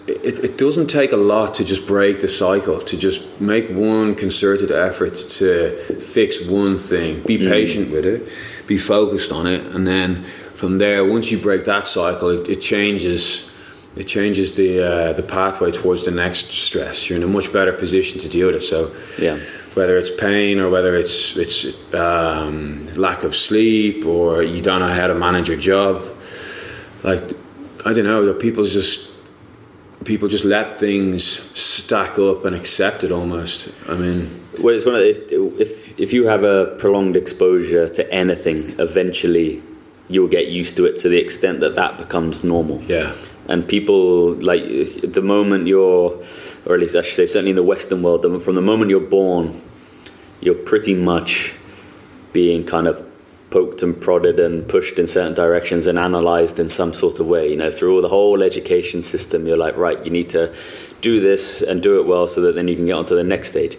it, 0.07 0.43
it 0.43 0.57
doesn't 0.59 0.85
take 0.87 1.11
a 1.11 1.17
lot 1.17 1.55
to 1.55 1.65
just 1.65 1.87
break 1.87 2.19
the 2.21 2.27
cycle. 2.27 2.77
To 2.77 2.97
just 2.97 3.41
make 3.41 3.69
one 3.69 4.13
concerted 4.13 4.71
effort 4.71 5.15
to 5.15 5.75
fix 5.75 6.47
one 6.47 6.77
thing. 6.77 7.23
Be 7.23 7.39
mm. 7.39 7.49
patient 7.49 7.91
with 7.91 8.05
it. 8.05 8.67
Be 8.67 8.77
focused 8.77 9.31
on 9.31 9.47
it, 9.47 9.65
and 9.75 9.87
then 9.87 10.15
from 10.15 10.77
there, 10.77 11.03
once 11.03 11.31
you 11.31 11.39
break 11.39 11.65
that 11.65 11.87
cycle, 11.87 12.29
it, 12.29 12.47
it 12.47 12.61
changes. 12.61 13.51
It 13.95 14.05
changes 14.05 14.55
the 14.55 14.81
uh, 14.81 15.13
the 15.13 15.23
pathway 15.23 15.71
towards 15.71 16.05
the 16.05 16.11
next 16.11 16.51
stress. 16.51 17.09
You're 17.09 17.17
in 17.17 17.23
a 17.23 17.27
much 17.27 17.53
better 17.53 17.71
position 17.71 18.19
to 18.21 18.29
deal 18.29 18.47
with 18.47 18.55
it. 18.55 18.61
So, 18.61 18.91
yeah 19.23 19.37
whether 19.75 19.97
it's 19.97 20.11
pain 20.11 20.59
or 20.59 20.69
whether 20.69 20.95
it's 20.95 21.37
it's 21.37 21.93
um, 21.93 22.85
lack 22.95 23.23
of 23.23 23.35
sleep 23.35 24.05
or 24.05 24.41
you 24.41 24.61
don't 24.61 24.79
know 24.79 24.87
how 24.87 25.07
to 25.07 25.15
manage 25.15 25.49
your 25.49 25.57
job. 25.57 26.01
Like 27.03 27.23
I 27.85 27.93
don't 27.93 28.05
know, 28.05 28.33
people 28.33 28.63
just 28.63 29.11
people 30.05 30.27
just 30.27 30.45
let 30.45 30.71
things 30.71 31.25
stack 31.25 32.17
up 32.17 32.45
and 32.45 32.55
accept 32.55 33.03
it 33.03 33.11
almost. 33.11 33.73
I 33.89 33.95
mean, 33.95 34.29
well, 34.63 34.73
it's 34.73 34.85
one 34.85 34.95
of 34.95 35.01
the, 35.01 35.55
if 35.59 35.99
if 35.99 36.13
you 36.13 36.27
have 36.27 36.43
a 36.43 36.75
prolonged 36.79 37.17
exposure 37.17 37.89
to 37.89 38.13
anything, 38.13 38.79
eventually 38.79 39.61
you'll 40.07 40.29
get 40.29 40.47
used 40.47 40.77
to 40.77 40.85
it 40.85 40.95
to 40.97 41.09
the 41.09 41.17
extent 41.17 41.59
that 41.59 41.75
that 41.75 41.97
becomes 41.97 42.43
normal. 42.43 42.81
Yeah. 42.83 43.13
And 43.47 43.67
people 43.67 44.33
like 44.33 44.63
the 44.63 45.21
moment 45.23 45.67
you're, 45.67 46.19
or 46.65 46.73
at 46.73 46.79
least 46.79 46.95
I 46.95 47.01
should 47.01 47.15
say, 47.15 47.25
certainly 47.25 47.51
in 47.51 47.55
the 47.55 47.63
Western 47.63 48.01
world, 48.01 48.21
from 48.41 48.55
the 48.55 48.61
moment 48.61 48.89
you're 48.89 48.99
born, 48.99 49.61
you're 50.41 50.55
pretty 50.55 50.95
much 50.95 51.55
being 52.33 52.65
kind 52.65 52.87
of 52.87 53.05
poked 53.51 53.81
and 53.81 54.01
prodded 54.01 54.37
and 54.39 54.67
pushed 54.67 54.99
in 54.99 55.07
certain 55.07 55.33
directions 55.33 55.87
and 55.87 55.97
analyzed 55.97 56.59
in 56.59 56.67
some 56.67 56.93
sort 56.93 57.19
of 57.19 57.27
way. 57.27 57.49
You 57.49 57.55
know, 57.55 57.71
through 57.71 57.95
all 57.95 58.01
the 58.01 58.09
whole 58.09 58.43
education 58.43 59.01
system, 59.01 59.47
you're 59.47 59.57
like, 59.57 59.77
right, 59.77 60.03
you 60.03 60.11
need 60.11 60.29
to 60.31 60.53
do 60.99 61.19
this 61.19 61.61
and 61.61 61.81
do 61.81 61.99
it 62.01 62.05
well 62.05 62.27
so 62.27 62.41
that 62.41 62.55
then 62.55 62.67
you 62.67 62.75
can 62.75 62.87
get 62.87 62.93
on 62.93 63.05
to 63.05 63.15
the 63.15 63.23
next 63.23 63.49
stage. 63.49 63.77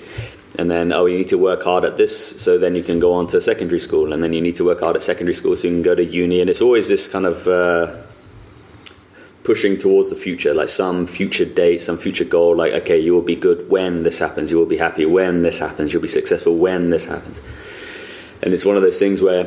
And 0.58 0.70
then, 0.70 0.92
oh, 0.92 1.04
you 1.04 1.18
need 1.18 1.28
to 1.28 1.36
work 1.36 1.64
hard 1.64 1.84
at 1.84 1.98
this, 1.98 2.40
so 2.40 2.56
then 2.56 2.74
you 2.74 2.82
can 2.82 2.98
go 2.98 3.12
on 3.12 3.26
to 3.26 3.40
secondary 3.40 3.80
school. 3.80 4.14
And 4.14 4.22
then 4.22 4.32
you 4.32 4.40
need 4.40 4.56
to 4.56 4.64
work 4.64 4.80
hard 4.80 4.96
at 4.96 5.02
secondary 5.02 5.34
school 5.34 5.54
so 5.56 5.68
you 5.68 5.74
can 5.74 5.82
go 5.82 5.94
to 5.94 6.04
uni. 6.04 6.40
And 6.40 6.48
it's 6.48 6.62
always 6.62 6.88
this 6.88 7.06
kind 7.12 7.26
of 7.26 7.46
uh, 7.46 7.94
pushing 9.46 9.78
towards 9.78 10.10
the 10.10 10.16
future, 10.16 10.52
like 10.52 10.68
some 10.68 11.06
future 11.06 11.44
date, 11.44 11.80
some 11.80 11.96
future 11.96 12.24
goal, 12.24 12.56
like, 12.56 12.72
okay, 12.72 12.98
you 12.98 13.14
will 13.14 13.22
be 13.22 13.36
good 13.36 13.70
when 13.70 14.02
this 14.02 14.18
happens, 14.18 14.50
you 14.50 14.58
will 14.58 14.66
be 14.66 14.76
happy 14.76 15.06
when 15.06 15.42
this 15.42 15.60
happens, 15.60 15.92
you'll 15.92 16.02
be 16.02 16.08
successful 16.08 16.56
when 16.56 16.90
this 16.90 17.08
happens. 17.08 17.40
And 18.42 18.52
it's 18.52 18.64
one 18.64 18.74
of 18.74 18.82
those 18.82 18.98
things 18.98 19.22
where 19.22 19.46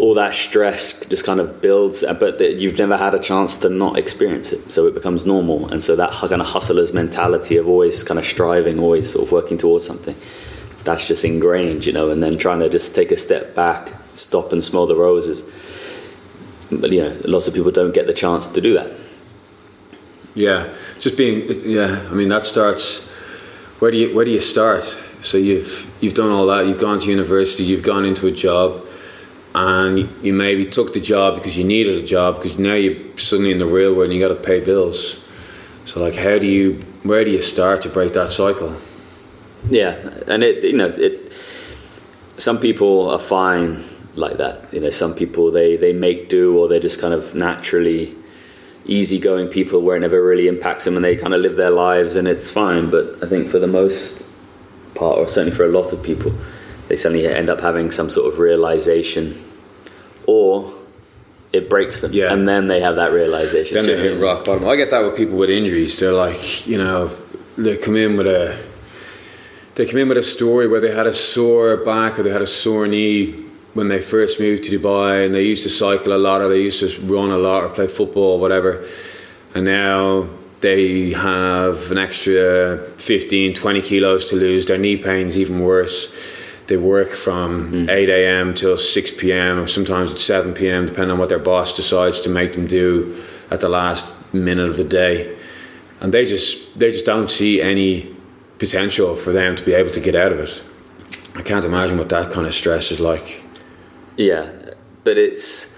all 0.00 0.14
that 0.14 0.34
stress 0.34 1.06
just 1.06 1.24
kind 1.24 1.38
of 1.38 1.62
builds, 1.62 2.04
but 2.18 2.40
you've 2.40 2.78
never 2.78 2.96
had 2.96 3.14
a 3.14 3.20
chance 3.20 3.58
to 3.58 3.68
not 3.68 3.96
experience 3.96 4.52
it. 4.52 4.72
So 4.72 4.88
it 4.88 4.94
becomes 4.94 5.24
normal. 5.24 5.68
And 5.68 5.80
so 5.80 5.94
that 5.94 6.10
kind 6.10 6.42
of 6.42 6.48
hustler's 6.48 6.92
mentality 6.92 7.58
of 7.58 7.68
always 7.68 8.02
kind 8.02 8.18
of 8.18 8.24
striving, 8.24 8.80
always 8.80 9.12
sort 9.12 9.24
of 9.24 9.30
working 9.30 9.56
towards 9.56 9.86
something, 9.86 10.16
that's 10.82 11.06
just 11.06 11.24
ingrained, 11.24 11.86
you 11.86 11.92
know, 11.92 12.10
and 12.10 12.20
then 12.20 12.38
trying 12.38 12.58
to 12.58 12.68
just 12.68 12.96
take 12.96 13.12
a 13.12 13.16
step 13.16 13.54
back, 13.54 13.88
stop 14.14 14.52
and 14.52 14.64
smell 14.64 14.88
the 14.88 14.96
roses 14.96 15.44
but 16.70 16.92
you 16.92 17.02
know, 17.02 17.16
lots 17.24 17.46
of 17.46 17.54
people 17.54 17.70
don't 17.70 17.94
get 17.94 18.06
the 18.06 18.12
chance 18.12 18.48
to 18.48 18.60
do 18.60 18.74
that. 18.74 18.90
Yeah, 20.34 20.68
just 21.00 21.16
being 21.16 21.44
yeah. 21.64 22.08
I 22.10 22.14
mean, 22.14 22.28
that 22.28 22.42
starts. 22.42 23.14
Where 23.80 23.90
do 23.90 23.96
you 23.96 24.14
where 24.14 24.24
do 24.24 24.30
you 24.30 24.40
start? 24.40 24.82
So 24.82 25.38
you've 25.38 25.90
you've 26.00 26.14
done 26.14 26.30
all 26.30 26.46
that. 26.46 26.66
You've 26.66 26.80
gone 26.80 27.00
to 27.00 27.10
university. 27.10 27.62
You've 27.62 27.82
gone 27.82 28.04
into 28.04 28.26
a 28.26 28.30
job, 28.30 28.84
and 29.54 30.08
you 30.22 30.32
maybe 30.32 30.66
took 30.66 30.92
the 30.92 31.00
job 31.00 31.36
because 31.36 31.56
you 31.56 31.64
needed 31.64 32.02
a 32.02 32.06
job 32.06 32.36
because 32.36 32.58
now 32.58 32.74
you're 32.74 33.16
suddenly 33.16 33.52
in 33.52 33.58
the 33.58 33.66
real 33.66 33.94
world 33.94 34.10
and 34.10 34.12
you 34.12 34.20
got 34.20 34.28
to 34.28 34.48
pay 34.48 34.62
bills. 34.62 35.22
So 35.86 36.00
like, 36.00 36.14
how 36.14 36.38
do 36.38 36.46
you 36.46 36.74
where 37.02 37.24
do 37.24 37.30
you 37.30 37.40
start 37.40 37.82
to 37.82 37.88
break 37.88 38.12
that 38.12 38.30
cycle? 38.30 38.76
Yeah, 39.68 39.96
and 40.26 40.42
it 40.42 40.64
you 40.64 40.76
know 40.76 40.88
it. 40.88 41.32
Some 42.38 42.58
people 42.58 43.10
are 43.10 43.18
fine 43.18 43.82
like 44.16 44.38
that. 44.38 44.72
You 44.72 44.80
know, 44.80 44.90
some 44.90 45.14
people 45.14 45.50
they 45.50 45.76
they 45.76 45.92
make 45.92 46.28
do 46.28 46.58
or 46.58 46.68
they're 46.68 46.80
just 46.80 47.00
kind 47.00 47.14
of 47.14 47.34
naturally 47.34 48.14
easygoing 48.84 49.48
people 49.48 49.82
where 49.82 49.96
it 49.96 50.00
never 50.00 50.24
really 50.24 50.46
impacts 50.46 50.84
them 50.84 50.94
and 50.96 51.04
they 51.04 51.16
kind 51.16 51.34
of 51.34 51.40
live 51.40 51.56
their 51.56 51.70
lives 51.70 52.16
and 52.16 52.28
it's 52.28 52.50
fine. 52.50 52.90
But 52.90 53.22
I 53.22 53.26
think 53.26 53.48
for 53.48 53.58
the 53.58 53.66
most 53.66 54.24
part, 54.94 55.18
or 55.18 55.26
certainly 55.26 55.56
for 55.56 55.64
a 55.64 55.68
lot 55.68 55.92
of 55.92 56.02
people, 56.02 56.32
they 56.88 56.96
suddenly 56.96 57.26
end 57.26 57.48
up 57.48 57.60
having 57.60 57.90
some 57.90 58.08
sort 58.08 58.32
of 58.32 58.38
realization 58.38 59.34
or 60.26 60.72
it 61.52 61.68
breaks 61.68 62.00
them. 62.00 62.12
Yeah. 62.12 62.32
And 62.32 62.46
then 62.46 62.66
they 62.66 62.80
have 62.80 62.96
that 62.96 63.12
realization. 63.12 63.74
Then 63.74 63.86
they 63.86 63.98
hit 63.98 64.20
rock 64.20 64.44
bottom. 64.44 64.66
I 64.68 64.76
get 64.76 64.90
that 64.90 65.02
with 65.02 65.16
people 65.16 65.36
with 65.36 65.50
injuries. 65.50 65.98
They're 65.98 66.12
like, 66.12 66.66
you 66.66 66.78
know, 66.78 67.08
they 67.56 67.76
come 67.76 67.96
in 67.96 68.16
with 68.16 68.26
a 68.26 68.56
they 69.74 69.86
come 69.86 70.00
in 70.00 70.08
with 70.08 70.16
a 70.16 70.22
story 70.22 70.66
where 70.66 70.80
they 70.80 70.94
had 70.94 71.06
a 71.06 71.12
sore 71.12 71.76
back 71.76 72.18
or 72.18 72.22
they 72.22 72.30
had 72.30 72.42
a 72.42 72.46
sore 72.46 72.86
knee 72.86 73.45
when 73.76 73.88
they 73.88 74.00
first 74.00 74.40
moved 74.40 74.64
to 74.64 74.78
Dubai 74.78 75.26
and 75.26 75.34
they 75.34 75.42
used 75.42 75.62
to 75.64 75.68
cycle 75.68 76.14
a 76.14 76.16
lot 76.16 76.40
or 76.40 76.48
they 76.48 76.62
used 76.62 76.80
to 76.80 76.88
run 77.02 77.30
a 77.30 77.36
lot 77.36 77.62
or 77.62 77.68
play 77.68 77.86
football 77.86 78.32
or 78.32 78.40
whatever. 78.40 78.82
And 79.54 79.66
now 79.66 80.28
they 80.62 81.12
have 81.12 81.90
an 81.90 81.98
extra 81.98 82.78
15, 82.96 83.52
20 83.52 83.82
kilos 83.82 84.30
to 84.30 84.36
lose. 84.36 84.64
Their 84.64 84.78
knee 84.78 84.96
pain's 84.96 85.36
even 85.36 85.60
worse. 85.60 86.64
They 86.68 86.78
work 86.78 87.08
from 87.08 87.70
mm. 87.70 87.88
8 87.90 88.08
a.m. 88.08 88.54
till 88.54 88.78
6 88.78 89.20
p.m. 89.20 89.58
or 89.58 89.66
sometimes 89.66 90.10
at 90.10 90.18
7 90.18 90.54
p.m. 90.54 90.86
depending 90.86 91.10
on 91.10 91.18
what 91.18 91.28
their 91.28 91.38
boss 91.38 91.76
decides 91.76 92.22
to 92.22 92.30
make 92.30 92.54
them 92.54 92.66
do 92.66 93.14
at 93.50 93.60
the 93.60 93.68
last 93.68 94.32
minute 94.32 94.68
of 94.68 94.78
the 94.78 94.84
day. 94.84 95.36
And 96.00 96.12
they 96.12 96.24
just 96.24 96.78
they 96.78 96.90
just 96.92 97.06
don't 97.06 97.30
see 97.30 97.60
any 97.60 98.14
potential 98.58 99.16
for 99.16 99.32
them 99.32 99.54
to 99.54 99.64
be 99.64 99.74
able 99.74 99.90
to 99.90 100.00
get 100.00 100.16
out 100.16 100.32
of 100.32 100.40
it. 100.40 100.62
I 101.36 101.42
can't 101.42 101.64
imagine 101.66 101.98
what 101.98 102.08
that 102.08 102.32
kind 102.32 102.46
of 102.46 102.54
stress 102.54 102.90
is 102.90 103.00
like. 103.00 103.45
Yeah, 104.16 104.50
but 105.04 105.18
it's 105.18 105.76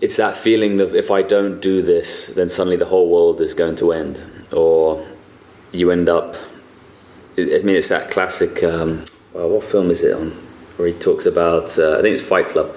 it's 0.00 0.16
that 0.16 0.36
feeling 0.36 0.78
that 0.78 0.94
if 0.94 1.10
I 1.10 1.22
don't 1.22 1.60
do 1.60 1.82
this, 1.82 2.34
then 2.34 2.48
suddenly 2.48 2.76
the 2.76 2.86
whole 2.86 3.10
world 3.10 3.40
is 3.40 3.54
going 3.54 3.76
to 3.76 3.92
end, 3.92 4.24
or 4.52 5.04
you 5.72 5.90
end 5.90 6.08
up. 6.08 6.36
I 7.38 7.62
mean, 7.62 7.76
it's 7.76 7.90
that 7.90 8.10
classic. 8.10 8.62
Um, 8.62 9.02
well, 9.34 9.50
what 9.50 9.64
film 9.64 9.90
is 9.90 10.02
it 10.02 10.14
on? 10.14 10.30
Where 10.76 10.88
he 10.88 10.94
talks 10.94 11.26
about, 11.26 11.78
uh, 11.78 11.98
I 11.98 12.02
think 12.02 12.14
it's 12.14 12.26
Fight 12.26 12.48
Club, 12.48 12.74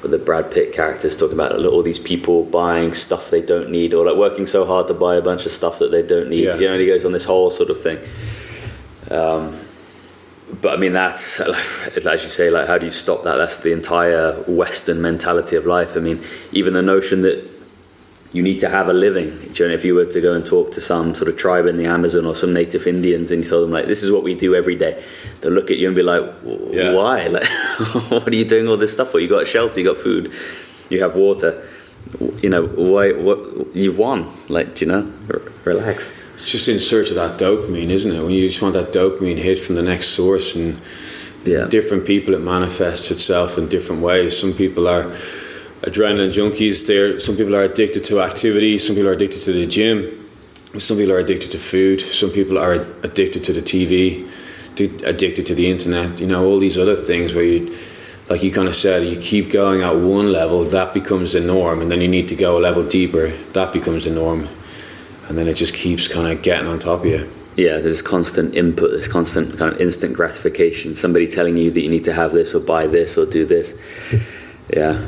where 0.00 0.10
the 0.10 0.18
Brad 0.18 0.50
Pitt 0.50 0.72
characters 0.72 1.16
talking 1.16 1.34
about 1.34 1.52
all 1.64 1.82
these 1.82 1.98
people 1.98 2.44
buying 2.44 2.92
stuff 2.92 3.30
they 3.30 3.42
don't 3.42 3.70
need 3.70 3.94
or 3.94 4.04
like 4.04 4.16
working 4.16 4.46
so 4.46 4.64
hard 4.64 4.88
to 4.88 4.94
buy 4.94 5.14
a 5.14 5.22
bunch 5.22 5.46
of 5.46 5.52
stuff 5.52 5.78
that 5.78 5.90
they 5.90 6.02
don't 6.02 6.28
need. 6.28 6.44
Yeah. 6.44 6.56
You 6.56 6.68
know, 6.68 6.78
he 6.78 6.86
goes 6.86 7.04
on 7.04 7.12
this 7.12 7.24
whole 7.24 7.50
sort 7.50 7.70
of 7.70 7.80
thing. 7.80 7.98
Um, 9.10 9.54
but 10.62 10.74
I 10.74 10.76
mean, 10.76 10.92
that's 10.92 11.40
as 12.06 12.22
you 12.22 12.28
say, 12.28 12.50
like 12.50 12.66
how 12.66 12.78
do 12.78 12.86
you 12.86 12.92
stop 12.92 13.22
that? 13.24 13.36
That's 13.36 13.62
the 13.62 13.72
entire 13.72 14.32
Western 14.48 15.02
mentality 15.02 15.56
of 15.56 15.66
life. 15.66 15.96
I 15.96 16.00
mean, 16.00 16.20
even 16.52 16.74
the 16.74 16.82
notion 16.82 17.22
that 17.22 17.44
you 18.32 18.42
need 18.42 18.60
to 18.60 18.68
have 18.68 18.88
a 18.88 18.92
living. 18.92 19.30
Do 19.54 19.62
you 19.62 19.68
know, 19.70 19.74
if 19.74 19.84
you 19.84 19.94
were 19.94 20.04
to 20.04 20.20
go 20.20 20.34
and 20.34 20.44
talk 20.44 20.72
to 20.72 20.80
some 20.80 21.14
sort 21.14 21.30
of 21.30 21.38
tribe 21.38 21.64
in 21.66 21.78
the 21.78 21.86
Amazon 21.86 22.26
or 22.26 22.34
some 22.34 22.52
native 22.52 22.86
Indians 22.86 23.30
and 23.30 23.42
you 23.42 23.48
told 23.48 23.64
them 23.64 23.70
like, 23.70 23.86
this 23.86 24.02
is 24.02 24.12
what 24.12 24.22
we 24.24 24.34
do 24.34 24.54
every 24.54 24.74
day, 24.74 25.02
they'll 25.40 25.52
look 25.52 25.70
at 25.70 25.78
you 25.78 25.86
and 25.86 25.96
be 25.96 26.02
like, 26.02 26.22
Yeah. 26.70 26.94
why? 26.94 27.28
Like, 27.28 27.46
what 28.10 28.28
are 28.28 28.34
you 28.34 28.44
doing 28.44 28.68
all 28.68 28.76
this 28.76 28.92
stuff 28.92 29.08
for? 29.10 29.20
You 29.20 29.28
got 29.28 29.46
shelter, 29.46 29.80
you 29.80 29.86
got 29.86 29.96
food, 29.96 30.32
you 30.90 31.00
have 31.02 31.16
water. 31.16 31.62
You 32.42 32.50
know, 32.50 32.66
why? 32.66 33.12
What 33.12 33.74
you've 33.74 33.98
won? 33.98 34.28
Like, 34.48 34.74
do 34.74 34.84
you 34.84 34.92
know, 34.92 35.12
R- 35.32 35.42
relax. 35.64 36.25
It's 36.36 36.52
just 36.52 36.68
in 36.68 36.78
search 36.80 37.10
of 37.10 37.16
that 37.16 37.38
dopamine, 37.38 37.90
isn't 37.90 38.12
it? 38.14 38.22
When 38.22 38.32
you 38.32 38.46
just 38.46 38.62
want 38.62 38.74
that 38.74 38.92
dopamine 38.92 39.36
hit 39.36 39.58
from 39.58 39.74
the 39.74 39.82
next 39.82 40.06
source, 40.08 40.54
and 40.54 40.76
Yeah. 41.44 41.66
different 41.68 42.04
people, 42.04 42.34
it 42.34 42.40
manifests 42.40 43.10
itself 43.10 43.56
in 43.58 43.68
different 43.68 44.02
ways. 44.02 44.36
Some 44.36 44.52
people 44.52 44.88
are 44.88 45.04
adrenaline 45.82 46.32
junkies. 46.32 46.86
There, 46.86 47.20
some 47.20 47.36
people 47.36 47.54
are 47.54 47.62
addicted 47.62 48.02
to 48.04 48.20
activity. 48.20 48.78
Some 48.78 48.96
people 48.96 49.10
are 49.10 49.14
addicted 49.14 49.40
to 49.44 49.52
the 49.52 49.66
gym. 49.66 50.04
Some 50.78 50.96
people 50.98 51.12
are 51.14 51.18
addicted 51.18 51.50
to 51.52 51.58
food. 51.58 52.00
Some 52.00 52.30
people 52.30 52.58
are 52.58 52.84
addicted 53.02 53.44
to 53.44 53.52
the 53.52 53.62
TV. 53.62 54.24
Addicted 55.04 55.46
to 55.46 55.54
the 55.54 55.70
internet. 55.70 56.20
You 56.20 56.26
know, 56.26 56.44
all 56.44 56.58
these 56.58 56.78
other 56.78 56.96
things 56.96 57.32
where 57.34 57.44
you, 57.44 57.70
like 58.28 58.42
you 58.42 58.50
kind 58.50 58.68
of 58.68 58.74
said, 58.74 59.06
you 59.06 59.16
keep 59.16 59.50
going 59.50 59.80
at 59.82 59.94
one 59.96 60.30
level, 60.32 60.64
that 60.64 60.92
becomes 60.92 61.32
the 61.32 61.40
norm, 61.40 61.80
and 61.80 61.90
then 61.90 62.00
you 62.02 62.08
need 62.08 62.28
to 62.28 62.34
go 62.34 62.58
a 62.58 62.60
level 62.60 62.82
deeper. 62.82 63.28
That 63.54 63.72
becomes 63.72 64.04
the 64.04 64.10
norm, 64.10 64.48
and 65.28 65.36
then 65.36 65.46
it 65.48 65.56
just 65.56 65.74
keeps 65.74 66.08
kind 66.08 66.32
of 66.32 66.42
getting 66.42 66.66
on 66.66 66.78
top 66.78 67.00
of 67.00 67.06
you. 67.06 67.26
yeah, 67.56 67.78
there's 67.78 68.02
constant 68.02 68.54
input, 68.54 68.90
there's 68.90 69.08
constant 69.08 69.58
kind 69.58 69.72
of 69.74 69.80
instant 69.80 70.14
gratification. 70.14 70.94
Somebody 70.94 71.26
telling 71.26 71.56
you 71.56 71.70
that 71.70 71.80
you 71.80 71.88
need 71.90 72.04
to 72.04 72.12
have 72.12 72.32
this 72.32 72.54
or 72.54 72.60
buy 72.60 72.86
this 72.86 73.16
or 73.18 73.26
do 73.26 73.44
this. 73.44 73.76
Yeah. 74.74 75.00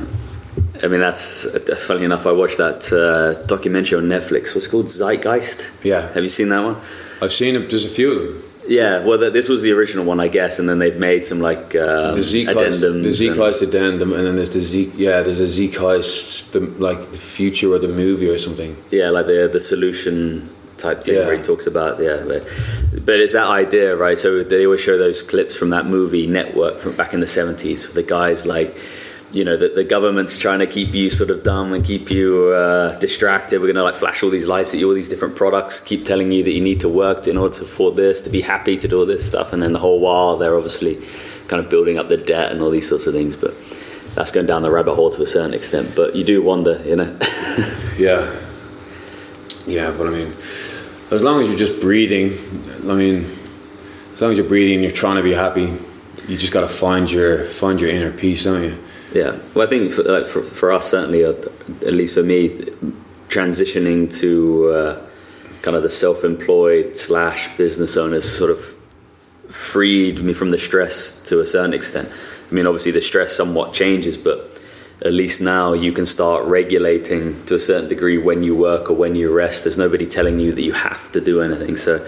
I 0.85 0.87
mean, 0.87 1.01
that's 1.01 1.57
funny 1.89 2.05
enough. 2.05 2.29
I 2.29 2.33
watched 2.33 2.59
that 2.59 2.93
uh, 2.93 3.45
documentary 3.47 3.99
on 3.99 4.05
Netflix. 4.05 4.55
What's 4.55 4.67
it 4.69 4.71
called 4.71 4.87
Zeitgeist? 4.87 5.85
Yeah. 5.85 6.03
Have 6.13 6.23
you 6.23 6.29
seen 6.29 6.49
that 6.51 6.63
one? 6.63 6.77
I've 7.21 7.33
seen 7.33 7.57
it. 7.57 7.69
There's 7.69 7.85
a 7.85 7.89
few 7.89 8.13
of 8.13 8.19
them. 8.19 8.43
Yeah. 8.69 9.05
Well, 9.05 9.19
th- 9.19 9.33
this 9.33 9.49
was 9.49 9.63
the 9.63 9.73
original 9.73 10.05
one, 10.05 10.21
I 10.21 10.29
guess, 10.29 10.59
and 10.59 10.69
then 10.69 10.79
they've 10.79 10.99
made 10.99 11.25
some 11.27 11.41
like 11.41 11.75
um, 11.75 12.15
The 12.15 12.21
addendums. 12.47 13.03
the 13.03 13.11
Zeitgeist 13.11 13.63
addendum, 13.63 14.13
and 14.13 14.27
then 14.27 14.37
there's 14.37 14.51
the 14.51 14.61
Z, 14.61 14.93
yeah, 14.95 15.23
there's 15.23 15.41
a 15.41 15.47
Zeitgeist, 15.47 16.53
the, 16.53 16.61
like 16.61 17.01
the 17.01 17.19
future 17.19 17.73
or 17.73 17.79
the 17.79 17.89
movie 17.89 18.29
or 18.29 18.39
something. 18.39 18.77
yeah, 18.91 19.09
like 19.11 19.27
the 19.27 19.49
the 19.53 19.61
solution 19.61 20.49
type 20.77 21.03
thing 21.03 21.15
Yeah. 21.17 21.27
where 21.27 21.37
he 21.37 21.43
talks 21.43 21.67
about 21.67 21.99
yeah, 22.01 22.23
but, 22.31 22.43
but 23.05 23.19
it's 23.19 23.33
that 23.33 23.49
idea, 23.49 23.97
right? 23.97 24.17
So 24.19 24.43
they 24.45 24.65
always 24.65 24.81
show 24.81 24.97
those 24.97 25.23
clips 25.23 25.57
from 25.57 25.71
that 25.71 25.87
movie 25.87 26.27
Network 26.27 26.79
from 26.79 26.95
back 26.97 27.13
in 27.15 27.21
the 27.21 27.27
seventies. 27.27 27.93
The 27.95 28.03
guys 28.03 28.47
like. 28.47 28.71
You 29.31 29.45
know 29.45 29.57
that 29.59 29.75
the 29.75 29.85
government's 29.85 30.39
trying 30.39 30.61
to 30.61 30.67
keep 30.67 30.95
you 30.95 31.11
sort 31.11 31.29
of 31.29 31.43
dumb 31.43 31.75
and 31.75 31.85
keep 31.85 32.11
you 32.11 32.47
uh, 32.49 32.99
distracted. 32.99 33.61
We're 33.61 33.67
gonna 33.67 33.83
like 33.83 33.95
flash 33.95 34.23
all 34.23 34.31
these 34.31 34.49
lights 34.49 34.73
at 34.73 34.81
you, 34.81 34.89
all 34.89 34.95
these 34.95 35.11
different 35.11 35.37
products, 35.37 35.81
keep 35.81 36.07
telling 36.07 36.33
you 36.33 36.43
that 36.45 36.53
you 36.53 36.63
need 36.63 36.81
to 36.81 36.89
work 36.89 37.27
in 37.27 37.37
order 37.37 37.55
to 37.57 37.65
afford 37.65 37.97
this, 37.97 38.23
to 38.23 38.31
be 38.31 38.41
happy, 38.41 38.79
to 38.79 38.89
do 38.89 38.99
all 38.99 39.07
this 39.07 39.27
stuff, 39.27 39.53
and 39.53 39.63
then 39.63 39.75
the 39.75 39.79
whole 39.79 40.01
while 40.01 40.39
they're 40.39 40.57
obviously 40.57 40.97
kind 41.47 41.63
of 41.63 41.69
building 41.69 41.99
up 41.99 42.09
the 42.09 42.17
debt 42.17 42.53
and 42.53 42.63
all 42.63 42.71
these 42.71 42.89
sorts 42.89 43.07
of 43.07 43.13
things. 43.13 43.37
But 43.37 43.53
that's 44.15 44.33
going 44.33 44.47
down 44.47 44.63
the 44.63 44.71
rabbit 44.71 44.95
hole 44.95 45.11
to 45.11 45.23
a 45.23 45.27
certain 45.27 45.53
extent. 45.53 45.93
But 45.95 46.17
you 46.17 46.25
do 46.25 46.43
wonder, 46.43 46.81
you 46.85 46.97
know. 46.97 47.19
Yeah, 47.99 48.23
yeah, 49.67 49.93
but 49.99 50.07
I 50.07 50.11
mean, 50.11 50.29
as 50.29 51.25
long 51.25 51.41
as 51.41 51.49
you're 51.49 51.59
just 51.59 51.81
breathing, 51.81 52.31
I 52.89 52.95
mean, 52.95 53.17
as 53.23 54.23
long 54.23 54.31
as 54.31 54.39
you're 54.39 54.47
breathing, 54.47 54.85
you're 54.85 54.93
trying 54.93 55.17
to 55.17 55.23
be 55.25 55.33
happy. 55.33 55.73
You 56.29 56.37
just 56.37 56.53
got 56.53 56.61
to 56.61 56.69
find 56.69 57.11
your 57.11 57.43
find 57.45 57.81
your 57.81 57.91
inner 57.91 58.13
peace, 58.13 58.45
don't 58.45 58.63
you? 58.63 58.79
Yeah, 59.13 59.39
well, 59.55 59.67
I 59.67 59.71
think 59.71 59.91
for, 59.91 60.03
like, 60.03 60.27
for, 60.27 60.43
for 60.43 60.71
us, 60.71 60.91
certainly, 60.91 61.25
uh, 61.25 61.33
at 61.87 61.95
least 61.95 62.15
for 62.15 62.23
me, 62.23 62.51
transitioning 63.29 64.15
to 64.21 64.69
uh, 64.69 65.07
kind 65.63 65.77
of 65.77 65.83
the 65.83 65.91
self 65.91 66.25
employed 66.25 66.97
slash 66.97 67.57
business 67.57 67.97
owners 67.97 68.29
sort 68.29 68.51
of 68.51 68.61
freed 69.51 70.21
me 70.21 70.33
from 70.35 70.51
the 70.51 70.59
stress 70.59 71.25
to 71.25 71.41
a 71.41 71.47
certain 71.47 71.73
extent. 71.73 72.09
I 72.51 72.55
mean, 72.55 72.67
obviously, 72.67 72.93
the 72.93 73.01
stress 73.01 73.35
somewhat 73.35 73.73
changes, 73.73 74.17
but 74.17 74.61
at 75.05 75.13
least 75.13 75.41
now 75.41 75.73
you 75.73 75.93
can 75.93 76.05
start 76.05 76.45
regulating 76.45 77.45
to 77.47 77.55
a 77.55 77.59
certain 77.59 77.89
degree 77.89 78.19
when 78.19 78.43
you 78.43 78.57
work 78.57 78.91
or 78.91 78.95
when 78.95 79.15
you 79.15 79.33
rest. 79.33 79.65
There's 79.65 79.79
nobody 79.79 80.07
telling 80.07 80.39
you 80.39 80.53
that 80.53 80.63
you 80.63 80.73
have 80.73 81.13
to 81.13 81.21
do 81.21 81.41
anything. 81.41 81.77
So, 81.77 82.07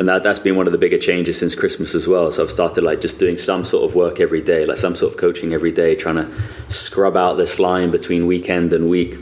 and 0.00 0.08
that, 0.08 0.22
that's 0.22 0.38
been 0.38 0.56
one 0.56 0.64
of 0.64 0.72
the 0.72 0.78
bigger 0.78 0.96
changes 0.96 1.38
since 1.38 1.54
Christmas 1.54 1.94
as 1.94 2.08
well. 2.08 2.30
So 2.30 2.42
I've 2.42 2.50
started 2.50 2.82
like 2.82 3.02
just 3.02 3.20
doing 3.20 3.36
some 3.36 3.66
sort 3.66 3.84
of 3.84 3.94
work 3.94 4.18
every 4.18 4.40
day, 4.40 4.64
like 4.64 4.78
some 4.78 4.94
sort 4.94 5.12
of 5.12 5.20
coaching 5.20 5.52
every 5.52 5.72
day, 5.72 5.94
trying 5.94 6.14
to 6.14 6.24
scrub 6.70 7.18
out 7.18 7.34
this 7.34 7.60
line 7.60 7.90
between 7.90 8.26
weekend 8.26 8.72
and 8.72 8.88
week. 8.88 9.16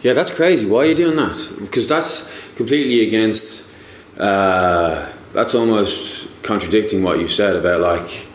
Yeah, 0.00 0.14
that's 0.14 0.34
crazy. 0.34 0.66
Why 0.66 0.78
are 0.78 0.86
you 0.86 0.94
doing 0.94 1.16
that? 1.16 1.56
Because 1.60 1.86
that's 1.86 2.54
completely 2.54 3.06
against. 3.06 3.70
Uh, 4.18 5.12
that's 5.34 5.54
almost 5.54 6.42
contradicting 6.42 7.02
what 7.02 7.18
you 7.18 7.28
said 7.28 7.54
about 7.54 7.82
like 7.82 8.26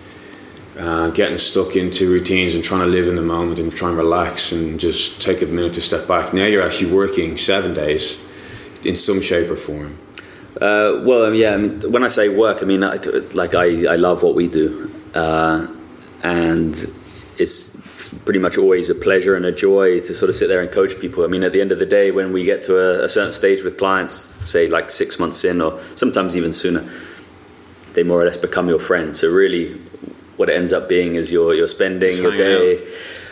uh, 0.80 1.10
getting 1.10 1.39
stuck 1.39 1.76
into 1.76 2.08
routines 2.08 2.54
and 2.54 2.63
trying 2.63 2.82
to 2.82 2.88
live 2.88 3.08
in 3.08 3.15
the 3.15 3.24
moment 3.24 3.58
and 3.58 3.72
trying 3.72 3.93
to 3.93 3.98
relax 3.98 4.52
and 4.52 4.80
just 4.80 5.24
take 5.24 5.41
a 5.41 5.48
minute 5.48 5.74
to 5.74 5.82
step 5.82 6.08
back. 6.08 6.36
Now 6.36 6.46
you're 6.46 6.63
actually 6.63 6.93
working 6.93 7.36
seven 7.36 7.74
days 7.74 8.24
in 8.86 8.96
some 8.96 9.22
shape 9.22 9.50
or 9.50 9.56
form. 9.56 9.98
Uh, 10.62 11.02
well, 11.06 11.26
um, 11.26 11.36
yeah. 11.36 11.54
I 11.54 11.58
mean, 11.58 11.91
when 11.91 12.04
I 12.04 12.08
say 12.08 12.30
work, 12.30 12.60
I 12.62 12.65
mean 12.65 12.84
I, 12.84 12.98
like 13.34 13.54
I, 13.54 13.93
I 13.93 13.96
love 13.96 14.24
what 14.24 14.36
we 14.36 14.48
do, 14.48 14.91
uh, 15.13 15.67
and 16.24 16.76
it's 17.38 18.13
pretty 18.26 18.39
much 18.39 18.58
always 18.58 18.89
a 18.89 18.96
pleasure 18.96 19.36
and 19.36 19.46
a 19.46 19.52
joy 19.52 20.00
to 20.00 20.13
sort 20.13 20.30
of 20.30 20.36
sit 20.36 20.48
there 20.48 20.62
and 20.62 20.72
coach 20.72 21.00
people. 21.00 21.24
I 21.24 21.28
mean, 21.28 21.43
at 21.43 21.54
the 21.54 21.62
end 21.62 21.72
of 21.72 21.80
the 21.80 21.86
day, 21.86 22.12
when 22.12 22.34
we 22.34 22.43
get 22.43 22.63
to 22.63 22.78
a, 22.78 23.06
a 23.06 23.10
certain 23.10 23.34
stage 23.34 23.63
with 23.63 23.78
clients, 23.78 24.13
say 24.13 24.67
like 24.67 24.89
six 24.89 25.20
months 25.20 25.43
in, 25.43 25.62
or 25.62 25.78
sometimes 25.96 26.36
even 26.36 26.54
sooner, 26.54 26.84
they 27.93 28.04
more 28.04 28.22
or 28.22 28.26
less 28.26 28.38
become 28.38 28.67
your 28.67 28.80
friend. 28.80 29.15
So 29.15 29.32
really, 29.32 29.74
what 30.38 30.50
it 30.50 30.56
ends 30.56 30.74
up 30.74 30.89
being 30.89 31.15
is 31.15 31.32
you're 31.32 31.54
you're 31.54 31.67
spending 31.67 32.15
your 32.17 32.36
day. 32.36 32.84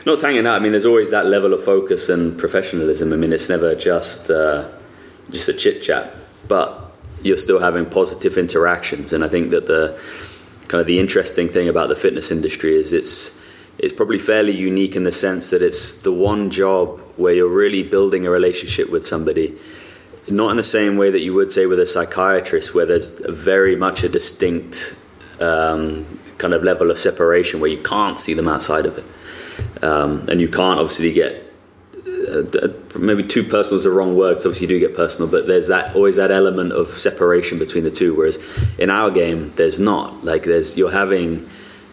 Not 0.06 0.22
hanging 0.22 0.46
out. 0.46 0.60
I 0.60 0.60
mean, 0.60 0.72
there's 0.72 0.86
always 0.86 1.10
that 1.10 1.26
level 1.26 1.52
of 1.52 1.64
focus 1.64 2.10
and 2.10 2.38
professionalism. 2.38 3.12
I 3.12 3.16
mean, 3.16 3.34
it's 3.34 3.50
never 3.50 3.74
just 3.74 4.30
uh, 4.30 4.70
just 5.32 5.50
a 5.50 5.54
chit 5.54 5.82
chat, 5.82 6.14
but 6.48 6.75
you're 7.26 7.38
still 7.38 7.60
having 7.60 7.86
positive 7.86 8.38
interactions. 8.38 9.12
And 9.14 9.24
I 9.24 9.28
think 9.28 9.50
that 9.50 9.66
the 9.66 10.00
kind 10.68 10.80
of 10.82 10.88
the 10.88 11.00
interesting 11.00 11.48
thing 11.48 11.68
about 11.68 11.90
the 11.90 11.96
fitness 11.96 12.32
industry 12.32 12.76
is 12.76 12.94
it's 12.94 13.44
it's 13.78 13.94
probably 13.94 14.20
fairly 14.20 14.54
unique 14.54 14.96
in 14.96 15.04
the 15.04 15.12
sense 15.12 15.50
that 15.50 15.62
it's 15.62 16.02
the 16.02 16.12
one 16.12 16.50
job 16.50 17.00
where 17.18 17.34
you're 17.34 17.50
really 17.50 17.84
building 17.84 18.26
a 18.26 18.30
relationship 18.30 18.90
with 18.90 19.06
somebody. 19.06 19.54
Not 20.30 20.52
in 20.52 20.58
the 20.58 20.64
same 20.64 20.98
way 20.98 21.12
that 21.12 21.22
you 21.22 21.34
would 21.34 21.52
say 21.52 21.66
with 21.66 21.80
a 21.80 21.86
psychiatrist, 21.86 22.74
where 22.74 22.86
there's 22.86 23.20
very 23.28 23.76
much 23.76 24.04
a 24.04 24.10
distinct 24.10 24.98
um, 25.42 26.06
kind 26.38 26.54
of 26.54 26.64
level 26.64 26.90
of 26.90 26.98
separation 26.98 27.60
where 27.60 27.70
you 27.70 27.82
can't 27.84 28.18
see 28.18 28.34
them 28.34 28.48
outside 28.48 28.86
of 28.86 28.98
it. 28.98 29.84
Um, 29.84 30.26
and 30.30 30.40
you 30.40 30.48
can't 30.48 30.80
obviously 30.80 31.12
get 31.14 31.45
maybe 32.98 33.24
too 33.24 33.44
personal 33.44 33.78
is 33.78 33.84
the 33.84 33.92
wrong 33.92 34.16
word. 34.16 34.36
'cause 34.36 34.46
obviously, 34.46 34.68
you 34.68 34.80
do 34.80 34.80
get 34.88 34.96
personal, 34.96 35.30
but 35.30 35.48
there's 35.48 35.68
that 35.68 35.96
always 35.96 36.16
that 36.18 36.32
element 36.32 36.72
of 36.72 36.90
separation 36.90 37.60
between 37.60 37.84
the 37.84 37.92
two. 37.92 38.14
Whereas 38.14 38.38
in 38.78 38.90
our 38.90 39.10
game, 39.12 39.52
there's 39.56 39.80
not. 39.80 40.26
Like 40.26 40.44
there's 40.44 40.78
you're 40.78 40.92
having 40.92 41.46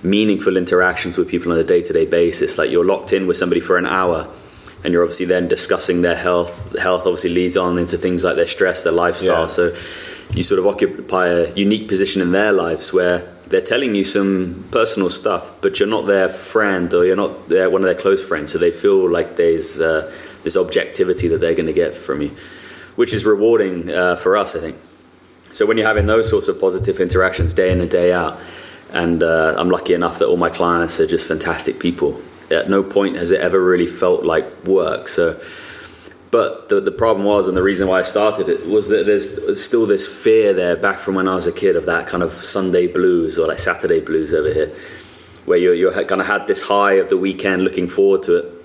meaningful 0.03 0.57
interactions 0.57 1.17
with 1.17 1.29
people 1.29 1.53
on 1.53 1.59
a 1.59 1.65
day-to-day 1.65 2.07
basis. 2.07 2.59
Like 2.59 2.71
you're 2.71 2.85
locked 2.85 3.13
in 3.13 3.27
with 3.27 3.37
somebody 3.37 3.61
for 3.61 3.77
an 3.77 3.87
hour, 3.87 4.27
and 4.83 4.93
you're 4.93 5.03
obviously 5.03 5.27
then 5.27 5.47
discussing 5.49 6.03
their 6.03 6.17
health. 6.17 6.77
Health 6.79 7.03
obviously 7.07 7.31
leads 7.31 7.57
on 7.57 7.79
into 7.79 7.97
things 7.97 8.25
like 8.25 8.37
their 8.37 8.47
stress, 8.47 8.83
their 8.83 8.93
lifestyle. 8.93 9.43
Yeah. 9.43 9.47
So 9.47 9.73
you 10.35 10.43
sort 10.43 10.59
of 10.59 10.67
occupy 10.67 11.27
a 11.29 11.53
unique 11.55 11.87
position 11.89 12.23
in 12.23 12.33
their 12.33 12.53
lives 12.53 12.93
where 12.93 13.23
they're 13.49 13.61
telling 13.61 13.95
you 13.95 14.03
some 14.03 14.65
personal 14.71 15.11
stuff, 15.11 15.53
but 15.61 15.79
you're 15.79 15.89
not 15.89 16.07
their 16.07 16.29
friend 16.29 16.93
or 16.95 17.05
you're 17.05 17.17
not 17.17 17.51
their, 17.51 17.69
one 17.69 17.83
of 17.83 17.87
their 17.87 17.95
close 17.95 18.25
friends. 18.27 18.51
So 18.51 18.59
they 18.59 18.71
feel 18.71 19.11
like 19.11 19.37
there's 19.37 19.79
uh, 19.79 20.11
this 20.45 20.57
objectivity 20.57 21.29
that 21.29 21.39
they're 21.39 21.55
going 21.55 21.67
to 21.67 21.73
get 21.73 21.95
from 21.95 22.23
you, 22.23 22.31
which 22.97 23.13
is 23.13 23.25
rewarding 23.25 23.91
uh, 23.91 24.17
for 24.17 24.37
us, 24.37 24.57
I 24.57 24.61
think. 24.61 24.77
So 25.53 25.67
when 25.67 25.77
you're 25.77 25.87
having 25.87 26.07
those 26.07 26.29
sorts 26.31 26.49
of 26.49 26.61
positive 26.61 26.99
interactions 26.99 27.53
day 27.53 27.71
in 27.71 27.81
and 27.81 27.91
day 27.91 28.13
out, 28.13 28.39
and 28.93 29.23
uh, 29.23 29.55
I'm 29.59 29.69
lucky 29.69 29.95
enough 29.95 30.19
that 30.19 30.27
all 30.27 30.37
my 30.37 30.49
clients 30.49 30.99
are 31.01 31.07
just 31.07 31.29
fantastic 31.29 31.79
people. 31.79 32.21
At 32.51 32.69
no 32.69 32.83
point 32.83 33.17
has 33.17 33.31
it 33.31 33.41
ever 33.41 33.63
really 33.63 33.87
felt 33.87 34.25
like 34.25 34.45
work. 34.65 35.09
So, 35.09 35.41
but 36.31 36.69
the, 36.69 36.81
the 36.81 36.91
problem 36.91 37.27
was, 37.27 37.49
and 37.49 37.57
the 37.57 37.63
reason 37.63 37.89
why 37.89 38.01
I 38.01 38.03
started 38.03 38.49
it 38.49 38.67
was 38.67 38.89
that 38.89 39.05
there's 39.07 39.63
still 39.63 39.87
this 39.87 40.23
fear 40.23 40.53
there 40.53 40.77
back 40.77 40.97
from 40.97 41.15
when 41.15 41.29
I 41.29 41.35
was 41.35 41.47
a 41.47 41.53
kid 41.53 41.77
of 41.77 41.87
that 41.87 42.07
kind 42.07 42.23
of 42.23 42.33
Sunday 42.33 42.87
blues 42.87 43.39
or 43.39 43.47
like 43.47 43.59
Saturday 43.59 44.01
blues 44.01 44.35
over 44.35 44.53
here, 44.53 44.69
where 45.45 45.59
you're, 45.59 45.75
you're 45.75 45.93
kind 46.05 46.21
of 46.21 46.27
had 46.27 46.47
this 46.47 46.63
high 46.63 46.95
of 46.95 47.09
the 47.09 47.19
weekend 47.19 47.65
looking 47.65 47.89
forward 47.89 48.23
to 48.25 48.37
it 48.39 48.62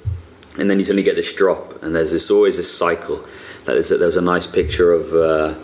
and 0.57 0.69
then 0.69 0.79
you 0.79 0.85
suddenly 0.85 1.03
get 1.03 1.15
this 1.15 1.33
drop 1.33 1.83
and 1.83 1.95
there's 1.95 2.11
this 2.11 2.29
always 2.31 2.57
this 2.57 2.75
cycle. 2.75 3.23
That 3.65 3.75
is 3.77 3.89
there's 3.89 4.17
a 4.17 4.21
nice 4.21 4.47
picture 4.47 4.93
of 4.93 5.13
uh, 5.13 5.55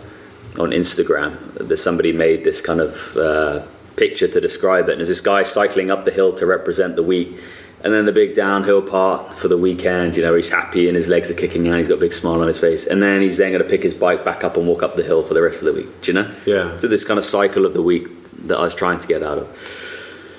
on 0.62 0.70
instagram 0.70 1.54
that 1.54 1.76
somebody 1.76 2.12
made 2.12 2.44
this 2.44 2.60
kind 2.60 2.80
of 2.80 3.16
uh, 3.16 3.64
picture 3.96 4.28
to 4.28 4.40
describe 4.40 4.88
it. 4.88 4.92
And 4.92 5.00
there's 5.00 5.08
this 5.08 5.20
guy 5.20 5.42
cycling 5.42 5.90
up 5.90 6.04
the 6.04 6.10
hill 6.10 6.32
to 6.34 6.46
represent 6.46 6.96
the 6.96 7.02
week 7.02 7.38
and 7.82 7.92
then 7.92 8.06
the 8.06 8.12
big 8.12 8.34
downhill 8.34 8.80
part 8.80 9.34
for 9.34 9.48
the 9.48 9.58
weekend 9.58 10.16
you 10.16 10.22
know 10.22 10.34
he's 10.34 10.50
happy 10.50 10.88
and 10.88 10.96
his 10.96 11.08
legs 11.08 11.30
are 11.30 11.34
kicking 11.34 11.66
and 11.68 11.76
he's 11.76 11.88
got 11.88 11.96
a 11.96 12.00
big 12.00 12.12
smile 12.12 12.40
on 12.40 12.46
his 12.46 12.58
face. 12.58 12.86
And 12.86 13.02
then 13.02 13.20
he's 13.20 13.36
then 13.36 13.52
going 13.52 13.62
to 13.62 13.68
pick 13.68 13.82
his 13.82 13.94
bike 13.94 14.24
back 14.24 14.44
up 14.44 14.56
and 14.56 14.66
walk 14.66 14.82
up 14.82 14.96
the 14.96 15.02
hill 15.02 15.22
for 15.22 15.34
the 15.34 15.42
rest 15.42 15.62
of 15.62 15.66
the 15.66 15.74
week 15.74 15.88
do 16.02 16.12
you 16.12 16.14
know? 16.22 16.34
Yeah. 16.46 16.76
so 16.76 16.88
this 16.88 17.04
kind 17.06 17.18
of 17.18 17.24
cycle 17.24 17.66
of 17.66 17.74
the 17.74 17.82
week 17.82 18.08
that 18.46 18.58
i 18.58 18.62
was 18.62 18.74
trying 18.74 18.98
to 18.98 19.06
get 19.08 19.22
out 19.22 19.38
of. 19.38 19.48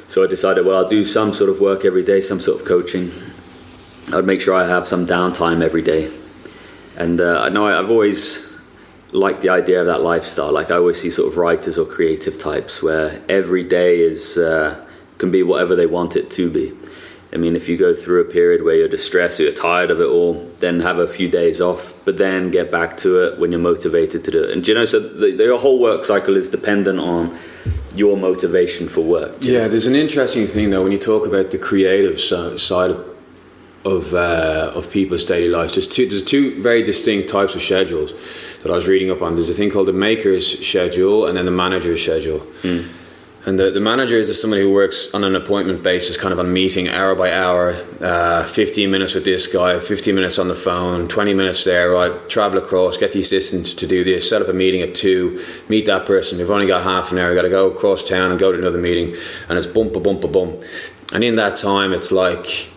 So 0.07 0.23
i 0.23 0.27
decided 0.27 0.65
well 0.65 0.77
i'll 0.77 0.87
do 0.87 1.03
some 1.03 1.33
sort 1.33 1.49
of 1.49 1.59
work 1.59 1.85
every 1.85 2.03
day 2.03 2.21
some 2.21 2.39
sort 2.39 2.61
of 2.61 2.67
coaching 2.67 3.09
I'd 4.13 4.25
make 4.25 4.41
sure 4.41 4.53
I 4.53 4.67
have 4.67 4.87
some 4.87 5.05
downtime 5.05 5.61
every 5.61 5.81
day. 5.81 6.09
And 6.97 7.19
uh, 7.19 7.41
I 7.41 7.49
know 7.49 7.65
I've 7.65 7.89
always 7.89 8.55
liked 9.11 9.41
the 9.41 9.49
idea 9.49 9.79
of 9.79 9.87
that 9.87 10.01
lifestyle. 10.01 10.51
Like 10.51 10.71
I 10.71 10.75
always 10.75 11.01
see 11.01 11.09
sort 11.09 11.31
of 11.31 11.37
writers 11.37 11.77
or 11.77 11.85
creative 11.85 12.39
types 12.39 12.83
where 12.83 13.21
every 13.29 13.63
day 13.63 13.99
is 13.99 14.37
uh, 14.37 14.85
can 15.17 15.31
be 15.31 15.43
whatever 15.43 15.75
they 15.75 15.85
want 15.85 16.15
it 16.15 16.29
to 16.31 16.49
be. 16.49 16.73
I 17.33 17.37
mean, 17.37 17.55
if 17.55 17.67
you 17.67 17.75
go 17.75 17.93
through 17.93 18.21
a 18.21 18.31
period 18.31 18.63
where 18.63 18.75
you're 18.75 18.87
distressed, 18.87 19.41
or 19.41 19.43
you're 19.43 19.51
tired 19.51 19.91
of 19.91 19.99
it 19.99 20.05
all, 20.05 20.35
then 20.59 20.79
have 20.79 20.99
a 20.99 21.07
few 21.07 21.29
days 21.29 21.59
off, 21.59 22.01
but 22.05 22.17
then 22.17 22.49
get 22.49 22.71
back 22.71 22.95
to 22.97 23.25
it 23.25 23.39
when 23.39 23.51
you're 23.51 23.59
motivated 23.59 24.23
to 24.23 24.31
do 24.31 24.43
it. 24.43 24.51
And 24.51 24.63
do 24.63 24.71
you 24.71 24.77
know, 24.77 24.85
so 24.85 24.99
the, 24.99 25.35
the 25.35 25.57
whole 25.57 25.79
work 25.79 26.05
cycle 26.05 26.37
is 26.37 26.49
dependent 26.49 26.99
on 26.99 27.35
your 27.93 28.15
motivation 28.15 28.87
for 28.87 29.01
work. 29.01 29.35
Yeah, 29.41 29.67
there's 29.67 29.87
an 29.87 29.95
interesting 29.95 30.47
thing 30.47 30.69
though 30.69 30.83
when 30.83 30.93
you 30.93 30.97
talk 30.97 31.27
about 31.27 31.51
the 31.51 31.57
creative 31.57 32.21
side 32.21 32.91
of 32.91 33.14
of, 33.85 34.13
uh, 34.13 34.71
of 34.75 34.91
people's 34.91 35.25
daily 35.25 35.49
lives. 35.49 35.75
There's 35.75 35.87
two 35.87 36.07
there's 36.07 36.25
two 36.25 36.61
very 36.61 36.83
distinct 36.83 37.29
types 37.29 37.55
of 37.55 37.61
schedules 37.61 38.57
that 38.63 38.71
I 38.71 38.75
was 38.75 38.87
reading 38.87 39.11
up 39.11 39.21
on. 39.21 39.35
There's 39.35 39.49
a 39.49 39.53
thing 39.53 39.69
called 39.69 39.87
the 39.87 39.93
maker's 39.93 40.67
schedule 40.67 41.27
and 41.27 41.37
then 41.37 41.45
the 41.45 41.51
manager's 41.51 42.03
schedule. 42.03 42.45
And 43.47 43.59
the, 43.59 43.69
the 43.69 43.79
manager 43.79 44.15
is 44.15 44.41
somebody 44.41 44.63
who 44.63 44.73
works 44.73 45.13
on 45.13 45.23
an 45.23 45.35
appointment 45.35 45.83
basis, 45.83 46.19
kind 46.19 46.33
of 46.33 46.39
on 46.39 46.51
meeting 46.51 46.89
hour 46.89 47.13
by 47.13 47.31
hour, 47.31 47.73
uh, 48.01 48.43
15 48.43 48.89
minutes 48.89 49.13
with 49.13 49.23
this 49.23 49.45
guy, 49.45 49.79
15 49.79 50.15
minutes 50.15 50.39
on 50.39 50.47
the 50.47 50.55
phone, 50.55 51.07
20 51.07 51.35
minutes 51.35 51.63
there, 51.63 51.91
right? 51.91 52.27
Travel 52.27 52.57
across, 52.57 52.97
get 52.97 53.11
the 53.11 53.19
assistants 53.19 53.75
to 53.75 53.85
do 53.85 54.03
this, 54.03 54.27
set 54.27 54.41
up 54.41 54.47
a 54.47 54.53
meeting 54.53 54.81
at 54.81 54.95
2, 54.95 55.37
meet 55.69 55.85
that 55.85 56.07
person. 56.07 56.39
We've 56.39 56.49
only 56.49 56.65
got 56.65 56.83
half 56.83 57.11
an 57.11 57.19
hour, 57.19 57.35
got 57.35 57.43
to 57.43 57.49
go 57.49 57.69
across 57.69 58.03
town 58.03 58.31
and 58.31 58.39
go 58.39 58.51
to 58.51 58.57
another 58.57 58.79
meeting. 58.79 59.13
And 59.47 59.59
it's 59.59 59.67
bump, 59.67 59.95
a 59.95 59.99
bump, 59.99 60.23
a 60.23 60.27
bump. 60.27 60.63
And 61.13 61.23
in 61.23 61.35
that 61.35 61.55
time, 61.55 61.93
it's 61.93 62.11
like 62.11 62.71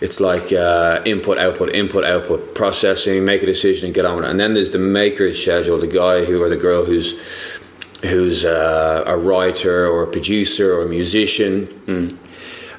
it's 0.00 0.20
like 0.20 0.52
uh, 0.52 1.00
input, 1.04 1.38
output, 1.38 1.74
input, 1.74 2.04
output, 2.04 2.54
processing, 2.54 3.24
make 3.24 3.42
a 3.42 3.46
decision, 3.46 3.86
and 3.86 3.94
get 3.94 4.04
on 4.04 4.16
with 4.16 4.24
it. 4.24 4.30
And 4.30 4.38
then 4.38 4.54
there's 4.54 4.70
the 4.70 4.78
maker's 4.78 5.42
schedule, 5.42 5.78
the 5.78 5.86
guy 5.86 6.24
who 6.24 6.42
or 6.42 6.48
the 6.48 6.56
girl 6.56 6.84
who's 6.84 7.58
who's 8.02 8.44
uh, 8.44 9.02
a 9.06 9.16
writer 9.16 9.88
or 9.88 10.04
a 10.04 10.06
producer 10.06 10.72
or 10.72 10.84
a 10.84 10.88
musician, 10.88 11.68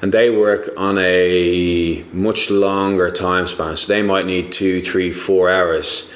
and 0.02 0.12
they 0.12 0.30
work 0.30 0.70
on 0.78 0.96
a 0.98 2.02
much 2.12 2.50
longer 2.50 3.10
time 3.10 3.46
span. 3.46 3.76
So 3.76 3.92
they 3.92 4.02
might 4.02 4.24
need 4.24 4.50
two, 4.50 4.80
three, 4.80 5.12
four 5.12 5.50
hours 5.50 6.09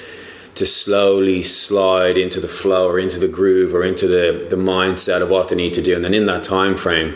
to 0.55 0.67
slowly 0.67 1.43
slide 1.43 2.17
into 2.17 2.39
the 2.39 2.49
flow 2.49 2.89
or 2.89 2.99
into 2.99 3.19
the 3.19 3.27
groove 3.27 3.75
or 3.75 3.83
into 3.83 4.07
the, 4.07 4.47
the 4.51 4.57
mindset 4.57 5.21
of 5.21 5.29
what 5.29 5.49
they 5.49 5.57
need 5.57 5.75
to 5.75 5.83
do. 5.83 5.97
And 5.97 6.05
then 6.05 6.15
in 6.15 6.27
that 6.27 6.45
time 6.45 6.77
frame, 6.77 7.15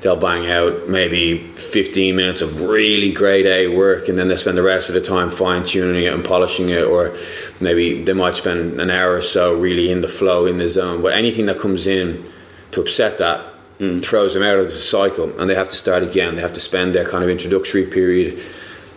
they'll 0.00 0.16
bang 0.16 0.50
out 0.50 0.88
maybe 0.88 1.36
15 1.38 2.16
minutes 2.16 2.40
of 2.40 2.62
really 2.62 3.12
grade 3.12 3.44
A 3.44 3.68
work 3.68 4.08
and 4.08 4.18
then 4.18 4.28
they 4.28 4.36
spend 4.36 4.56
the 4.56 4.62
rest 4.62 4.88
of 4.88 4.94
the 4.94 5.02
time 5.02 5.28
fine 5.28 5.64
tuning 5.64 6.04
it 6.04 6.14
and 6.14 6.24
polishing 6.24 6.70
it 6.70 6.84
or 6.84 7.14
maybe 7.60 8.02
they 8.04 8.14
might 8.14 8.36
spend 8.36 8.80
an 8.80 8.90
hour 8.90 9.14
or 9.16 9.22
so 9.22 9.58
really 9.58 9.90
in 9.90 10.00
the 10.00 10.08
flow 10.08 10.46
in 10.46 10.56
the 10.56 10.68
zone. 10.68 11.02
But 11.02 11.12
anything 11.12 11.44
that 11.46 11.58
comes 11.58 11.86
in 11.86 12.24
to 12.70 12.80
upset 12.80 13.18
that 13.18 13.44
mm. 13.78 14.02
throws 14.02 14.32
them 14.32 14.42
out 14.42 14.58
of 14.58 14.64
the 14.64 14.70
cycle 14.70 15.38
and 15.38 15.50
they 15.50 15.54
have 15.54 15.68
to 15.68 15.76
start 15.76 16.02
again. 16.02 16.36
They 16.36 16.42
have 16.42 16.54
to 16.54 16.60
spend 16.60 16.94
their 16.94 17.06
kind 17.06 17.22
of 17.22 17.28
introductory 17.28 17.84
period 17.84 18.40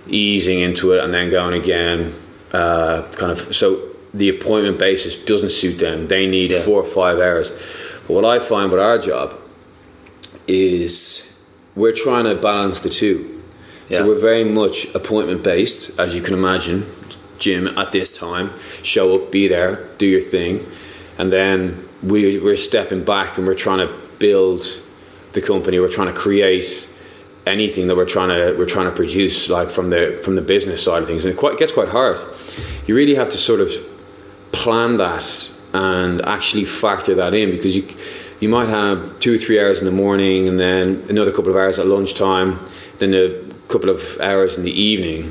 easing 0.07 0.59
into 0.59 0.93
it 0.93 1.03
and 1.03 1.13
then 1.13 1.29
going 1.29 1.59
again 1.59 2.13
uh, 2.53 3.03
kind 3.15 3.31
of 3.31 3.37
so 3.39 3.79
the 4.13 4.29
appointment 4.29 4.77
basis 4.77 5.23
doesn't 5.25 5.51
suit 5.51 5.79
them 5.79 6.07
they 6.07 6.27
need 6.27 6.51
Yeah. 6.51 6.59
four 6.61 6.79
or 6.81 6.83
five 6.85 7.19
hours 7.19 7.49
but 8.07 8.13
what 8.13 8.25
I 8.25 8.39
find 8.39 8.71
with 8.71 8.79
our 8.81 8.97
job 8.97 9.33
is 10.47 11.27
we're 11.75 11.93
trying 11.93 12.25
to 12.25 12.35
balance 12.35 12.79
the 12.81 12.89
two. 12.89 13.41
Yeah. 13.89 13.99
So 13.99 14.07
we're 14.07 14.19
very 14.19 14.43
much 14.43 14.93
appointment 14.95 15.43
based, 15.43 15.99
as 15.99 16.15
you 16.15 16.21
can 16.21 16.33
imagine. 16.33 16.83
Gym 17.39 17.67
at 17.77 17.91
this 17.91 18.15
time, 18.17 18.49
show 18.83 19.15
up, 19.15 19.31
be 19.31 19.47
there, 19.47 19.87
do 19.97 20.05
your 20.05 20.21
thing, 20.21 20.63
and 21.17 21.31
then 21.31 21.83
we 22.03 22.37
we're 22.37 22.55
stepping 22.55 23.03
back 23.03 23.37
and 23.37 23.47
we're 23.47 23.55
trying 23.55 23.79
to 23.87 23.91
build 24.19 24.61
the 25.33 25.41
company. 25.41 25.79
We're 25.79 25.89
trying 25.89 26.13
to 26.13 26.19
create 26.19 26.87
anything 27.47 27.87
that 27.87 27.95
we're 27.95 28.05
trying 28.05 28.29
to 28.29 28.57
we're 28.57 28.65
trying 28.65 28.85
to 28.85 28.95
produce, 28.95 29.49
like 29.49 29.69
from 29.69 29.89
the 29.89 30.19
from 30.23 30.35
the 30.35 30.41
business 30.41 30.83
side 30.83 31.01
of 31.01 31.07
things, 31.07 31.25
and 31.25 31.33
it 31.33 31.37
quite 31.37 31.57
gets 31.57 31.71
quite 31.71 31.89
hard. 31.89 32.17
You 32.87 32.95
really 32.95 33.15
have 33.15 33.29
to 33.29 33.37
sort 33.37 33.61
of 33.61 33.71
plan 34.51 34.97
that 34.97 35.49
and 35.73 36.21
actually 36.25 36.65
factor 36.65 37.15
that 37.15 37.33
in 37.33 37.51
because 37.51 37.75
you 37.75 37.83
you 38.41 38.49
might 38.49 38.69
have 38.69 39.19
two 39.19 39.35
or 39.35 39.37
three 39.37 39.59
hours 39.59 39.79
in 39.79 39.85
the 39.85 39.91
morning 39.91 40.47
and 40.47 40.59
then 40.59 41.03
another 41.09 41.31
couple 41.31 41.51
of 41.51 41.55
hours 41.55 41.77
at 41.77 41.85
lunchtime, 41.85 42.57
then 42.97 43.13
a 43.13 43.39
couple 43.67 43.89
of 43.89 44.19
hours 44.19 44.57
in 44.57 44.63
the 44.63 44.71
evening. 44.71 45.29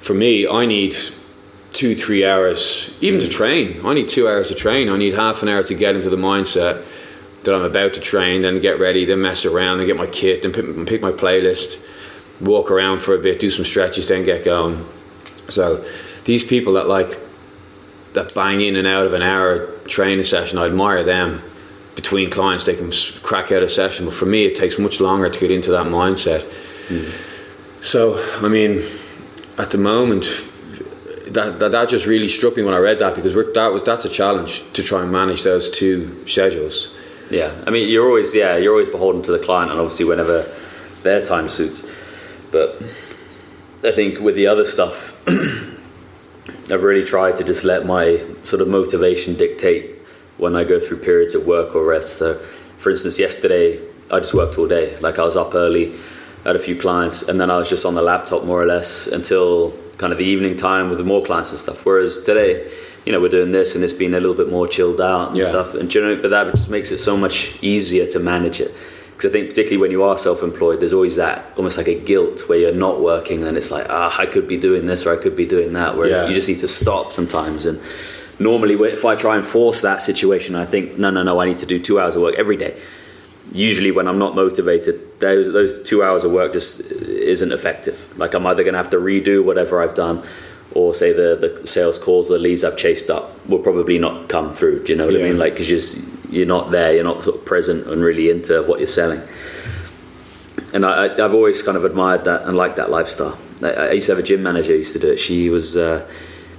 For 0.00 0.14
me, 0.14 0.46
I 0.48 0.64
need 0.64 0.94
two, 1.70 1.94
three 1.94 2.24
hours, 2.24 2.96
even 3.02 3.20
to 3.20 3.28
train. 3.28 3.84
I 3.84 3.94
need 3.94 4.08
two 4.08 4.26
hours 4.26 4.48
to 4.48 4.54
train. 4.54 4.88
I 4.88 4.96
need 4.96 5.14
half 5.14 5.42
an 5.42 5.48
hour 5.48 5.62
to 5.64 5.74
get 5.74 5.94
into 5.94 6.08
the 6.08 6.16
mindset 6.16 6.82
that 7.44 7.54
I'm 7.54 7.62
about 7.62 7.94
to 7.94 8.00
train, 8.00 8.42
then 8.42 8.60
get 8.60 8.78
ready, 8.78 9.04
then 9.04 9.20
mess 9.20 9.46
around, 9.46 9.78
then 9.78 9.86
get 9.86 9.96
my 9.96 10.06
kit, 10.06 10.42
then 10.42 10.52
pick, 10.52 10.64
pick 10.86 11.02
my 11.02 11.12
playlist, 11.12 12.42
walk 12.44 12.70
around 12.70 13.00
for 13.00 13.14
a 13.14 13.18
bit, 13.18 13.38
do 13.38 13.50
some 13.50 13.64
stretches, 13.64 14.08
then 14.08 14.24
get 14.24 14.44
going. 14.44 14.76
So 15.48 15.76
these 16.24 16.44
people 16.44 16.74
that 16.74 16.88
like 16.88 17.18
that 18.14 18.34
bang 18.34 18.60
in 18.60 18.76
and 18.76 18.86
out 18.86 19.06
of 19.06 19.12
an 19.12 19.22
hour 19.22 19.66
training 19.86 20.24
session, 20.24 20.58
I 20.58 20.66
admire 20.66 21.04
them. 21.04 21.40
Between 21.96 22.28
clients, 22.28 22.66
they 22.66 22.74
can 22.74 22.90
crack 23.22 23.52
out 23.52 23.62
a 23.62 23.68
session, 23.68 24.06
but 24.06 24.14
for 24.14 24.26
me, 24.26 24.46
it 24.46 24.56
takes 24.56 24.80
much 24.80 25.00
longer 25.00 25.30
to 25.30 25.40
get 25.40 25.52
into 25.52 25.70
that 25.70 25.86
mindset. 25.86 26.40
Mm-hmm. 26.40 27.82
So, 27.82 28.14
I 28.44 28.48
mean, 28.48 28.78
at 29.58 29.70
the 29.70 29.78
moment, 29.78 30.24
that, 31.34 31.58
that 31.60 31.70
that 31.72 31.88
just 31.88 32.06
really 32.06 32.28
struck 32.28 32.56
me 32.56 32.64
when 32.64 32.74
I 32.74 32.78
read 32.78 32.98
that 32.98 33.14
because 33.14 33.34
we're, 33.34 33.52
that 33.52 33.68
was 33.68 33.84
that's 33.84 34.04
a 34.04 34.08
challenge 34.08 34.72
to 34.72 34.82
try 34.82 35.02
and 35.02 35.12
manage 35.12 35.44
those 35.44 35.70
two 35.70 36.26
schedules. 36.26 37.00
Yeah, 37.34 37.52
I 37.66 37.70
mean, 37.70 37.88
you're 37.88 38.06
always 38.06 38.32
yeah, 38.32 38.56
you're 38.58 38.70
always 38.70 38.88
beholden 38.88 39.20
to 39.22 39.32
the 39.32 39.40
client, 39.40 39.72
and 39.72 39.80
obviously 39.80 40.06
whenever 40.06 40.44
their 41.02 41.20
time 41.20 41.48
suits. 41.48 41.82
But 42.52 42.76
I 43.84 43.90
think 43.90 44.20
with 44.20 44.36
the 44.36 44.46
other 44.46 44.64
stuff, 44.64 45.20
I've 46.72 46.84
really 46.84 47.02
tried 47.04 47.34
to 47.38 47.44
just 47.44 47.64
let 47.64 47.86
my 47.86 48.18
sort 48.44 48.62
of 48.62 48.68
motivation 48.68 49.34
dictate 49.34 49.98
when 50.38 50.54
I 50.54 50.62
go 50.62 50.78
through 50.78 50.98
periods 50.98 51.34
of 51.34 51.44
work 51.44 51.74
or 51.74 51.84
rest. 51.84 52.18
So, 52.18 52.34
for 52.34 52.90
instance, 52.90 53.18
yesterday 53.18 53.80
I 54.12 54.20
just 54.20 54.34
worked 54.34 54.56
all 54.56 54.68
day. 54.68 54.96
Like 55.00 55.18
I 55.18 55.24
was 55.24 55.36
up 55.36 55.56
early, 55.56 55.92
had 56.44 56.54
a 56.54 56.60
few 56.60 56.76
clients, 56.76 57.28
and 57.28 57.40
then 57.40 57.50
I 57.50 57.56
was 57.56 57.68
just 57.68 57.84
on 57.84 57.96
the 57.96 58.02
laptop 58.02 58.44
more 58.44 58.62
or 58.62 58.66
less 58.66 59.08
until 59.08 59.72
kind 59.98 60.12
of 60.12 60.20
the 60.20 60.24
evening 60.24 60.56
time 60.56 60.88
with 60.88 61.04
more 61.04 61.24
clients 61.24 61.50
and 61.50 61.58
stuff. 61.58 61.84
Whereas 61.84 62.22
today, 62.22 62.70
you 63.04 63.12
know, 63.12 63.20
we're 63.20 63.28
doing 63.28 63.50
this 63.50 63.74
and 63.74 63.84
it's 63.84 63.92
been 63.92 64.14
a 64.14 64.20
little 64.20 64.34
bit 64.36 64.50
more 64.50 64.66
chilled 64.66 65.00
out 65.00 65.28
and 65.28 65.36
Yeah. 65.38 65.44
stuff. 65.44 65.74
And 65.74 65.90
generally, 65.90 66.16
but 66.16 66.30
that 66.30 66.50
just 66.54 66.70
makes 66.70 66.90
it 66.90 66.98
so 66.98 67.16
much 67.16 67.58
easier 67.62 68.06
to 68.06 68.18
manage 68.18 68.60
it. 68.60 68.72
Because 69.16 69.30
I 69.30 69.32
think 69.32 69.48
particularly 69.50 69.80
when 69.80 69.90
you 69.92 70.02
are 70.02 70.16
self-employed, 70.18 70.80
there's 70.80 70.92
always 70.92 71.16
that 71.16 71.44
almost 71.56 71.76
like 71.78 71.86
a 71.86 71.94
guilt 71.94 72.48
where 72.48 72.58
you're 72.58 72.74
not 72.74 73.00
working, 73.00 73.44
and 73.44 73.56
it's 73.56 73.70
like, 73.70 73.86
ah, 73.88 74.12
I 74.18 74.26
could 74.26 74.48
be 74.48 74.56
doing 74.58 74.86
this 74.86 75.06
or 75.06 75.12
I 75.12 75.16
could 75.22 75.36
be 75.36 75.46
doing 75.46 75.72
that. 75.74 75.96
Where 75.96 76.08
Yeah. 76.08 76.28
you 76.28 76.34
just 76.34 76.48
need 76.48 76.58
to 76.60 76.68
stop 76.68 77.12
sometimes. 77.12 77.64
And 77.66 77.78
normally, 78.40 78.74
if 78.90 79.04
I 79.04 79.14
try 79.14 79.36
and 79.36 79.46
force 79.46 79.82
that 79.82 80.02
situation, 80.02 80.56
I 80.56 80.64
think, 80.64 80.98
no, 80.98 81.10
no, 81.10 81.22
no, 81.22 81.38
I 81.38 81.46
need 81.46 81.58
to 81.58 81.66
do 81.66 81.78
two 81.78 82.00
hours 82.00 82.16
of 82.16 82.22
work 82.22 82.34
every 82.38 82.56
day. 82.56 82.74
Usually, 83.52 83.92
when 83.92 84.08
I'm 84.08 84.18
not 84.18 84.34
motivated, 84.34 84.96
those 85.20 85.52
those 85.52 85.82
two 85.84 86.02
hours 86.02 86.24
of 86.24 86.32
work 86.32 86.52
just 86.52 86.90
isn't 86.90 87.52
effective. 87.52 87.96
Like 88.16 88.34
I'm 88.34 88.44
either 88.46 88.62
going 88.64 88.72
to 88.74 88.78
have 88.78 88.90
to 88.90 88.96
redo 88.96 89.44
whatever 89.44 89.80
I've 89.82 89.94
done, 89.94 90.22
or 90.74 90.94
say 90.94 91.12
the 91.12 91.36
the 91.36 91.66
sales 91.66 91.98
calls, 91.98 92.28
the 92.28 92.38
leads 92.38 92.64
I've 92.64 92.76
chased 92.76 93.10
up 93.10 93.30
will 93.48 93.60
probably 93.60 93.98
not 93.98 94.28
come 94.28 94.50
through. 94.50 94.84
Do 94.84 94.92
you 94.92 94.98
know 94.98 95.06
what 95.06 95.16
I 95.16 95.22
mean? 95.22 95.38
Like 95.38 95.54
because 95.54 95.70
you're 95.70 96.34
you're 96.34 96.46
not 96.46 96.70
there, 96.70 96.94
you're 96.94 97.04
not 97.04 97.22
sort 97.22 97.36
of 97.36 97.46
present 97.46 97.86
and 97.86 98.02
really 98.02 98.30
into 98.30 98.62
what 98.64 98.80
you're 98.80 98.88
selling. 98.88 99.20
And 100.72 100.84
I, 100.84 101.04
I've 101.04 101.34
always 101.34 101.62
kind 101.62 101.76
of 101.76 101.84
admired 101.84 102.24
that 102.24 102.42
and 102.42 102.56
liked 102.56 102.76
that 102.76 102.90
lifestyle. 102.90 103.38
I, 103.62 103.70
I 103.70 103.90
used 103.92 104.08
to 104.08 104.16
have 104.16 104.24
a 104.24 104.26
gym 104.26 104.42
manager 104.42 104.72
who 104.72 104.78
used 104.78 104.92
to 104.94 104.98
do 104.98 105.10
it. 105.12 105.18
She 105.18 105.50
was. 105.50 105.76
Uh, 105.76 106.08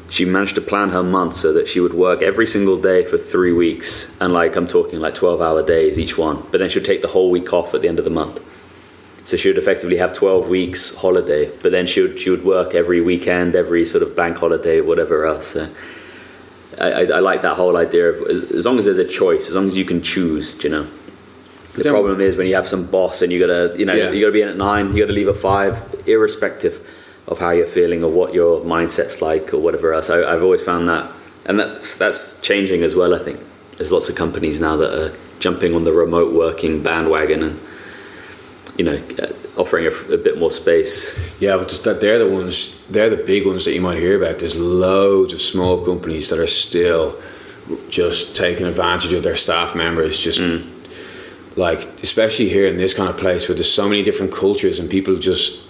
she 0.07 0.23
managed 0.23 0.53
to 0.53 0.61
plan 0.61 0.89
her 0.89 1.01
month 1.01 1.33
so 1.33 1.51
that 1.53 1.67
she 1.67 1.79
would 1.79 1.93
work 1.93 2.21
every 2.21 2.45
single 2.45 2.79
day 2.79 3.03
for 3.03 3.17
three 3.17 3.51
weeks 3.51 4.15
and 4.21 4.33
like 4.33 4.55
i'm 4.55 4.67
talking 4.67 4.99
like 4.99 5.15
12 5.15 5.41
hour 5.41 5.65
days 5.65 5.97
each 5.99 6.15
one 6.15 6.41
but 6.51 6.59
then 6.59 6.69
she'd 6.69 6.85
take 6.85 7.01
the 7.01 7.07
whole 7.07 7.31
week 7.31 7.51
off 7.53 7.73
at 7.73 7.81
the 7.81 7.87
end 7.87 7.97
of 7.97 8.05
the 8.05 8.11
month 8.11 8.39
So 9.25 9.37
she 9.37 9.49
would 9.49 9.57
effectively 9.57 9.97
have 9.97 10.13
12 10.13 10.49
weeks 10.49 10.95
holiday, 10.95 11.49
but 11.63 11.71
then 11.71 11.87
she 11.87 12.01
would, 12.01 12.19
she 12.19 12.29
would 12.29 12.45
work 12.45 12.75
every 12.75 13.01
weekend, 13.01 13.55
every 13.55 13.83
sort 13.83 14.03
of 14.03 14.15
bank 14.15 14.37
holiday, 14.37 14.81
whatever 14.81 15.25
else. 15.25 15.47
So 15.47 15.67
I, 16.79 16.91
I, 16.91 17.01
I 17.05 17.19
like 17.19 17.41
that 17.41 17.55
whole 17.55 17.75
idea 17.75 18.09
of 18.11 18.21
as 18.29 18.65
long 18.65 18.77
as 18.77 18.85
there's 18.85 18.99
a 18.99 19.07
choice, 19.07 19.49
as 19.49 19.55
long 19.55 19.65
as 19.67 19.75
you 19.77 19.83
can 19.83 20.01
choose, 20.03 20.63
you 20.63 20.69
know. 20.69 20.85
The 21.73 21.89
problem 21.89 22.21
is 22.21 22.37
when 22.37 22.47
you 22.47 22.55
have 22.55 22.67
some 22.67 22.89
boss 22.89 23.21
and 23.23 23.31
you 23.33 23.39
gotta, 23.39 23.75
you 23.77 23.85
know, 23.85 23.93
Yeah. 23.93 24.11
you 24.11 24.21
gotta 24.21 24.31
be 24.31 24.41
in 24.43 24.47
at 24.47 24.57
nine, 24.57 24.93
you 24.95 25.03
gotta 25.03 25.13
leave 25.13 25.27
at 25.27 25.35
five, 25.37 25.73
irrespective 26.07 26.79
of 27.27 27.39
how 27.39 27.49
you're 27.49 27.65
feeling 27.65 28.03
or 28.03 28.11
what 28.11 28.33
your 28.33 28.61
mindset's 28.61 29.21
like 29.21 29.53
or 29.53 29.57
whatever 29.57 29.91
else. 29.93 30.09
I, 30.09 30.23
I've 30.23 30.43
always 30.43 30.61
found 30.61 30.87
that, 30.87 31.11
and 31.47 31.59
that's 31.59 31.97
that's 31.97 32.39
changing 32.41 32.83
as 32.83 32.95
well. 32.95 33.13
I 33.15 33.19
think 33.19 33.39
there's 33.77 33.91
lots 33.91 34.07
of 34.07 34.15
companies 34.15 34.61
now 34.61 34.75
that 34.77 34.93
are 34.93 35.11
jumping 35.39 35.75
on 35.75 35.83
the 35.83 35.91
remote 35.91 36.33
working 36.33 36.81
bandwagon 36.83 37.41
and 37.43 37.59
you 38.77 38.83
know 38.85 38.97
offering 39.57 39.85
a, 39.85 40.13
a 40.13 40.17
bit 40.17 40.37
more 40.37 40.51
space. 40.51 41.39
Yeah, 41.41 41.57
but 41.57 41.69
just 41.69 41.83
that 41.85 42.01
they're 42.01 42.19
the 42.19 42.29
ones, 42.29 42.85
they're 42.87 43.09
the 43.09 43.23
big 43.23 43.45
ones 43.45 43.65
that 43.65 43.73
you 43.73 43.81
might 43.81 43.97
hear 43.97 44.21
about. 44.21 44.39
There's 44.39 44.59
loads 44.59 45.33
of 45.33 45.41
small 45.41 45.83
companies 45.85 46.29
that 46.29 46.39
are 46.39 46.47
still 46.47 47.19
just 47.89 48.35
taking 48.35 48.67
advantage 48.67 49.13
of 49.13 49.23
their 49.23 49.35
staff 49.35 49.75
members. 49.75 50.19
Just 50.19 50.39
like, 51.57 51.79
especially 52.03 52.49
here 52.49 52.67
in 52.67 52.77
this 52.77 52.93
kind 52.93 53.09
of 53.09 53.17
place 53.17 53.47
where 53.47 53.55
there's 53.55 53.71
so 53.71 53.87
many 53.87 54.03
different 54.03 54.33
cultures 54.33 54.79
and 54.79 54.89
people 54.89 55.15
just 55.15 55.63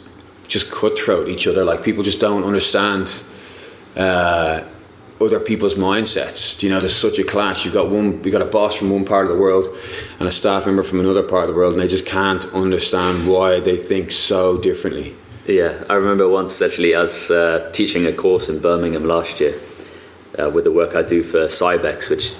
just 0.47 0.71
cutthroat 0.71 1.27
each 1.27 1.47
other. 1.47 1.63
Like 1.63 1.83
people 1.83 2.03
just 2.03 2.19
don't 2.19 2.43
understand 2.43 3.23
uh, 3.95 4.63
other 5.21 5.39
people's 5.39 5.75
mindsets. 5.75 6.61
You 6.61 6.69
know, 6.69 6.79
there's 6.79 6.95
such 6.95 7.19
a 7.19 7.23
clash. 7.23 7.65
You've 7.65 7.73
got 7.73 7.89
one, 7.89 8.23
you 8.23 8.31
got 8.31 8.41
a 8.41 8.45
boss 8.45 8.77
from 8.77 8.89
one 8.89 9.05
part 9.05 9.27
of 9.27 9.31
the 9.31 9.39
world 9.39 9.67
and 10.19 10.27
a 10.27 10.31
staff 10.31 10.65
member 10.65 10.83
from 10.83 10.99
another 10.99 11.23
part 11.23 11.43
of 11.43 11.49
the 11.49 11.55
world, 11.55 11.73
and 11.73 11.81
they 11.81 11.87
just 11.87 12.05
can't 12.05 12.45
understand 12.53 13.29
why 13.29 13.59
they 13.59 13.77
think 13.77 14.11
so 14.11 14.57
differently. 14.59 15.15
Yeah, 15.47 15.83
I 15.89 15.93
remember 15.93 16.27
once 16.27 16.61
actually 16.61 16.95
I 16.95 17.01
was 17.01 17.29
uh, 17.29 17.69
teaching 17.71 18.05
a 18.07 18.13
course 18.13 18.49
in 18.49 18.61
Birmingham 18.61 19.05
last 19.05 19.39
year 19.39 19.53
uh, 20.39 20.49
with 20.49 20.63
the 20.63 20.71
work 20.71 20.95
I 20.95 21.03
do 21.03 21.23
for 21.23 21.45
Cybex, 21.45 22.09
which, 22.09 22.33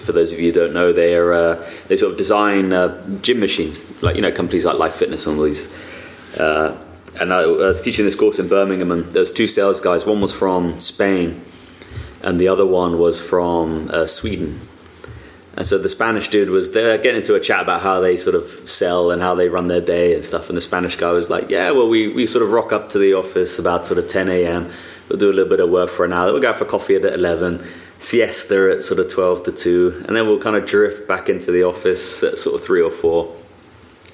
for 0.00 0.12
those 0.12 0.32
of 0.32 0.38
you 0.38 0.52
who 0.52 0.60
don't 0.60 0.72
know, 0.72 0.92
they 0.92 1.16
are 1.16 1.32
uh, 1.32 1.54
they 1.88 1.96
sort 1.96 2.12
of 2.12 2.18
design 2.18 2.72
uh, 2.72 3.04
gym 3.22 3.40
machines, 3.40 4.02
like 4.02 4.16
you 4.16 4.22
know 4.22 4.30
companies 4.30 4.64
like 4.64 4.78
Life 4.78 4.94
Fitness 4.94 5.26
and 5.26 5.36
all 5.36 5.44
these. 5.44 6.38
Uh, 6.38 6.84
and 7.20 7.32
I, 7.32 7.42
I 7.42 7.46
was 7.46 7.82
teaching 7.82 8.04
this 8.04 8.14
course 8.14 8.38
in 8.38 8.48
Birmingham, 8.48 8.92
and 8.92 9.04
there 9.06 9.20
was 9.20 9.32
two 9.32 9.48
sales 9.48 9.80
guys. 9.80 10.06
One 10.06 10.20
was 10.20 10.32
from 10.32 10.78
Spain, 10.78 11.40
and 12.22 12.38
the 12.38 12.48
other 12.48 12.66
one 12.66 12.98
was 12.98 13.26
from 13.26 13.88
uh, 13.92 14.06
Sweden. 14.06 14.60
And 15.58 15.66
so 15.66 15.76
the 15.76 15.88
Spanish 15.88 16.28
dude 16.28 16.50
was 16.50 16.72
there 16.72 16.96
getting 16.98 17.16
into 17.16 17.34
a 17.34 17.40
chat 17.40 17.62
about 17.62 17.80
how 17.80 17.98
they 17.98 18.16
sort 18.16 18.36
of 18.36 18.44
sell 18.44 19.10
and 19.10 19.20
how 19.20 19.34
they 19.34 19.48
run 19.48 19.66
their 19.66 19.80
day 19.80 20.14
and 20.14 20.24
stuff. 20.24 20.48
And 20.48 20.56
the 20.56 20.60
Spanish 20.60 20.94
guy 20.94 21.10
was 21.10 21.30
like, 21.30 21.50
Yeah, 21.50 21.72
well, 21.72 21.88
we, 21.88 22.06
we 22.06 22.26
sort 22.26 22.44
of 22.44 22.52
rock 22.52 22.72
up 22.72 22.90
to 22.90 22.98
the 22.98 23.14
office 23.14 23.58
about 23.58 23.84
sort 23.84 23.98
of 23.98 24.08
10 24.08 24.28
a.m. 24.28 24.70
We'll 25.08 25.18
do 25.18 25.30
a 25.30 25.32
little 25.32 25.50
bit 25.50 25.58
of 25.58 25.68
work 25.68 25.90
for 25.90 26.04
an 26.04 26.12
hour. 26.12 26.30
We'll 26.30 26.40
go 26.40 26.50
out 26.50 26.56
for 26.56 26.64
coffee 26.64 26.94
at 26.94 27.04
11, 27.04 27.64
siesta 27.98 28.72
at 28.76 28.84
sort 28.84 29.00
of 29.00 29.10
12 29.10 29.44
to 29.46 29.52
2. 29.52 30.04
And 30.06 30.14
then 30.14 30.26
we'll 30.26 30.38
kind 30.38 30.54
of 30.54 30.64
drift 30.64 31.08
back 31.08 31.28
into 31.28 31.50
the 31.50 31.64
office 31.64 32.22
at 32.22 32.38
sort 32.38 32.54
of 32.54 32.64
3 32.64 32.80
or 32.80 32.92
4. 32.92 33.34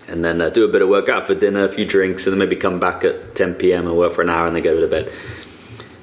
And 0.08 0.24
then 0.24 0.40
uh, 0.40 0.48
do 0.48 0.66
a 0.66 0.72
bit 0.72 0.80
of 0.80 0.88
work 0.88 1.10
out 1.10 1.24
for 1.24 1.34
dinner, 1.34 1.66
a 1.66 1.68
few 1.68 1.84
drinks, 1.84 2.26
and 2.26 2.32
then 2.32 2.38
maybe 2.38 2.56
come 2.56 2.80
back 2.80 3.04
at 3.04 3.34
10 3.34 3.56
p.m. 3.56 3.86
and 3.86 3.98
work 3.98 4.14
for 4.14 4.22
an 4.22 4.30
hour 4.30 4.46
and 4.46 4.56
then 4.56 4.62
go 4.62 4.80
to 4.80 4.88
bed. 4.88 5.12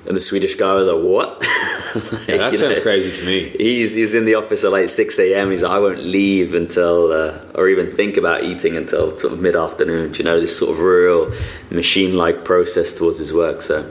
And 0.06 0.16
the 0.16 0.22
Swedish 0.22 0.54
guy 0.54 0.76
was 0.76 0.88
like, 0.88 1.04
What? 1.04 1.48
Yeah, 2.28 2.38
that 2.38 2.58
sounds 2.58 2.78
know? 2.78 2.82
crazy 2.82 3.12
to 3.20 3.26
me. 3.26 3.50
He's 3.58 3.94
he's 3.96 4.16
in 4.16 4.26
the 4.26 4.36
office 4.36 4.64
at 4.64 4.72
like 4.72 4.90
six 4.90 5.20
a.m. 5.20 5.50
He's 5.50 5.64
like, 5.64 5.72
I 5.72 5.80
won't 5.80 6.04
leave 6.04 6.54
until, 6.54 7.12
uh, 7.12 7.44
or 7.56 7.68
even 7.70 7.90
think 7.92 8.18
about 8.18 8.44
eating 8.44 8.76
until 8.78 9.18
sort 9.18 9.34
of 9.34 9.40
mid 9.42 9.56
afternoon. 9.56 10.14
You 10.16 10.24
know, 10.24 10.40
this 10.40 10.58
sort 10.58 10.72
of 10.72 10.80
real 10.80 11.32
machine-like 11.72 12.46
process 12.46 12.94
towards 12.98 13.18
his 13.18 13.34
work. 13.34 13.62
So, 13.62 13.90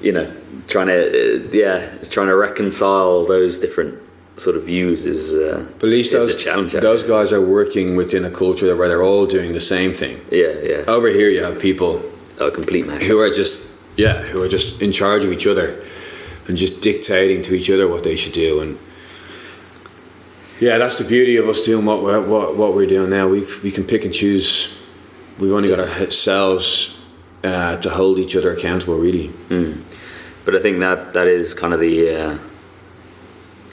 you 0.00 0.12
know, 0.12 0.30
trying 0.68 0.88
to 0.88 1.00
uh, 1.44 1.48
yeah, 1.52 1.78
trying 2.10 2.28
to 2.28 2.36
reconcile 2.36 3.24
those 3.26 3.58
different 3.58 3.98
sort 4.36 4.56
of 4.56 4.64
views 4.64 5.04
is 5.06 5.34
uh, 5.34 5.64
But 5.78 5.84
at 5.88 5.90
least 5.90 6.14
is 6.14 6.26
those, 6.26 6.34
a 6.34 6.38
challenge. 6.38 6.72
those 6.72 7.02
guys 7.04 7.32
are 7.32 7.40
working 7.44 7.96
within 7.96 8.24
a 8.24 8.30
culture 8.30 8.74
where 8.76 8.88
they're 8.88 9.02
all 9.02 9.26
doing 9.26 9.52
the 9.52 9.60
same 9.60 9.92
thing. 9.92 10.16
yeah, 10.30 10.54
yeah, 10.62 10.84
Over 10.88 11.08
here, 11.08 11.28
you 11.28 11.42
have 11.42 11.60
people 11.60 12.00
oh, 12.40 12.50
complete 12.50 12.86
man. 12.86 13.00
who 13.02 13.18
are 13.20 13.30
just 13.30 13.70
yeah, 13.96 14.22
who 14.32 14.42
are 14.42 14.48
just 14.48 14.80
in 14.80 14.90
charge 14.90 15.22
of 15.24 15.32
each 15.32 15.46
other 15.46 15.76
and 16.48 16.56
just 16.56 16.82
dictating 16.82 17.42
to 17.42 17.54
each 17.54 17.70
other 17.70 17.88
what 17.88 18.04
they 18.04 18.16
should 18.16 18.32
do. 18.32 18.60
And 18.60 18.78
yeah, 20.60 20.78
that's 20.78 20.98
the 20.98 21.08
beauty 21.08 21.36
of 21.36 21.48
us 21.48 21.62
doing 21.62 21.84
what 21.84 22.02
we're, 22.02 22.20
what, 22.28 22.56
what 22.56 22.74
we're 22.74 22.88
doing 22.88 23.10
now. 23.10 23.28
We 23.28 23.44
we 23.62 23.70
can 23.70 23.84
pick 23.84 24.04
and 24.04 24.14
choose. 24.14 24.78
We've 25.40 25.52
only 25.52 25.68
got 25.68 25.80
ourselves 25.80 27.10
uh, 27.42 27.78
to 27.78 27.90
hold 27.90 28.18
each 28.18 28.36
other 28.36 28.52
accountable, 28.52 28.98
really. 28.98 29.30
But 30.44 30.54
I 30.56 30.60
think 30.60 30.80
that 30.80 31.14
that 31.14 31.26
is 31.26 31.54
kind 31.54 31.72
of 31.72 31.80
the 31.80 32.10
uh, 32.14 32.38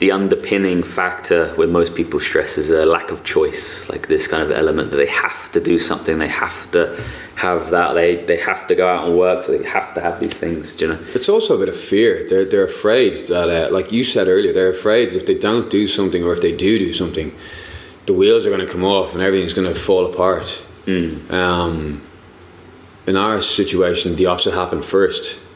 the 0.00 0.10
underpinning 0.10 0.82
factor 0.82 1.48
when 1.56 1.70
most 1.70 1.94
people 1.94 2.18
stress 2.18 2.56
is 2.56 2.70
a 2.70 2.86
lack 2.86 3.10
of 3.10 3.22
choice, 3.22 3.88
like 3.90 4.08
this 4.08 4.26
kind 4.26 4.42
of 4.42 4.50
element 4.50 4.90
that 4.90 4.96
they 4.96 5.06
have 5.06 5.52
to 5.52 5.60
do 5.60 5.78
something, 5.78 6.18
they 6.18 6.26
have 6.26 6.70
to 6.70 6.98
have 7.36 7.68
that, 7.70 7.92
they 7.92 8.16
they 8.24 8.38
have 8.38 8.66
to 8.66 8.74
go 8.74 8.88
out 8.88 9.06
and 9.06 9.18
work, 9.18 9.42
so 9.42 9.56
they 9.56 9.62
have 9.68 9.92
to 9.92 10.00
have 10.00 10.18
these 10.18 10.40
things. 10.40 10.74
Do 10.78 10.86
you 10.86 10.92
know? 10.92 10.98
It's 11.14 11.28
also 11.28 11.56
a 11.56 11.58
bit 11.58 11.68
of 11.68 11.76
fear. 11.76 12.26
They're 12.26 12.46
they're 12.46 12.64
afraid 12.64 13.12
that, 13.28 13.48
uh, 13.50 13.72
like 13.74 13.92
you 13.92 14.02
said 14.02 14.26
earlier, 14.26 14.54
they're 14.54 14.70
afraid 14.70 15.10
that 15.10 15.16
if 15.16 15.26
they 15.26 15.38
don't 15.38 15.70
do 15.70 15.86
something 15.86 16.24
or 16.24 16.32
if 16.32 16.40
they 16.40 16.56
do 16.56 16.78
do 16.78 16.92
something, 16.92 17.30
the 18.06 18.14
wheels 18.14 18.46
are 18.46 18.50
going 18.50 18.66
to 18.66 18.72
come 18.72 18.84
off 18.84 19.12
and 19.12 19.22
everything's 19.22 19.54
going 19.54 19.72
to 19.72 19.78
fall 19.78 20.06
apart. 20.06 20.66
Um, 21.30 22.00
in 23.06 23.16
our 23.16 23.40
situation, 23.42 24.16
the 24.16 24.26
opposite 24.26 24.54
happened 24.54 24.84
first. 24.84 25.49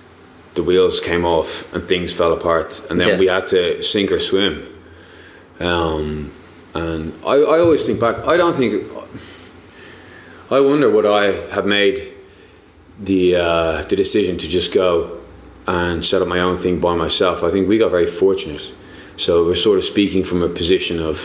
The 0.54 0.62
wheels 0.62 1.00
came 1.00 1.24
off 1.24 1.74
and 1.74 1.82
things 1.82 2.12
fell 2.12 2.32
apart, 2.32 2.86
and 2.90 3.00
then 3.00 3.08
Yeah. 3.08 3.18
we 3.18 3.26
had 3.26 3.48
to 3.48 3.82
sink 3.82 4.12
or 4.12 4.20
swim. 4.20 4.62
Um, 5.60 6.30
and 6.74 7.12
I, 7.26 7.34
I 7.54 7.58
always 7.60 7.84
think 7.84 7.98
back. 8.00 8.16
I 8.26 8.36
don't 8.36 8.54
think. 8.54 8.82
I 10.50 10.60
wonder 10.60 10.88
would 10.90 11.06
I 11.06 11.32
have 11.54 11.66
made 11.66 12.00
the 13.00 13.36
uh, 13.36 13.82
the 13.88 13.96
decision 13.96 14.36
to 14.38 14.48
just 14.48 14.72
go 14.74 15.18
and 15.66 16.04
set 16.04 16.22
up 16.22 16.28
my 16.28 16.38
own 16.40 16.56
thing 16.58 16.78
by 16.80 16.94
myself. 16.94 17.42
I 17.42 17.50
think 17.50 17.68
we 17.68 17.78
got 17.78 17.90
very 17.90 18.06
fortunate. 18.06 18.72
So 19.16 19.44
we're 19.46 19.54
sort 19.56 19.78
of 19.78 19.84
speaking 19.84 20.22
from 20.24 20.42
a 20.42 20.48
position 20.48 21.00
of 21.00 21.16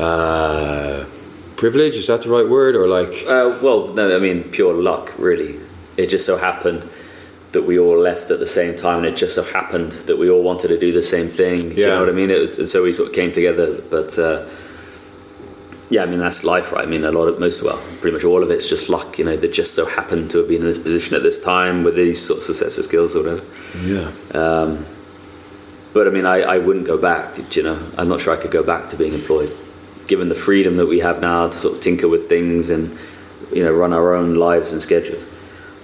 uh, 0.00 1.04
privilege. 1.56 1.94
Is 1.96 2.06
that 2.06 2.22
the 2.22 2.30
right 2.30 2.48
word, 2.48 2.74
or 2.74 2.86
like? 2.88 3.12
Uh, 3.28 3.58
well, 3.62 3.88
no, 3.94 4.16
I 4.16 4.18
mean 4.18 4.44
pure 4.44 4.74
luck, 4.74 5.12
really. 5.18 5.56
It 5.96 6.08
just 6.08 6.26
so 6.26 6.36
happened 6.36 6.82
that 7.54 7.62
we 7.64 7.78
all 7.78 7.98
left 7.98 8.30
at 8.30 8.38
the 8.38 8.46
same 8.46 8.76
time, 8.76 8.98
and 8.98 9.06
it 9.06 9.16
just 9.16 9.34
so 9.34 9.42
happened 9.42 9.92
that 10.06 10.18
we 10.18 10.28
all 10.30 10.42
wanted 10.42 10.68
to 10.68 10.78
do 10.78 10.92
the 10.92 11.02
same 11.02 11.28
thing. 11.28 11.60
Do 11.70 11.74
you 11.76 11.82
Yeah. 11.82 11.94
know 11.94 12.00
what 12.00 12.08
I 12.10 12.12
mean? 12.12 12.30
It 12.30 12.38
was, 12.40 12.58
and 12.58 12.68
so 12.68 12.82
we 12.82 12.92
sort 12.92 13.08
of 13.08 13.14
came 13.14 13.32
together. 13.32 13.76
But 13.90 14.18
uh, 14.18 14.42
yeah, 15.90 16.02
I 16.02 16.06
mean 16.06 16.18
that's 16.20 16.44
life, 16.44 16.72
right? 16.72 16.86
I 16.86 16.90
mean, 16.90 17.04
a 17.04 17.12
lot 17.12 17.26
of 17.28 17.38
most, 17.40 17.62
well, 17.62 17.80
pretty 18.00 18.14
much 18.14 18.24
all 18.24 18.42
of 18.42 18.50
it's 18.50 18.68
just 18.68 18.88
luck. 18.88 19.18
You 19.18 19.24
know, 19.24 19.36
that 19.36 19.52
just 19.52 19.74
so 19.74 19.86
happened 19.86 20.30
to 20.32 20.38
have 20.38 20.48
been 20.48 20.60
in 20.62 20.66
this 20.66 20.78
position 20.78 21.16
at 21.16 21.22
this 21.22 21.42
time 21.42 21.84
with 21.84 21.94
these 21.96 22.20
sorts 22.20 22.48
of 22.48 22.56
sets 22.56 22.78
of 22.78 22.84
skills 22.84 23.14
or 23.16 23.22
whatever. 23.22 23.42
Yeah. 23.84 24.10
Um, 24.34 24.84
but 25.92 26.06
I 26.08 26.10
mean, 26.10 26.26
I, 26.26 26.42
I 26.42 26.58
wouldn't 26.58 26.86
go 26.86 26.98
back. 26.98 27.36
do 27.36 27.60
You 27.60 27.62
know, 27.66 27.78
I'm 27.96 28.08
not 28.08 28.20
sure 28.20 28.32
I 28.32 28.36
could 28.36 28.50
go 28.50 28.62
back 28.64 28.88
to 28.88 28.96
being 28.96 29.12
employed, 29.12 29.50
given 30.08 30.28
the 30.28 30.34
freedom 30.34 30.76
that 30.78 30.86
we 30.86 30.98
have 31.00 31.20
now 31.20 31.46
to 31.46 31.52
sort 31.56 31.74
of 31.76 31.80
tinker 31.80 32.08
with 32.08 32.28
things 32.28 32.70
and 32.70 32.90
you 33.52 33.62
know 33.62 33.72
run 33.72 33.92
our 33.92 34.14
own 34.14 34.34
lives 34.34 34.72
and 34.72 34.82
schedules. 34.82 35.28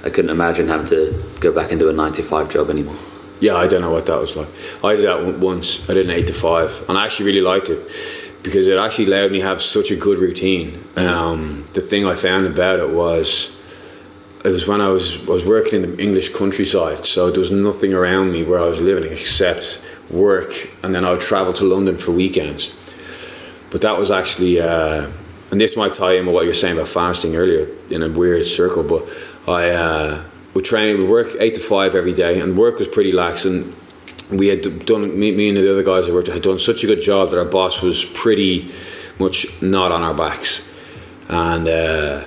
I 0.04 0.10
couldn't 0.10 0.30
imagine 0.30 0.68
having 0.68 0.86
to 0.86 1.12
go 1.40 1.52
back 1.52 1.70
and 1.70 1.80
do 1.80 1.88
a 1.88 1.92
nine 1.92 2.12
to 2.12 2.22
five 2.22 2.50
job 2.50 2.70
anymore. 2.70 2.96
Yeah, 3.40 3.56
I 3.56 3.66
don't 3.66 3.80
know 3.80 3.90
what 3.90 4.06
that 4.06 4.18
was 4.18 4.36
like. 4.36 4.48
I 4.84 4.96
did 4.96 5.06
that 5.06 5.38
once. 5.38 5.88
I 5.88 5.94
did 5.94 6.06
an 6.06 6.12
eight 6.12 6.26
to 6.26 6.34
five, 6.34 6.84
and 6.88 6.98
I 6.98 7.06
actually 7.06 7.26
really 7.26 7.40
liked 7.40 7.70
it 7.70 7.78
because 8.42 8.68
it 8.68 8.78
actually 8.78 9.06
allowed 9.06 9.32
me 9.32 9.40
to 9.40 9.46
have 9.46 9.60
such 9.60 9.90
a 9.90 9.96
good 9.96 10.18
routine. 10.18 10.78
Um, 10.96 11.64
the 11.74 11.80
thing 11.80 12.06
I 12.06 12.14
found 12.14 12.46
about 12.46 12.80
it 12.80 12.90
was 12.90 13.56
it 14.44 14.48
was 14.48 14.66
when 14.66 14.80
I 14.80 14.88
was 14.88 15.28
I 15.28 15.32
was 15.32 15.46
working 15.46 15.82
in 15.82 15.96
the 15.96 16.02
English 16.02 16.34
countryside, 16.34 17.04
so 17.06 17.30
there 17.30 17.40
was 17.40 17.50
nothing 17.50 17.92
around 17.92 18.32
me 18.32 18.42
where 18.42 18.58
I 18.58 18.66
was 18.66 18.80
living 18.80 19.10
except 19.10 19.82
work, 20.10 20.52
and 20.82 20.94
then 20.94 21.04
I 21.04 21.10
would 21.10 21.20
travel 21.20 21.52
to 21.54 21.64
London 21.64 21.96
for 21.96 22.12
weekends. 22.12 22.76
But 23.70 23.82
that 23.82 23.98
was 23.98 24.10
actually, 24.10 24.60
uh, 24.60 25.06
and 25.50 25.60
this 25.60 25.76
might 25.76 25.94
tie 25.94 26.14
in 26.14 26.26
with 26.26 26.34
what 26.34 26.44
you're 26.44 26.54
saying 26.54 26.76
about 26.76 26.88
fasting 26.88 27.36
earlier 27.36 27.68
in 27.90 28.02
a 28.02 28.08
weird 28.08 28.44
circle. 28.44 28.82
But 28.82 29.02
I 29.46 29.70
uh, 29.70 30.24
would 30.54 30.64
train, 30.64 31.00
would 31.00 31.10
work 31.10 31.28
eight 31.38 31.54
to 31.54 31.60
five 31.60 31.94
every 31.94 32.12
day, 32.12 32.40
and 32.40 32.56
work 32.56 32.78
was 32.78 32.88
pretty 32.88 33.12
lax. 33.12 33.44
And 33.44 33.74
we 34.30 34.48
had 34.48 34.62
done 34.86 35.18
me, 35.18 35.32
me 35.32 35.48
and 35.48 35.56
the 35.56 35.70
other 35.70 35.82
guys 35.82 36.06
that 36.06 36.14
worked 36.14 36.28
had 36.28 36.42
done 36.42 36.58
such 36.58 36.84
a 36.84 36.86
good 36.86 37.00
job 37.00 37.30
that 37.30 37.38
our 37.38 37.44
boss 37.44 37.82
was 37.82 38.04
pretty 38.04 38.70
much 39.18 39.62
not 39.62 39.92
on 39.92 40.02
our 40.02 40.14
backs, 40.14 40.66
and 41.28 41.66
uh, 41.66 42.24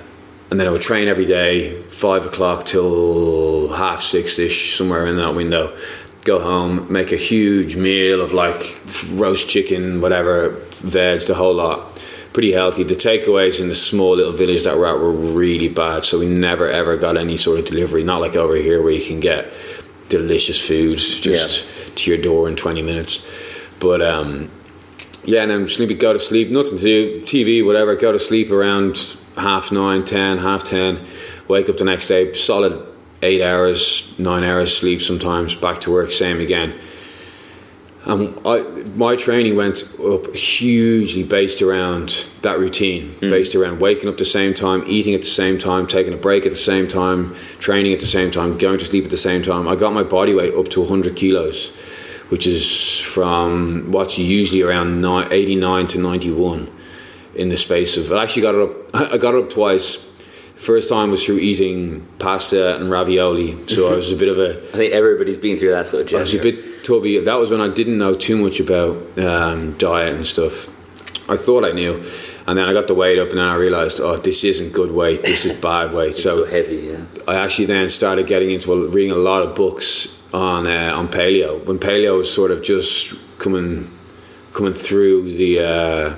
and 0.50 0.60
then 0.60 0.68
I 0.68 0.70
would 0.70 0.82
train 0.82 1.08
every 1.08 1.26
day, 1.26 1.80
five 1.82 2.26
o'clock 2.26 2.64
till 2.64 3.72
half 3.72 4.00
six 4.00 4.38
ish, 4.38 4.76
somewhere 4.76 5.06
in 5.06 5.16
that 5.16 5.34
window. 5.34 5.76
Go 6.24 6.38
home, 6.38 6.90
make 6.90 7.12
a 7.12 7.16
huge 7.16 7.76
meal 7.76 8.20
of 8.20 8.32
like 8.32 8.78
roast 9.14 9.50
chicken, 9.50 10.00
whatever, 10.00 10.50
veg, 10.70 11.20
the 11.22 11.34
whole 11.34 11.54
lot. 11.54 12.00
Pretty 12.34 12.52
healthy. 12.52 12.82
The 12.82 12.94
takeaways 12.94 13.62
in 13.62 13.68
the 13.68 13.74
small 13.74 14.16
little 14.16 14.32
village 14.32 14.64
that 14.64 14.76
we're 14.76 14.86
at 14.86 14.98
were 14.98 15.12
really 15.12 15.68
bad, 15.68 16.04
so 16.04 16.18
we 16.18 16.26
never 16.26 16.68
ever 16.68 16.98
got 16.98 17.16
any 17.16 17.38
sort 17.38 17.58
of 17.58 17.64
delivery. 17.64 18.04
Not 18.04 18.20
like 18.20 18.36
over 18.36 18.56
here 18.56 18.82
where 18.82 18.92
you 18.92 19.04
can 19.04 19.20
get 19.20 19.46
delicious 20.10 20.68
food 20.68 20.98
just 20.98 21.88
yeah. 21.88 21.94
to 21.94 22.10
your 22.10 22.20
door 22.20 22.48
in 22.48 22.56
twenty 22.56 22.82
minutes. 22.82 23.70
But 23.80 24.02
um, 24.02 24.50
yeah, 25.24 25.42
and 25.42 25.50
then 25.50 25.68
sleep, 25.68 25.98
go 25.98 26.12
to 26.12 26.18
sleep, 26.18 26.50
nothing 26.50 26.76
to 26.76 26.84
do, 26.84 27.20
TV, 27.20 27.64
whatever. 27.64 27.96
Go 27.96 28.12
to 28.12 28.18
sleep 28.18 28.50
around 28.50 29.16
half 29.36 29.72
nine, 29.72 30.04
ten, 30.04 30.38
half 30.38 30.64
ten. 30.64 31.00
Wake 31.48 31.70
up 31.70 31.76
the 31.76 31.84
next 31.84 32.08
day, 32.08 32.32
solid 32.32 32.86
eight 33.22 33.42
hours, 33.42 34.18
nine 34.18 34.44
hours 34.44 34.76
sleep 34.76 35.00
sometimes. 35.00 35.54
Back 35.54 35.78
to 35.80 35.92
work, 35.92 36.10
same 36.10 36.40
again. 36.40 36.74
Um, 38.06 38.38
I, 38.44 38.60
my 38.96 39.16
training 39.16 39.56
went 39.56 39.82
up 40.04 40.34
hugely 40.34 41.22
based 41.22 41.62
around 41.62 42.26
that 42.42 42.58
routine, 42.58 43.06
mm. 43.06 43.30
based 43.30 43.54
around 43.54 43.80
waking 43.80 44.08
up 44.08 44.14
at 44.14 44.18
the 44.18 44.26
same 44.26 44.52
time, 44.52 44.84
eating 44.86 45.14
at 45.14 45.22
the 45.22 45.26
same 45.26 45.58
time, 45.58 45.86
taking 45.86 46.12
a 46.12 46.16
break 46.16 46.44
at 46.44 46.52
the 46.52 46.58
same 46.58 46.86
time, 46.86 47.34
training 47.60 47.94
at 47.94 48.00
the 48.00 48.06
same 48.06 48.30
time, 48.30 48.58
going 48.58 48.78
to 48.78 48.84
sleep 48.84 49.04
at 49.04 49.10
the 49.10 49.16
same 49.16 49.40
time. 49.40 49.66
I 49.66 49.74
got 49.74 49.94
my 49.94 50.02
body 50.02 50.34
weight 50.34 50.54
up 50.54 50.68
to 50.68 50.80
100 50.80 51.16
kilos, 51.16 51.74
which 52.28 52.46
is 52.46 53.00
from 53.00 53.90
what's 53.90 54.18
usually 54.18 54.62
around 54.62 55.02
89 55.04 55.86
to 55.86 55.98
91 55.98 56.68
in 57.36 57.48
the 57.48 57.56
space 57.56 57.96
of. 57.96 58.12
I 58.12 58.22
actually 58.22 58.42
got 58.42 58.54
it 58.54 58.68
up. 58.68 59.12
I 59.14 59.16
got 59.16 59.34
it 59.34 59.44
up 59.44 59.50
twice 59.50 60.13
First 60.64 60.88
time 60.88 61.10
was 61.10 61.26
through 61.26 61.40
eating 61.40 62.06
pasta 62.18 62.76
and 62.76 62.90
ravioli, 62.90 63.52
so 63.66 63.92
I 63.92 63.96
was 63.96 64.10
a 64.12 64.16
bit 64.16 64.28
of 64.28 64.38
a. 64.38 64.52
I 64.74 64.76
think 64.78 64.94
everybody's 64.94 65.36
been 65.36 65.58
through 65.58 65.72
that 65.72 65.86
sort 65.86 66.04
of 66.04 66.08
journey. 66.08 66.20
I 66.20 66.22
was 66.22 66.34
a 66.34 66.40
bit 66.40 66.84
tubby. 66.84 67.18
That 67.18 67.34
was 67.34 67.50
when 67.50 67.60
I 67.60 67.68
didn't 67.68 67.98
know 67.98 68.14
too 68.14 68.38
much 68.38 68.60
about 68.60 68.96
um, 69.18 69.72
diet 69.76 70.14
and 70.14 70.26
stuff. 70.26 70.68
I 71.28 71.36
thought 71.36 71.64
I 71.64 71.72
knew, 71.72 71.96
and 72.46 72.56
then 72.56 72.66
I 72.66 72.72
got 72.72 72.86
the 72.86 72.94
weight 72.94 73.18
up, 73.18 73.28
and 73.28 73.38
then 73.38 73.46
I 73.46 73.56
realized, 73.56 74.00
oh, 74.00 74.16
this 74.16 74.42
isn't 74.42 74.72
good 74.72 74.90
weight. 74.90 75.22
This 75.22 75.44
is 75.44 75.52
bad 75.60 75.92
weight. 75.92 76.14
so, 76.14 76.44
so, 76.44 76.50
heavy. 76.50 76.76
Yeah. 76.76 77.04
I 77.28 77.44
actually 77.44 77.66
then 77.66 77.90
started 77.90 78.26
getting 78.26 78.50
into 78.50 78.88
reading 78.88 79.10
a 79.10 79.16
lot 79.16 79.42
of 79.42 79.54
books 79.54 80.26
on 80.32 80.66
uh, 80.66 80.94
on 80.96 81.08
paleo 81.08 81.62
when 81.66 81.78
paleo 81.78 82.16
was 82.16 82.32
sort 82.32 82.50
of 82.50 82.62
just 82.62 83.38
coming 83.38 83.84
coming 84.54 84.72
through 84.72 85.30
the. 85.30 85.60
Uh, 85.60 86.16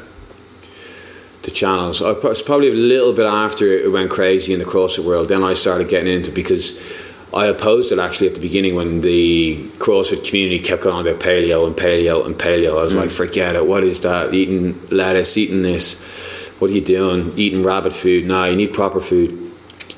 the 1.46 1.52
channels. 1.52 2.02
I 2.02 2.12
was 2.12 2.42
probably 2.42 2.68
a 2.68 2.74
little 2.74 3.12
bit 3.12 3.24
after 3.24 3.66
it 3.66 3.90
went 3.90 4.10
crazy 4.10 4.52
in 4.52 4.58
the 4.58 4.64
CrossFit 4.64 5.04
world. 5.04 5.28
Then 5.28 5.44
I 5.44 5.54
started 5.54 5.88
getting 5.88 6.12
into 6.12 6.32
because 6.32 7.14
I 7.32 7.46
opposed 7.46 7.92
it 7.92 8.00
actually 8.00 8.26
at 8.26 8.34
the 8.34 8.40
beginning 8.40 8.74
when 8.74 9.00
the 9.00 9.56
CrossFit 9.78 10.28
community 10.28 10.58
kept 10.58 10.82
going 10.82 10.96
on 10.96 11.06
about 11.06 11.20
paleo 11.20 11.64
and 11.66 11.76
paleo 11.76 12.26
and 12.26 12.34
paleo. 12.34 12.78
I 12.78 12.82
was 12.82 12.92
mm. 12.92 12.96
like, 12.96 13.10
forget 13.10 13.54
it. 13.54 13.64
What 13.64 13.84
is 13.84 14.00
that? 14.00 14.34
Eating 14.34 14.74
lettuce, 14.90 15.36
eating 15.36 15.62
this. 15.62 16.54
What 16.58 16.70
are 16.70 16.74
you 16.74 16.80
doing? 16.80 17.32
Eating 17.36 17.62
rabbit 17.62 17.92
food? 17.92 18.26
Nah, 18.26 18.46
you 18.46 18.56
need 18.56 18.74
proper 18.74 18.98
food. 18.98 19.30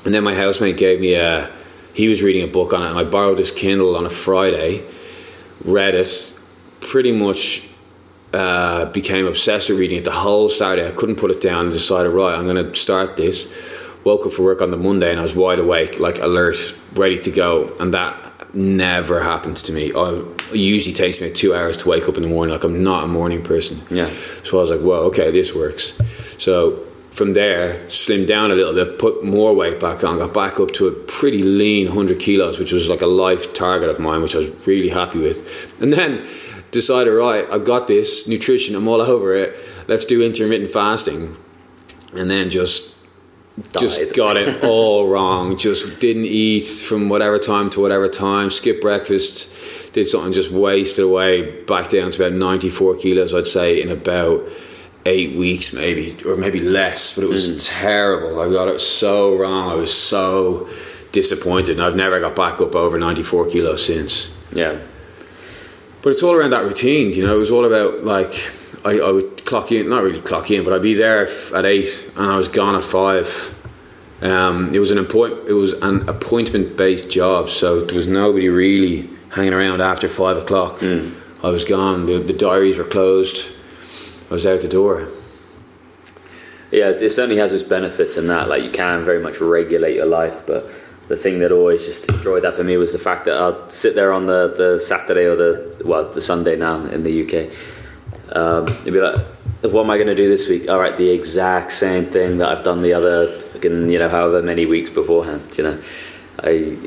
And 0.05 0.13
then 0.13 0.23
my 0.23 0.35
housemate 0.35 0.77
gave 0.77 1.01
me 1.01 1.15
a. 1.15 1.49
He 1.95 2.07
was 2.07 2.21
reading 2.21 2.43
a 2.43 2.51
book 2.51 2.73
on 2.73 2.83
it, 2.83 2.89
and 2.89 2.99
I 2.99 3.03
borrowed 3.03 3.39
his 3.39 3.51
Kindle 3.51 3.97
on 3.97 4.05
a 4.05 4.09
Friday, 4.09 4.83
read 5.65 5.95
it, 5.95 6.39
pretty 6.79 7.11
much 7.11 7.68
uh, 8.33 8.91
became 8.91 9.25
obsessed 9.25 9.69
with 9.69 9.79
reading 9.79 9.97
it 9.97 10.05
the 10.05 10.11
whole 10.11 10.49
Saturday. 10.49 10.87
I 10.87 10.91
couldn't 10.91 11.15
put 11.15 11.31
it 11.31 11.41
down 11.41 11.65
and 11.65 11.73
decided, 11.73 12.09
right, 12.09 12.35
I'm 12.35 12.45
going 12.45 12.63
to 12.63 12.75
start 12.75 13.17
this. 13.17 13.97
Woke 14.05 14.25
up 14.25 14.33
for 14.33 14.43
work 14.43 14.61
on 14.61 14.71
the 14.71 14.77
Monday 14.77 15.11
and 15.11 15.19
I 15.19 15.23
was 15.23 15.35
wide 15.35 15.59
awake, 15.59 15.99
like 15.99 16.19
alert, 16.19 16.57
ready 16.93 17.19
to 17.19 17.31
go. 17.31 17.75
And 17.79 17.93
that 17.93 18.15
never 18.53 19.21
happens 19.21 19.63
to 19.63 19.73
me. 19.73 19.91
I, 19.93 20.23
it 20.51 20.57
usually 20.57 20.93
takes 20.93 21.21
me 21.21 21.31
two 21.31 21.53
hours 21.53 21.77
to 21.77 21.89
wake 21.89 22.07
up 22.07 22.15
in 22.15 22.23
the 22.23 22.29
morning. 22.29 22.53
Like 22.53 22.63
I'm 22.63 22.83
not 22.83 23.03
a 23.03 23.07
morning 23.07 23.43
person. 23.43 23.79
Yeah. 23.89 24.07
So 24.07 24.57
I 24.57 24.61
was 24.61 24.71
like, 24.71 24.81
well, 24.81 25.03
okay, 25.03 25.31
this 25.31 25.55
works. 25.55 25.93
So 26.41 26.85
from 27.11 27.33
there, 27.33 27.73
slimmed 27.87 28.27
down 28.27 28.51
a 28.51 28.55
little 28.55 28.73
bit, 28.73 28.97
put 28.97 29.23
more 29.23 29.53
weight 29.53 29.79
back 29.79 30.03
on, 30.03 30.19
got 30.19 30.33
back 30.33 30.59
up 30.59 30.71
to 30.71 30.87
a 30.87 30.91
pretty 30.91 31.43
lean 31.43 31.87
100 31.87 32.19
kilos, 32.19 32.57
which 32.57 32.71
was 32.71 32.89
like 32.89 33.01
a 33.01 33.07
life 33.07 33.53
target 33.53 33.89
of 33.89 33.99
mine, 33.99 34.21
which 34.21 34.35
I 34.35 34.39
was 34.39 34.67
really 34.67 34.89
happy 34.89 35.19
with. 35.19 35.81
And 35.81 35.91
then 35.91 36.23
decided, 36.71 37.11
right, 37.11 37.45
I've 37.51 37.65
got 37.65 37.87
this 37.87 38.27
nutrition, 38.27 38.75
I'm 38.75 38.87
all 38.87 39.01
over 39.01 39.33
it. 39.33 39.55
Let's 39.87 40.05
do 40.05 40.23
intermittent 40.23 40.69
fasting, 40.69 41.35
and 42.15 42.29
then 42.29 42.49
just 42.49 42.97
Died. 43.71 43.81
just 43.81 44.15
got 44.15 44.37
it 44.37 44.63
all 44.63 45.07
wrong. 45.11 45.57
Just 45.57 45.99
didn't 45.99 46.25
eat 46.25 46.65
from 46.65 47.09
whatever 47.09 47.39
time 47.39 47.69
to 47.71 47.81
whatever 47.81 48.07
time. 48.07 48.49
Skipped 48.49 48.81
breakfast. 48.81 49.93
Did 49.93 50.07
something 50.07 50.33
just 50.33 50.51
wasted 50.51 51.05
away. 51.05 51.63
Back 51.63 51.89
down 51.89 52.11
to 52.11 52.25
about 52.25 52.37
94 52.37 52.97
kilos, 52.97 53.33
I'd 53.33 53.47
say, 53.47 53.81
in 53.81 53.89
about 53.89 54.43
eight 55.05 55.35
weeks, 55.37 55.73
maybe, 55.73 56.15
or 56.25 56.35
maybe 56.35 56.59
less. 56.59 57.15
But 57.15 57.25
it 57.25 57.29
was 57.29 57.49
mm. 57.49 57.79
terrible. 57.79 58.39
I 58.39 58.51
got 58.51 58.67
it 58.67 58.79
so 58.79 59.35
wrong. 59.35 59.69
I 59.69 59.75
was 59.75 59.93
so 59.93 60.67
disappointed, 61.11 61.77
and 61.77 61.81
I've 61.81 61.95
never 61.95 62.19
got 62.19 62.35
back 62.35 62.61
up 62.61 62.75
over 62.75 62.97
94 62.99 63.49
kilos 63.49 63.85
since. 63.85 64.35
Yeah 64.53 64.77
but 66.01 66.09
it's 66.09 66.23
all 66.23 66.33
around 66.33 66.51
that 66.51 66.63
routine. 66.63 67.13
You 67.13 67.25
know, 67.25 67.35
it 67.35 67.39
was 67.39 67.51
all 67.51 67.65
about 67.65 68.03
like 68.03 68.33
I, 68.85 68.99
I 68.99 69.11
would 69.11 69.45
clock 69.45 69.71
in, 69.71 69.89
not 69.89 70.03
really 70.03 70.21
clock 70.21 70.51
in, 70.51 70.63
but 70.63 70.73
I'd 70.73 70.81
be 70.81 70.93
there 70.93 71.23
at 71.23 71.65
eight 71.65 72.13
and 72.17 72.25
I 72.27 72.37
was 72.37 72.47
gone 72.47 72.75
at 72.75 72.83
five. 72.83 73.55
Um, 74.21 74.73
it 74.73 74.79
was 74.79 74.91
an 74.91 74.97
appoint, 74.97 75.47
it 75.47 75.53
was 75.53 75.73
an 75.73 76.07
appointment 76.09 76.77
based 76.77 77.11
job, 77.11 77.49
so 77.49 77.81
there 77.81 77.95
was 77.95 78.07
nobody 78.07 78.49
really 78.49 79.09
hanging 79.31 79.53
around 79.53 79.81
after 79.81 80.07
five 80.07 80.37
o'clock. 80.37 80.79
Mm. 80.79 81.15
I 81.43 81.49
was 81.49 81.63
gone. 81.63 82.05
The, 82.05 82.19
the, 82.19 82.33
diaries 82.33 82.77
were 82.77 82.83
closed. 82.83 83.55
I 84.29 84.33
was 84.33 84.45
out 84.45 84.61
the 84.61 84.67
door. 84.67 85.07
Yeah, 86.69 86.89
it 86.89 87.09
certainly 87.09 87.37
has 87.37 87.53
its 87.53 87.63
benefits 87.63 88.17
in 88.17 88.27
that. 88.27 88.49
Like 88.49 88.63
you 88.63 88.71
can 88.71 89.03
very 89.05 89.23
much 89.23 89.39
regulate 89.39 89.95
your 89.95 90.05
life, 90.05 90.45
but 90.45 90.65
the 91.09 91.17
thing 91.17 91.39
that 91.39 91.51
always 91.51 91.85
just 91.85 92.07
destroyed 92.07 92.43
that 92.43 92.53
for 92.53 92.63
me 92.63 92.77
was 92.77 92.93
the 92.93 92.99
fact 92.99 93.25
that 93.25 93.35
I'd 93.35 93.71
sit 93.71 93.95
there 93.95 94.13
on 94.13 94.27
the, 94.27 94.53
the 94.55 94.79
Saturday 94.79 95.25
or 95.25 95.35
the 95.35 95.81
well 95.83 96.05
the 96.05 96.21
Sunday 96.21 96.55
now 96.55 96.85
in 96.85 97.03
the 97.03 97.23
UK. 97.23 97.51
Um, 98.35 98.65
would 98.85 98.93
be 98.93 99.01
like, 99.01 99.19
what 99.73 99.83
am 99.83 99.89
I 99.89 99.97
going 99.97 100.07
to 100.07 100.15
do 100.15 100.29
this 100.29 100.47
week? 100.47 100.69
All 100.69 100.79
right, 100.79 100.95
the 100.95 101.09
exact 101.09 101.71
same 101.71 102.05
thing 102.05 102.37
that 102.37 102.55
I've 102.55 102.63
done 102.63 102.83
the 102.83 102.93
other, 102.93 103.25
you 103.63 103.97
know, 103.97 104.07
however 104.07 104.43
many 104.43 104.67
weeks 104.67 104.91
beforehand. 104.91 105.57
You 105.57 105.63
know, 105.63 105.81
I 106.43 106.77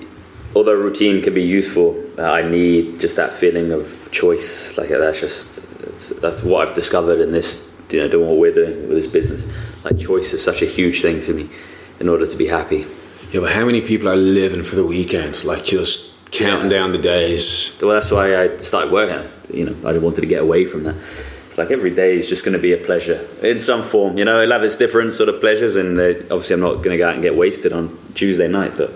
although 0.54 0.74
routine 0.74 1.20
can 1.20 1.34
be 1.34 1.42
useful, 1.42 2.00
I 2.16 2.42
need 2.42 3.00
just 3.00 3.16
that 3.16 3.32
feeling 3.32 3.72
of 3.72 4.08
choice. 4.12 4.78
Like 4.78 4.90
that's 4.90 5.20
just 5.20 6.22
that's 6.22 6.44
what 6.44 6.68
I've 6.68 6.74
discovered 6.74 7.18
in 7.18 7.32
this. 7.32 7.70
You 7.90 7.98
know, 7.98 8.08
doing 8.08 8.28
what 8.28 8.38
we're 8.38 8.54
doing 8.54 8.88
with 8.88 8.96
this 8.96 9.12
business. 9.12 9.84
Like 9.84 9.98
choice 9.98 10.32
is 10.32 10.44
such 10.44 10.62
a 10.62 10.66
huge 10.66 11.02
thing 11.02 11.20
for 11.20 11.32
me 11.32 11.50
in 11.98 12.08
order 12.08 12.24
to 12.24 12.36
be 12.36 12.46
happy. 12.46 12.84
Yeah, 13.32 13.40
but 13.40 13.52
how 13.52 13.64
many 13.64 13.80
people 13.80 14.10
are 14.10 14.16
living 14.16 14.62
for 14.62 14.76
the 14.76 14.84
weekends? 14.84 15.46
Like 15.46 15.64
just 15.64 16.30
counting 16.32 16.68
down 16.68 16.92
the 16.92 16.98
days. 16.98 17.78
Well, 17.80 17.92
that's 17.92 18.12
why 18.12 18.36
I 18.36 18.58
started 18.58 18.92
working. 18.92 19.26
You 19.50 19.70
know, 19.70 19.88
I 19.88 19.96
wanted 19.96 20.20
to 20.20 20.26
get 20.26 20.42
away 20.42 20.66
from 20.66 20.82
that. 20.82 20.96
It's 20.96 21.56
like 21.56 21.70
every 21.70 21.94
day 21.94 22.18
is 22.18 22.28
just 22.28 22.44
going 22.44 22.56
to 22.56 22.60
be 22.60 22.74
a 22.74 22.76
pleasure 22.76 23.26
in 23.42 23.58
some 23.58 23.82
form. 23.82 24.18
You 24.18 24.26
know, 24.26 24.42
it'll 24.42 24.52
have 24.52 24.62
its 24.62 24.76
different 24.76 25.14
sort 25.14 25.30
of 25.30 25.40
pleasures, 25.40 25.76
and 25.76 25.98
uh, 25.98 26.10
obviously, 26.24 26.54
I'm 26.54 26.60
not 26.60 26.76
going 26.76 26.90
to 26.90 26.98
go 26.98 27.08
out 27.08 27.14
and 27.14 27.22
get 27.22 27.34
wasted 27.34 27.72
on 27.72 27.96
Tuesday 28.14 28.48
night, 28.48 28.72
but. 28.76 28.90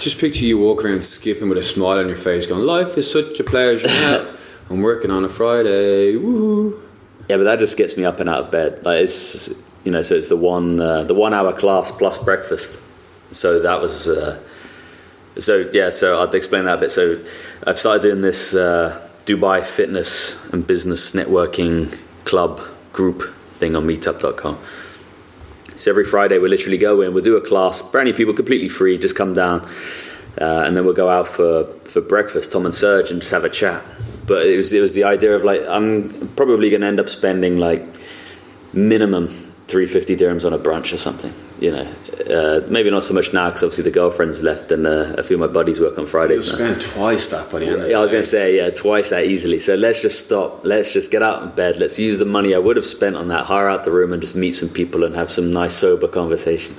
Just 0.00 0.20
picture 0.20 0.44
you 0.44 0.60
walking 0.60 0.86
around 0.86 1.04
skipping 1.04 1.48
with 1.48 1.58
a 1.58 1.62
smile 1.64 1.98
on 1.98 2.06
your 2.06 2.16
face, 2.16 2.46
going, 2.46 2.64
"Life 2.64 2.96
is 2.96 3.10
such 3.10 3.40
a 3.40 3.42
pleasure." 3.42 3.88
I'm 4.70 4.80
working 4.80 5.10
on 5.10 5.24
a 5.24 5.28
Friday. 5.28 6.14
Woohoo! 6.14 6.80
Yeah, 7.28 7.38
but 7.38 7.42
that 7.42 7.58
just 7.58 7.76
gets 7.76 7.98
me 7.98 8.04
up 8.04 8.20
and 8.20 8.28
out 8.28 8.44
of 8.44 8.52
bed. 8.52 8.84
Like 8.84 9.02
it's, 9.02 9.60
you 9.84 9.90
know, 9.90 10.02
so 10.02 10.14
it's 10.14 10.28
the 10.28 10.36
one, 10.36 10.78
uh, 10.78 11.02
the 11.02 11.14
one 11.14 11.34
hour 11.34 11.52
class 11.52 11.90
plus 11.90 12.22
breakfast 12.22 12.87
so 13.30 13.60
that 13.60 13.80
was 13.80 14.08
uh, 14.08 14.38
so 15.36 15.68
yeah 15.72 15.90
so 15.90 16.18
i'll 16.18 16.30
explain 16.30 16.64
that 16.64 16.78
a 16.78 16.80
bit. 16.80 16.90
So 16.90 17.18
i've 17.66 17.78
started 17.78 18.02
doing 18.02 18.22
this 18.22 18.54
uh, 18.54 19.08
dubai 19.24 19.62
fitness 19.62 20.50
and 20.52 20.66
business 20.66 21.14
networking 21.14 21.94
club 22.24 22.60
group 22.92 23.22
thing 23.22 23.76
on 23.76 23.84
meetup.com 23.84 24.58
so 25.76 25.90
every 25.90 26.04
friday 26.04 26.38
we 26.38 26.48
literally 26.48 26.78
go 26.78 27.00
in 27.02 27.12
we'll 27.12 27.24
do 27.24 27.36
a 27.36 27.40
class 27.40 27.82
brand 27.82 28.06
new 28.06 28.14
people 28.14 28.34
completely 28.34 28.68
free 28.68 28.96
just 28.98 29.16
come 29.16 29.34
down 29.34 29.60
uh, 30.40 30.62
and 30.64 30.76
then 30.76 30.84
we'll 30.84 30.94
go 30.94 31.08
out 31.08 31.26
for, 31.26 31.64
for 31.84 32.00
breakfast 32.00 32.52
tom 32.52 32.64
and 32.64 32.74
serge 32.74 33.10
and 33.10 33.20
just 33.20 33.32
have 33.32 33.42
a 33.42 33.48
chat. 33.48 33.82
But 34.24 34.46
it 34.46 34.56
was, 34.56 34.72
it 34.72 34.80
was 34.80 34.94
the 34.94 35.04
idea 35.04 35.34
of 35.34 35.42
like 35.42 35.62
i'm 35.68 36.28
probably 36.36 36.70
going 36.70 36.82
to 36.82 36.86
end 36.86 37.00
up 37.00 37.08
spending 37.08 37.58
like 37.58 37.82
minimum 38.72 39.26
350 39.26 40.16
dirhams 40.16 40.46
on 40.46 40.52
a 40.52 40.58
brunch 40.58 40.92
or 40.92 40.96
something 40.96 41.32
you 41.60 41.72
know, 41.72 41.86
uh, 42.30 42.60
maybe 42.68 42.90
not 42.90 43.02
so 43.02 43.14
much 43.14 43.32
now 43.32 43.48
because 43.48 43.62
obviously 43.62 43.84
the 43.84 43.90
girlfriend's 43.90 44.42
left 44.42 44.70
and 44.70 44.86
uh, 44.86 45.14
a 45.18 45.22
few 45.22 45.42
of 45.42 45.48
my 45.48 45.52
buddies 45.52 45.80
work 45.80 45.98
on 45.98 46.06
Fridays. 46.06 46.50
You 46.50 46.56
spend 46.56 46.80
twice 46.80 47.26
that 47.28 47.50
the 47.50 47.66
end. 47.66 47.90
Yeah, 47.90 47.98
I 47.98 48.00
was 48.00 48.12
going 48.12 48.22
to 48.22 48.28
say 48.28 48.56
yeah, 48.56 48.70
twice 48.70 49.10
that 49.10 49.24
easily. 49.24 49.58
So 49.58 49.74
let's 49.74 50.02
just 50.02 50.24
stop. 50.24 50.64
Let's 50.64 50.92
just 50.92 51.10
get 51.10 51.22
out 51.22 51.42
of 51.42 51.56
bed. 51.56 51.78
Let's 51.78 51.98
use 51.98 52.18
the 52.18 52.24
money 52.24 52.54
I 52.54 52.58
would 52.58 52.76
have 52.76 52.86
spent 52.86 53.16
on 53.16 53.28
that, 53.28 53.46
hire 53.46 53.68
out 53.68 53.84
the 53.84 53.90
room, 53.90 54.12
and 54.12 54.20
just 54.20 54.36
meet 54.36 54.52
some 54.52 54.68
people 54.68 55.04
and 55.04 55.14
have 55.14 55.30
some 55.30 55.52
nice 55.52 55.74
sober 55.74 56.08
conversation. 56.08 56.74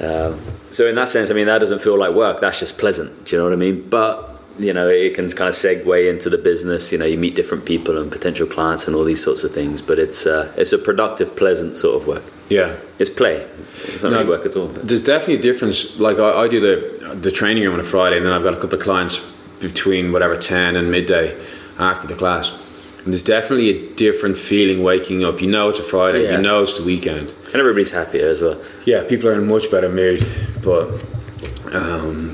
Um, 0.00 0.38
so 0.70 0.86
in 0.86 0.94
that 0.96 1.08
sense, 1.08 1.30
I 1.30 1.34
mean 1.34 1.46
that 1.46 1.58
doesn't 1.58 1.80
feel 1.80 1.98
like 1.98 2.14
work. 2.14 2.40
That's 2.40 2.60
just 2.60 2.78
pleasant. 2.78 3.26
Do 3.26 3.36
you 3.36 3.42
know 3.42 3.48
what 3.48 3.54
I 3.54 3.56
mean? 3.56 3.88
But 3.88 4.28
you 4.58 4.72
know, 4.72 4.88
it 4.88 5.14
can 5.14 5.28
kind 5.30 5.48
of 5.48 5.54
segue 5.54 6.10
into 6.10 6.28
the 6.28 6.38
business. 6.38 6.92
You 6.92 6.98
know, 6.98 7.04
you 7.04 7.16
meet 7.16 7.34
different 7.34 7.64
people 7.64 7.98
and 7.98 8.10
potential 8.10 8.46
clients 8.46 8.86
and 8.86 8.94
all 8.94 9.04
these 9.04 9.22
sorts 9.22 9.44
of 9.44 9.52
things. 9.52 9.80
But 9.80 9.98
it's 9.98 10.26
uh, 10.26 10.52
it's 10.56 10.72
a 10.72 10.78
productive, 10.78 11.36
pleasant 11.36 11.76
sort 11.76 12.00
of 12.00 12.08
work. 12.08 12.22
Yeah, 12.52 12.76
it's 12.98 13.10
play. 13.10 13.36
It's 13.36 14.02
not 14.02 14.10
No, 14.12 14.18
really 14.18 14.30
work 14.30 14.46
at 14.46 14.56
all. 14.56 14.66
There's 14.66 15.02
definitely 15.02 15.36
a 15.36 15.42
difference. 15.42 15.98
Like 15.98 16.18
I, 16.18 16.30
I 16.42 16.48
do 16.48 16.60
the 16.60 16.76
the 17.26 17.30
training 17.30 17.64
room 17.64 17.74
on 17.74 17.80
a 17.80 17.90
Friday, 17.94 18.16
and 18.18 18.26
then 18.26 18.32
I've 18.32 18.42
got 18.48 18.54
a 18.54 18.60
couple 18.60 18.78
of 18.78 18.84
clients 18.84 19.20
between 19.60 20.12
whatever 20.12 20.36
ten 20.36 20.76
and 20.76 20.90
midday 20.90 21.26
after 21.78 22.06
the 22.06 22.14
class. 22.14 22.52
And 23.04 23.12
there's 23.12 23.24
definitely 23.24 23.70
a 23.70 23.94
different 23.96 24.36
feeling 24.38 24.84
waking 24.84 25.24
up. 25.24 25.40
You 25.40 25.50
know 25.50 25.68
it's 25.70 25.80
a 25.80 25.82
Friday. 25.82 26.22
Yeah. 26.24 26.36
You 26.36 26.42
know 26.42 26.62
it's 26.62 26.78
the 26.78 26.84
weekend. 26.84 27.34
And 27.46 27.56
everybody's 27.56 27.90
happier 27.90 28.26
as 28.28 28.40
well. 28.42 28.62
Yeah, 28.84 29.02
people 29.08 29.28
are 29.28 29.34
in 29.34 29.40
a 29.40 29.46
much 29.54 29.70
better 29.70 29.88
mood. 29.88 30.22
But 30.62 30.86
um, 31.74 32.30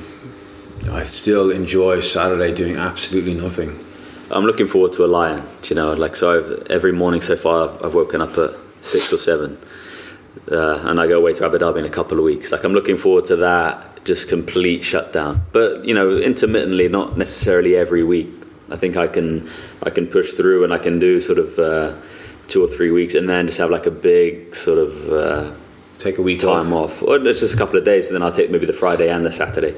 I 0.92 1.02
still 1.04 1.50
enjoy 1.50 2.00
Saturday 2.00 2.52
doing 2.52 2.76
absolutely 2.76 3.34
nothing. 3.34 3.70
I'm 4.30 4.44
looking 4.44 4.66
forward 4.66 4.92
to 4.92 5.04
a 5.04 5.10
lion. 5.18 5.42
You 5.70 5.76
know, 5.76 5.94
like 5.94 6.16
so. 6.16 6.38
I've, 6.38 6.70
every 6.70 6.92
morning 6.92 7.22
so 7.22 7.36
far, 7.36 7.68
I've, 7.68 7.84
I've 7.84 7.94
woken 7.94 8.20
up 8.20 8.36
at 8.36 8.50
six 8.80 9.12
or 9.12 9.18
seven, 9.18 9.56
uh, 10.50 10.82
and 10.88 10.98
I 11.00 11.06
go 11.06 11.18
away 11.18 11.32
to 11.34 11.44
Abu 11.44 11.58
Dhabi 11.58 11.78
in 11.78 11.84
a 11.84 11.90
couple 11.90 12.18
of 12.18 12.24
weeks. 12.24 12.52
Like 12.52 12.64
I'm 12.64 12.72
looking 12.72 12.96
forward 12.96 13.24
to 13.26 13.36
that, 13.36 14.04
just 14.04 14.28
complete 14.28 14.82
shutdown. 14.82 15.40
But 15.52 15.84
you 15.84 15.94
know, 15.94 16.16
intermittently, 16.16 16.88
not 16.88 17.16
necessarily 17.16 17.76
every 17.76 18.02
week. 18.02 18.28
I 18.70 18.76
think 18.76 18.96
I 18.96 19.06
can, 19.06 19.48
I 19.82 19.90
can 19.90 20.06
push 20.06 20.32
through, 20.32 20.64
and 20.64 20.72
I 20.72 20.78
can 20.78 20.98
do 20.98 21.20
sort 21.20 21.38
of 21.38 21.58
uh, 21.58 21.94
two 22.48 22.62
or 22.62 22.68
three 22.68 22.90
weeks, 22.90 23.14
and 23.14 23.28
then 23.28 23.46
just 23.46 23.58
have 23.58 23.70
like 23.70 23.86
a 23.86 23.90
big 23.90 24.54
sort 24.54 24.78
of. 24.78 25.08
Uh, 25.12 25.54
Take 25.98 26.18
a 26.18 26.22
week 26.22 26.38
time 26.38 26.72
off. 26.72 27.02
off. 27.02 27.08
Or 27.08 27.16
it's 27.16 27.40
just 27.40 27.54
a 27.54 27.58
couple 27.58 27.76
of 27.76 27.84
days, 27.84 28.06
and 28.06 28.14
then 28.14 28.22
I'll 28.22 28.30
take 28.30 28.52
maybe 28.52 28.66
the 28.66 28.72
Friday 28.72 29.10
and 29.10 29.26
the 29.26 29.32
Saturday. 29.32 29.74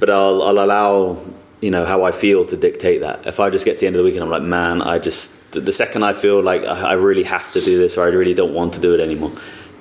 But 0.00 0.08
I'll, 0.08 0.42
I'll 0.42 0.58
allow, 0.58 1.18
you 1.60 1.70
know, 1.70 1.84
how 1.84 2.02
I 2.04 2.12
feel 2.12 2.46
to 2.46 2.56
dictate 2.56 3.02
that. 3.02 3.26
If 3.26 3.38
I 3.38 3.50
just 3.50 3.66
get 3.66 3.74
to 3.74 3.80
the 3.80 3.86
end 3.88 3.96
of 3.96 3.98
the 3.98 4.04
week 4.04 4.14
and 4.14 4.24
I'm 4.24 4.30
like, 4.30 4.42
man, 4.42 4.80
I 4.80 4.98
just, 4.98 5.52
the- 5.52 5.70
second 5.70 6.02
I 6.02 6.14
feel 6.14 6.40
like 6.42 6.62
I 6.64 6.94
really 6.94 7.24
have 7.24 7.52
to 7.52 7.60
do 7.60 7.76
this 7.76 7.98
or 7.98 8.04
I 8.06 8.08
really 8.08 8.32
don't 8.32 8.54
want 8.54 8.72
to 8.74 8.80
do 8.80 8.94
it 8.94 9.00
anymore, 9.00 9.32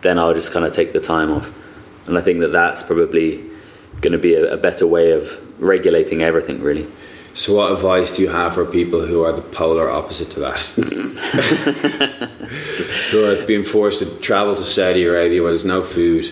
then 0.02 0.20
I'll 0.20 0.34
just 0.34 0.54
kind 0.54 0.66
of 0.66 0.74
take 0.74 0.93
the 0.93 1.00
time 1.00 1.32
off. 1.32 1.52
And 2.08 2.18
I 2.18 2.22
think 2.22 2.39
that 2.39 2.52
that's 2.52 2.84
probably 2.84 3.43
going 4.02 4.14
to 4.14 4.18
be 4.18 4.36
a, 4.36 4.54
a 4.54 4.58
better 4.58 4.88
way 4.88 5.12
of 5.12 5.62
regulating 5.62 6.22
everything, 6.22 6.62
really. 6.62 6.86
So, 7.34 7.56
what 7.56 7.72
advice 7.72 8.16
do 8.16 8.24
you 8.24 8.30
have 8.30 8.56
for 8.56 8.66
people 8.66 9.06
who 9.06 9.24
are 9.24 9.32
the 9.32 9.43
polar 9.43 9.89
opposite 9.89 10.32
to 10.32 10.39
that? 10.39 10.60
who 13.12 13.26
are 13.26 13.45
being 13.45 13.64
forced 13.64 14.00
to 14.00 14.20
travel 14.20 14.56
to 14.56 14.64
Saudi 14.64 15.06
Arabia 15.06 15.43
where 15.43 15.52
there's 15.52 15.66
no 15.66 15.84
food, 15.84 16.26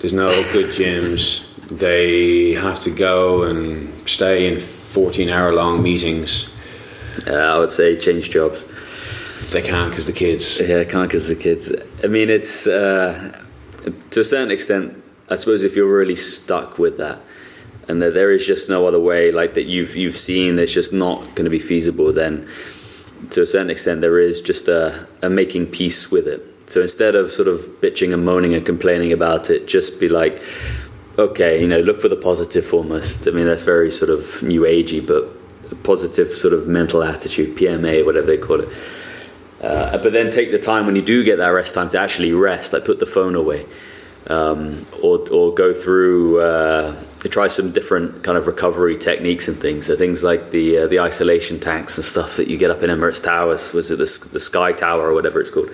there's 0.00 0.14
no 0.14 0.28
good 0.52 0.70
gyms, 0.70 1.54
they 1.68 2.52
have 2.52 2.78
to 2.80 2.90
go 2.90 3.42
and 3.42 3.88
stay 4.08 4.50
in 4.50 4.58
14 4.58 5.28
hour 5.28 5.52
long 5.52 5.82
meetings. 5.82 6.54
Uh, 7.28 7.34
I 7.34 7.58
would 7.58 7.70
say 7.70 7.98
change 7.98 8.30
jobs. 8.30 8.64
They 9.52 9.62
can't 9.62 9.90
because 9.90 10.06
the 10.06 10.12
kids. 10.12 10.60
Yeah, 10.60 10.84
can't 10.84 11.08
because 11.08 11.28
the 11.28 11.36
kids. 11.36 11.74
I 12.02 12.06
mean, 12.06 12.30
it's 12.30 12.66
uh, 12.66 13.42
to 14.10 14.20
a 14.20 14.24
certain 14.24 14.50
extent. 14.50 15.02
I 15.28 15.34
suppose 15.34 15.64
if 15.64 15.74
you're 15.74 15.92
really 15.92 16.14
stuck 16.14 16.78
with 16.78 16.98
that, 16.98 17.20
and 17.88 18.00
that 18.02 18.14
there 18.14 18.30
is 18.30 18.46
just 18.46 18.70
no 18.70 18.86
other 18.86 19.00
way, 19.00 19.30
like 19.30 19.54
that 19.54 19.64
you've 19.64 19.96
you've 19.96 20.16
seen, 20.16 20.58
it's 20.58 20.72
just 20.72 20.92
not 20.92 21.20
going 21.34 21.44
to 21.44 21.50
be 21.50 21.58
feasible. 21.58 22.12
Then, 22.12 22.46
to 23.30 23.42
a 23.42 23.46
certain 23.46 23.70
extent, 23.70 24.00
there 24.00 24.18
is 24.18 24.40
just 24.40 24.68
a, 24.68 25.06
a 25.22 25.30
making 25.30 25.66
peace 25.66 26.10
with 26.10 26.26
it. 26.26 26.42
So 26.68 26.80
instead 26.80 27.14
of 27.14 27.30
sort 27.30 27.48
of 27.48 27.60
bitching 27.80 28.12
and 28.12 28.24
moaning 28.24 28.54
and 28.54 28.66
complaining 28.66 29.12
about 29.12 29.50
it, 29.50 29.68
just 29.68 30.00
be 30.00 30.08
like, 30.08 30.42
okay, 31.18 31.60
you 31.60 31.68
know, 31.68 31.80
look 31.80 32.00
for 32.00 32.08
the 32.08 32.16
positive 32.16 32.64
foremost. 32.64 33.28
I 33.28 33.30
mean, 33.30 33.46
that's 33.46 33.62
very 33.62 33.90
sort 33.90 34.10
of 34.10 34.42
new 34.42 34.62
agey, 34.62 35.06
but 35.06 35.24
positive 35.84 36.28
sort 36.28 36.54
of 36.54 36.66
mental 36.66 37.02
attitude, 37.02 37.56
PMA, 37.56 38.04
whatever 38.04 38.26
they 38.26 38.38
call 38.38 38.60
it. 38.60 38.68
Uh, 39.66 39.98
but 40.00 40.12
then 40.12 40.30
take 40.30 40.52
the 40.52 40.58
time 40.58 40.86
when 40.86 40.94
you 40.94 41.02
do 41.02 41.24
get 41.24 41.38
that 41.38 41.48
rest 41.48 41.74
time 41.74 41.88
to 41.88 41.98
actually 41.98 42.32
rest, 42.32 42.72
like 42.72 42.84
put 42.84 43.00
the 43.00 43.06
phone 43.06 43.34
away, 43.34 43.64
um, 44.28 44.86
or 45.02 45.18
or 45.30 45.52
go 45.54 45.72
through 45.72 46.40
uh, 46.40 46.94
try 47.28 47.48
some 47.48 47.72
different 47.72 48.22
kind 48.22 48.38
of 48.38 48.46
recovery 48.46 48.96
techniques 48.96 49.48
and 49.48 49.56
things. 49.56 49.86
So 49.86 49.96
things 49.96 50.22
like 50.22 50.50
the 50.50 50.78
uh, 50.78 50.86
the 50.86 51.00
isolation 51.00 51.58
tanks 51.58 51.98
and 51.98 52.04
stuff 52.04 52.36
that 52.36 52.46
you 52.46 52.56
get 52.56 52.70
up 52.70 52.82
in 52.82 52.90
Emirates 52.90 53.22
Towers. 53.22 53.72
Was 53.72 53.90
it 53.90 53.96
the, 53.96 54.30
the 54.32 54.40
Sky 54.40 54.70
Tower 54.72 55.08
or 55.08 55.14
whatever 55.14 55.40
it's 55.40 55.50
called? 55.50 55.70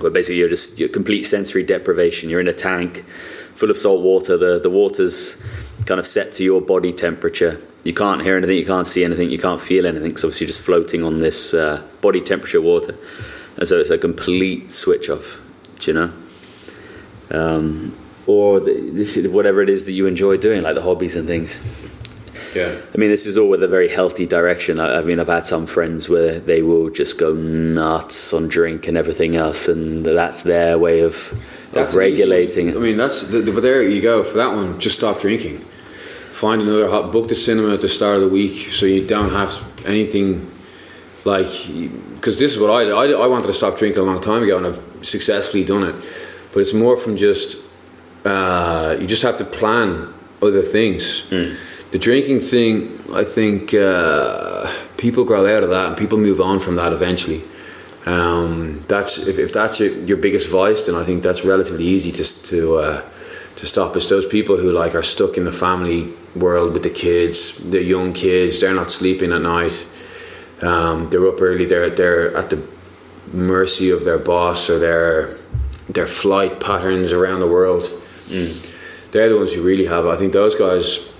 Where 0.00 0.10
basically 0.10 0.38
you're 0.38 0.50
just 0.50 0.78
you're 0.78 0.90
complete 0.90 1.22
sensory 1.22 1.64
deprivation. 1.64 2.28
You're 2.28 2.40
in 2.40 2.48
a 2.48 2.52
tank 2.52 2.98
full 2.98 3.70
of 3.70 3.78
salt 3.78 4.02
water. 4.02 4.36
The 4.36 4.60
the 4.60 4.70
water's 4.70 5.42
kind 5.86 5.98
of 5.98 6.06
set 6.06 6.34
to 6.34 6.44
your 6.44 6.60
body 6.60 6.92
temperature. 6.92 7.58
You 7.84 7.94
can't 7.94 8.22
hear 8.22 8.36
anything, 8.36 8.58
you 8.58 8.66
can't 8.66 8.86
see 8.86 9.04
anything, 9.04 9.30
you 9.30 9.38
can't 9.38 9.60
feel 9.60 9.86
anything. 9.86 10.16
So 10.16 10.28
obviously 10.28 10.46
you're 10.46 10.48
just 10.48 10.62
floating 10.62 11.04
on 11.04 11.16
this 11.16 11.54
uh, 11.54 11.82
body 12.00 12.20
temperature 12.20 12.60
water, 12.60 12.94
and 13.56 13.66
so 13.66 13.76
it's 13.76 13.90
a 13.90 13.98
complete 13.98 14.72
switch 14.72 15.08
off. 15.08 15.40
Do 15.78 15.90
you 15.90 15.94
know? 15.94 16.12
Um, 17.30 17.94
or 18.26 18.60
the, 18.60 19.28
whatever 19.32 19.62
it 19.62 19.68
is 19.68 19.86
that 19.86 19.92
you 19.92 20.06
enjoy 20.06 20.36
doing, 20.36 20.62
like 20.62 20.74
the 20.74 20.82
hobbies 20.82 21.16
and 21.16 21.26
things. 21.26 21.88
Yeah. 22.54 22.80
I 22.94 22.98
mean, 22.98 23.10
this 23.10 23.26
is 23.26 23.36
all 23.36 23.48
with 23.48 23.62
a 23.62 23.68
very 23.68 23.88
healthy 23.88 24.26
direction. 24.26 24.80
I, 24.80 24.98
I 24.98 25.02
mean, 25.02 25.20
I've 25.20 25.28
had 25.28 25.46
some 25.46 25.66
friends 25.66 26.08
where 26.08 26.38
they 26.38 26.62
will 26.62 26.90
just 26.90 27.18
go 27.18 27.34
nuts 27.34 28.32
on 28.32 28.48
drink 28.48 28.88
and 28.88 28.96
everything 28.96 29.36
else, 29.36 29.68
and 29.68 30.04
that's 30.04 30.42
their 30.42 30.78
way 30.78 31.00
of, 31.00 31.32
of 31.72 31.76
an 31.76 31.82
easy 31.84 31.98
regulating 31.98 32.76
I 32.76 32.80
mean, 32.80 32.96
that's 32.96 33.22
the, 33.22 33.50
but 33.52 33.62
there 33.62 33.82
you 33.82 34.00
go. 34.00 34.22
For 34.22 34.38
that 34.38 34.52
one, 34.52 34.80
just 34.80 34.96
stop 34.96 35.20
drinking. 35.20 35.60
Find 36.38 36.62
another 36.62 36.88
hot 36.88 37.10
book 37.10 37.26
the 37.26 37.34
cinema 37.34 37.74
at 37.74 37.80
the 37.80 37.88
start 37.88 38.14
of 38.14 38.20
the 38.20 38.28
week, 38.28 38.52
so 38.52 38.86
you 38.86 39.04
don't 39.04 39.30
have 39.30 39.50
anything 39.86 40.48
like. 41.24 41.48
Because 42.14 42.38
this 42.38 42.54
is 42.54 42.60
what 42.62 42.70
I, 42.70 42.84
did. 42.84 42.94
I 42.94 43.24
I 43.24 43.26
wanted 43.26 43.48
to 43.48 43.52
stop 43.52 43.76
drinking 43.76 44.02
a 44.02 44.04
long 44.04 44.20
time 44.20 44.44
ago, 44.44 44.56
and 44.56 44.66
I've 44.68 44.80
successfully 45.04 45.64
done 45.64 45.82
it. 45.82 45.96
But 46.52 46.60
it's 46.60 46.74
more 46.74 46.96
from 46.96 47.16
just 47.16 47.56
uh, 48.24 48.96
you 49.00 49.08
just 49.08 49.24
have 49.24 49.34
to 49.36 49.44
plan 49.44 50.12
other 50.40 50.62
things. 50.62 51.28
The 51.90 51.98
drinking 51.98 52.40
thing, 52.40 53.00
I 53.12 53.24
think 53.24 53.74
uh, 53.74 54.64
people 54.96 55.24
grow 55.24 55.44
out 55.56 55.64
of 55.64 55.70
that, 55.70 55.88
and 55.88 55.96
people 55.96 56.18
move 56.18 56.40
on 56.40 56.60
from 56.60 56.76
that 56.76 56.92
eventually. 56.92 57.42
Um, 58.06 58.78
that's 58.86 59.18
if, 59.26 59.38
if 59.38 59.52
that's 59.52 59.80
your, 59.80 59.90
your 60.04 60.18
biggest 60.18 60.52
vice, 60.52 60.86
then 60.86 60.94
I 60.94 61.02
think 61.02 61.24
that's 61.24 61.44
relatively 61.44 61.84
easy 61.84 62.12
to 62.12 62.24
to 62.44 62.76
uh, 62.76 63.02
to 63.58 63.66
stop. 63.66 63.96
It's 63.96 64.08
those 64.08 64.24
people 64.24 64.56
who 64.56 64.70
like 64.70 64.94
are 64.94 65.02
stuck 65.02 65.36
in 65.36 65.44
the 65.44 65.52
family 65.52 66.08
world 66.36 66.74
with 66.74 66.84
the 66.84 66.90
kids, 66.90 67.70
the 67.70 67.82
young 67.82 68.12
kids. 68.12 68.60
They're 68.60 68.74
not 68.74 68.90
sleeping 68.90 69.32
at 69.32 69.42
night. 69.42 69.86
Um, 70.62 71.10
they're 71.10 71.26
up 71.26 71.42
early. 71.42 71.66
They're 71.66 71.90
they're 71.90 72.36
at 72.36 72.50
the 72.50 72.62
mercy 73.32 73.90
of 73.90 74.04
their 74.04 74.18
boss 74.18 74.70
or 74.70 74.78
their 74.78 75.34
their 75.88 76.06
flight 76.06 76.60
patterns 76.60 77.12
around 77.12 77.40
the 77.40 77.48
world. 77.48 77.88
They're 79.10 79.28
the 79.28 79.36
ones 79.36 79.54
who 79.54 79.62
really 79.66 79.86
have. 79.86 80.04
it. 80.04 80.08
I 80.08 80.16
think 80.16 80.32
those 80.32 80.54
guys 80.54 81.12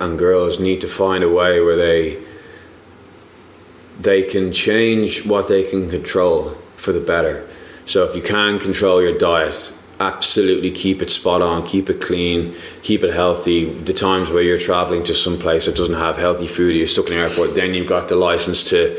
and 0.00 0.18
girls 0.18 0.58
need 0.58 0.80
to 0.80 0.88
find 0.88 1.22
a 1.22 1.32
way 1.32 1.60
where 1.60 1.76
they 1.76 2.20
they 4.00 4.24
can 4.24 4.52
change 4.52 5.24
what 5.24 5.46
they 5.46 5.62
can 5.62 5.88
control 5.88 6.50
for 6.76 6.90
the 6.90 7.00
better. 7.00 7.46
So 7.86 8.04
if 8.04 8.16
you 8.16 8.22
can 8.22 8.58
control 8.58 9.00
your 9.00 9.16
diet, 9.16 9.72
absolutely 10.00 10.70
keep 10.70 11.02
it 11.02 11.10
spot 11.10 11.42
on, 11.42 11.66
keep 11.66 11.88
it 11.88 12.00
clean, 12.00 12.52
keep 12.82 13.02
it 13.02 13.12
healthy. 13.12 13.64
The 13.64 13.92
times 13.92 14.30
where 14.30 14.42
you're 14.42 14.58
traveling 14.58 15.02
to 15.04 15.14
some 15.14 15.38
place 15.38 15.66
that 15.66 15.76
doesn't 15.76 15.94
have 15.94 16.16
healthy 16.16 16.46
food, 16.46 16.76
you're 16.76 16.86
stuck 16.86 17.08
in 17.08 17.14
the 17.14 17.20
airport, 17.20 17.54
then 17.54 17.74
you've 17.74 17.88
got 17.88 18.08
the 18.08 18.16
license 18.16 18.64
to 18.70 18.98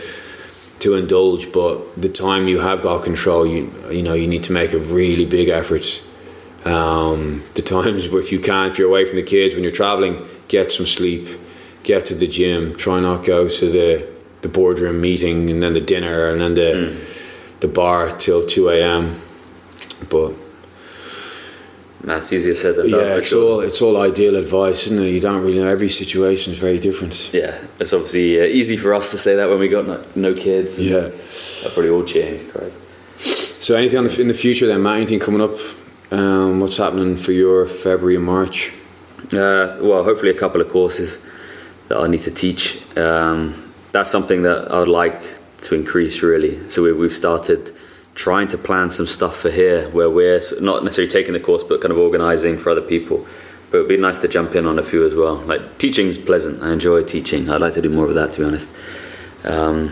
to 0.80 0.96
indulge. 0.96 1.52
But 1.52 2.02
the 2.02 2.10
time 2.10 2.48
you 2.48 2.60
have 2.60 2.82
got 2.82 3.04
control, 3.04 3.46
you 3.46 3.72
you 3.92 4.04
know 4.04 4.14
you 4.14 4.28
need 4.28 4.44
to 4.44 4.54
make 4.54 4.74
a 4.74 4.80
really 4.80 5.26
big 5.26 5.50
effort. 5.50 6.04
Um, 6.66 7.42
the 7.54 7.62
times 7.62 8.10
where 8.10 8.20
if 8.20 8.32
you 8.32 8.40
can, 8.40 8.70
if 8.70 8.80
you're 8.80 8.90
away 8.90 9.06
from 9.06 9.18
the 9.18 9.24
kids 9.24 9.54
when 9.54 9.64
you're 9.64 9.72
traveling, 9.72 10.26
get 10.48 10.72
some 10.72 10.86
sleep, 10.86 11.28
get 11.84 12.06
to 12.08 12.16
the 12.16 12.28
gym. 12.28 12.76
Try 12.76 13.00
not 13.00 13.26
go 13.26 13.48
to 13.48 13.70
the 13.70 14.16
the 14.42 14.50
boardroom 14.50 15.02
meeting 15.02 15.50
and 15.50 15.62
then 15.62 15.74
the 15.74 15.82
dinner 15.82 16.30
and 16.30 16.40
then 16.40 16.54
the 16.54 16.96
the 17.60 17.68
bar 17.68 18.10
till 18.10 18.46
two 18.46 18.70
a.m. 18.70 19.12
But 20.10 20.34
That's 22.06 22.32
easier 22.32 22.54
said 22.54 22.76
than 22.76 22.92
done. 22.92 23.00
yeah, 23.00 23.18
it's 23.18 23.30
sure. 23.30 23.54
all 23.54 23.60
it's 23.62 23.82
all 23.82 23.98
ideal 23.98 24.36
advice, 24.36 24.86
isn't 24.86 25.04
it? 25.04 25.10
You 25.10 25.20
don't 25.20 25.42
really 25.42 25.58
know. 25.58 25.68
Every 25.68 25.90
situation 25.90 26.54
is 26.54 26.60
very 26.60 26.78
different. 26.80 27.34
Yeah, 27.34 27.60
it's 27.80 27.94
obviously 27.94 28.40
uh, 28.40 28.44
easy 28.44 28.78
for 28.78 28.94
us 28.94 29.10
to 29.12 29.18
say 29.18 29.36
that 29.36 29.50
when 29.50 29.58
we 29.60 29.68
got 29.68 29.88
no, 29.88 30.04
no 30.16 30.34
kids. 30.36 30.80
Yeah. 30.80 31.00
that 31.00 31.72
probably 31.74 31.90
all 31.90 32.04
changed. 32.04 32.52
Christ. 32.52 32.84
So 33.18 33.76
anything 33.76 33.98
on 33.98 34.06
the, 34.06 34.22
in 34.22 34.28
the 34.28 34.36
future 34.36 34.68
then, 34.68 34.84
Matt? 34.84 34.98
Anything 34.98 35.20
coming 35.20 35.42
up? 35.42 35.52
Um, 36.12 36.60
what's 36.60 36.78
happening 36.78 37.18
for 37.18 37.32
your 37.32 37.66
February 37.66 38.18
and 38.18 38.26
March? 38.26 38.72
Uh, 39.34 39.82
well, 39.82 40.04
hopefully 40.04 40.30
a 40.30 40.38
couple 40.38 40.62
of 40.62 40.70
courses 40.70 41.28
that 41.88 41.98
I 41.98 42.08
need 42.08 42.20
to 42.22 42.32
teach. 42.32 42.96
Um, 42.96 43.56
that's 43.92 44.12
something 44.12 44.44
that 44.44 44.72
I 44.72 44.80
would 44.80 44.88
like 44.88 45.24
to 45.64 45.76
increase 45.76 46.22
really. 46.22 46.70
So 46.70 46.84
we, 46.84 46.94
we've 46.94 47.16
started 47.16 47.72
trying 48.16 48.48
to 48.48 48.58
plan 48.58 48.90
some 48.90 49.06
stuff 49.06 49.38
for 49.38 49.52
here 49.52 49.90
where 49.90 50.10
we're 50.10 50.40
not 50.62 50.84
necessarily 50.84 51.12
taking 51.12 51.34
the 51.34 51.40
course 51.40 51.64
but 51.64 51.82
kind 51.82 51.92
of 51.92 51.98
organising 51.98 52.58
for 52.58 52.72
other 52.72 52.82
people. 52.82 53.28
But 53.70 53.80
it'd 53.80 53.90
be 53.90 53.98
nice 53.98 54.20
to 54.20 54.28
jump 54.30 54.56
in 54.56 54.66
on 54.66 54.80
a 54.80 54.84
few 54.84 55.06
as 55.06 55.16
well. 55.16 55.36
Like 55.36 55.78
teaching's 55.78 56.18
pleasant. 56.18 56.64
I 56.64 56.72
enjoy 56.72 57.04
teaching. 57.04 57.50
I'd 57.50 57.62
like 57.62 57.74
to 57.74 57.82
do 57.82 57.90
more 57.90 58.06
of 58.06 58.16
that, 58.16 58.32
to 58.34 58.42
be 58.42 58.48
honest. 58.48 58.70
Um, 59.46 59.90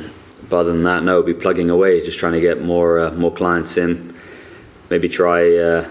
but 0.50 0.58
other 0.58 0.72
than 0.72 0.84
that, 0.84 1.04
no, 1.04 1.22
be 1.22 1.34
plugging 1.34 1.70
away, 1.70 2.02
just 2.02 2.18
trying 2.18 2.34
to 2.34 2.42
get 2.42 2.62
more 2.62 3.00
uh, 3.00 3.12
more 3.12 3.32
clients 3.32 3.76
in. 3.78 4.14
Maybe 4.90 5.10
try 5.10 5.58
uh, 5.58 5.84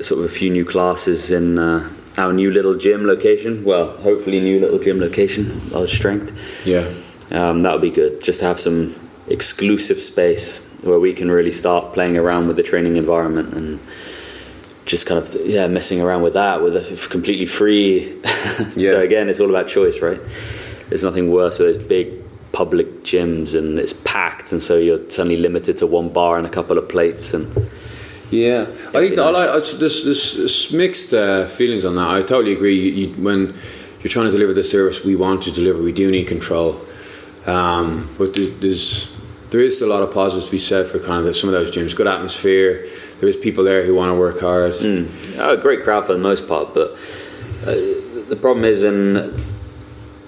sort 0.00 0.20
of 0.20 0.24
a 0.24 0.28
few 0.28 0.50
new 0.50 0.64
classes 0.64 1.30
in 1.30 1.58
uh, 1.58 1.88
our 2.18 2.32
new 2.32 2.50
little 2.50 2.76
gym 2.76 3.06
location. 3.06 3.64
Well, 3.64 3.96
hopefully, 3.98 4.40
new 4.40 4.58
little 4.58 4.78
gym 4.78 4.98
location, 4.98 5.46
our 5.74 5.86
strength. 5.86 6.66
Yeah. 6.66 6.88
Um, 7.30 7.62
that 7.62 7.72
would 7.72 7.82
be 7.82 7.90
good. 7.90 8.22
Just 8.22 8.40
to 8.40 8.46
have 8.46 8.58
some 8.58 8.94
exclusive 9.28 10.00
space 10.00 10.65
where 10.82 10.98
we 11.00 11.12
can 11.12 11.30
really 11.30 11.52
start 11.52 11.92
playing 11.92 12.16
around 12.16 12.46
with 12.46 12.56
the 12.56 12.62
training 12.62 12.96
environment 12.96 13.54
and 13.54 13.80
just 14.86 15.06
kind 15.06 15.20
of 15.20 15.28
yeah 15.44 15.66
messing 15.66 16.00
around 16.00 16.22
with 16.22 16.34
that 16.34 16.62
with 16.62 16.76
a 16.76 17.08
completely 17.10 17.46
free. 17.46 18.20
Yeah. 18.74 18.92
so 18.92 19.00
again, 19.00 19.28
it's 19.28 19.38
all 19.38 19.50
about 19.50 19.68
choice, 19.68 20.00
right? 20.00 20.18
There's 20.88 21.04
nothing 21.04 21.30
worse 21.30 21.58
with 21.58 21.74
those 21.74 21.84
big 21.86 22.08
public 22.52 22.86
gyms 23.02 23.58
and 23.58 23.78
it's 23.78 23.92
packed, 23.92 24.52
and 24.52 24.62
so 24.62 24.78
you're 24.78 25.10
suddenly 25.10 25.36
limited 25.36 25.76
to 25.78 25.86
one 25.86 26.08
bar 26.08 26.38
and 26.38 26.46
a 26.46 26.50
couple 26.50 26.78
of 26.78 26.88
plates 26.88 27.34
and. 27.34 27.46
Yeah, 28.30 28.62
I 28.62 29.00
think 29.06 29.18
I 29.18 29.30
like 29.30 29.50
there's, 29.78 30.04
there's 30.04 30.72
mixed 30.72 31.12
uh, 31.12 31.44
feelings 31.44 31.84
on 31.84 31.94
that. 31.96 32.08
I 32.08 32.22
totally 32.22 32.54
agree. 32.54 32.74
You, 32.74 32.90
you, 32.90 33.08
when 33.22 33.54
you're 34.00 34.10
trying 34.10 34.26
to 34.26 34.32
deliver 34.32 34.52
the 34.52 34.64
service 34.64 35.04
we 35.04 35.14
want 35.14 35.42
to 35.42 35.52
deliver, 35.52 35.80
we 35.82 35.92
do 35.92 36.10
need 36.10 36.26
control. 36.26 36.80
Um, 37.46 38.08
but 38.18 38.34
there's, 38.34 38.58
there's 38.58 39.15
there 39.50 39.60
is 39.60 39.80
a 39.80 39.86
lot 39.86 40.02
of 40.02 40.12
positives 40.12 40.46
to 40.46 40.52
be 40.52 40.58
said 40.58 40.86
for 40.86 40.98
kind 40.98 41.26
of 41.26 41.36
some 41.36 41.48
of 41.48 41.54
those 41.54 41.70
gyms. 41.70 41.94
Good 41.94 42.06
atmosphere. 42.06 42.84
There's 43.20 43.36
people 43.36 43.64
there 43.64 43.84
who 43.84 43.94
want 43.94 44.10
to 44.10 44.18
work 44.18 44.40
hard. 44.40 44.74
Oh, 45.38 45.54
a 45.54 45.56
great 45.56 45.82
crowd 45.82 46.04
for 46.04 46.12
the 46.12 46.18
most 46.18 46.48
part, 46.48 46.74
but 46.74 46.90
uh, 47.66 47.74
the 48.28 48.38
problem 48.40 48.64
is 48.64 48.84
in 48.84 49.16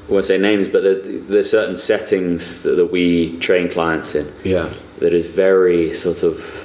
I 0.09 0.13
won't 0.13 0.25
say 0.25 0.39
names, 0.39 0.69
but 0.69 0.83
there, 0.83 1.01
there's 1.03 1.51
certain 1.51 1.77
settings 1.77 2.63
that, 2.63 2.77
that 2.77 2.87
we 2.87 3.39
train 3.39 3.69
clients 3.69 4.15
in 4.15 4.27
Yeah, 4.45 4.73
that 5.01 5.13
is 5.13 5.31
very 5.31 5.93
sort 5.93 6.23
of 6.23 6.65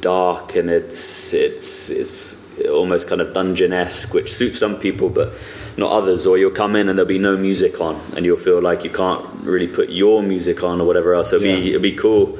dark 0.00 0.54
and 0.54 0.70
it's 0.70 1.34
it's 1.34 1.90
it's 1.90 2.66
almost 2.68 3.08
kind 3.08 3.20
of 3.20 3.34
dungeon 3.34 3.72
esque, 3.72 4.14
which 4.14 4.32
suits 4.32 4.58
some 4.58 4.76
people, 4.76 5.10
but 5.10 5.32
not 5.78 5.92
others. 5.92 6.26
Or 6.26 6.36
you'll 6.36 6.50
come 6.50 6.76
in 6.76 6.88
and 6.88 6.98
there'll 6.98 7.08
be 7.08 7.18
no 7.18 7.36
music 7.36 7.80
on, 7.80 7.98
and 8.16 8.24
you'll 8.26 8.36
feel 8.36 8.60
like 8.60 8.84
you 8.84 8.90
can't 8.90 9.24
really 9.42 9.68
put 9.68 9.88
your 9.88 10.22
music 10.22 10.62
on 10.62 10.80
or 10.80 10.86
whatever 10.86 11.14
else. 11.14 11.32
It'll 11.32 11.44
be 11.44 11.70
it'll 11.70 11.82
be 11.82 11.96
cool 11.96 12.38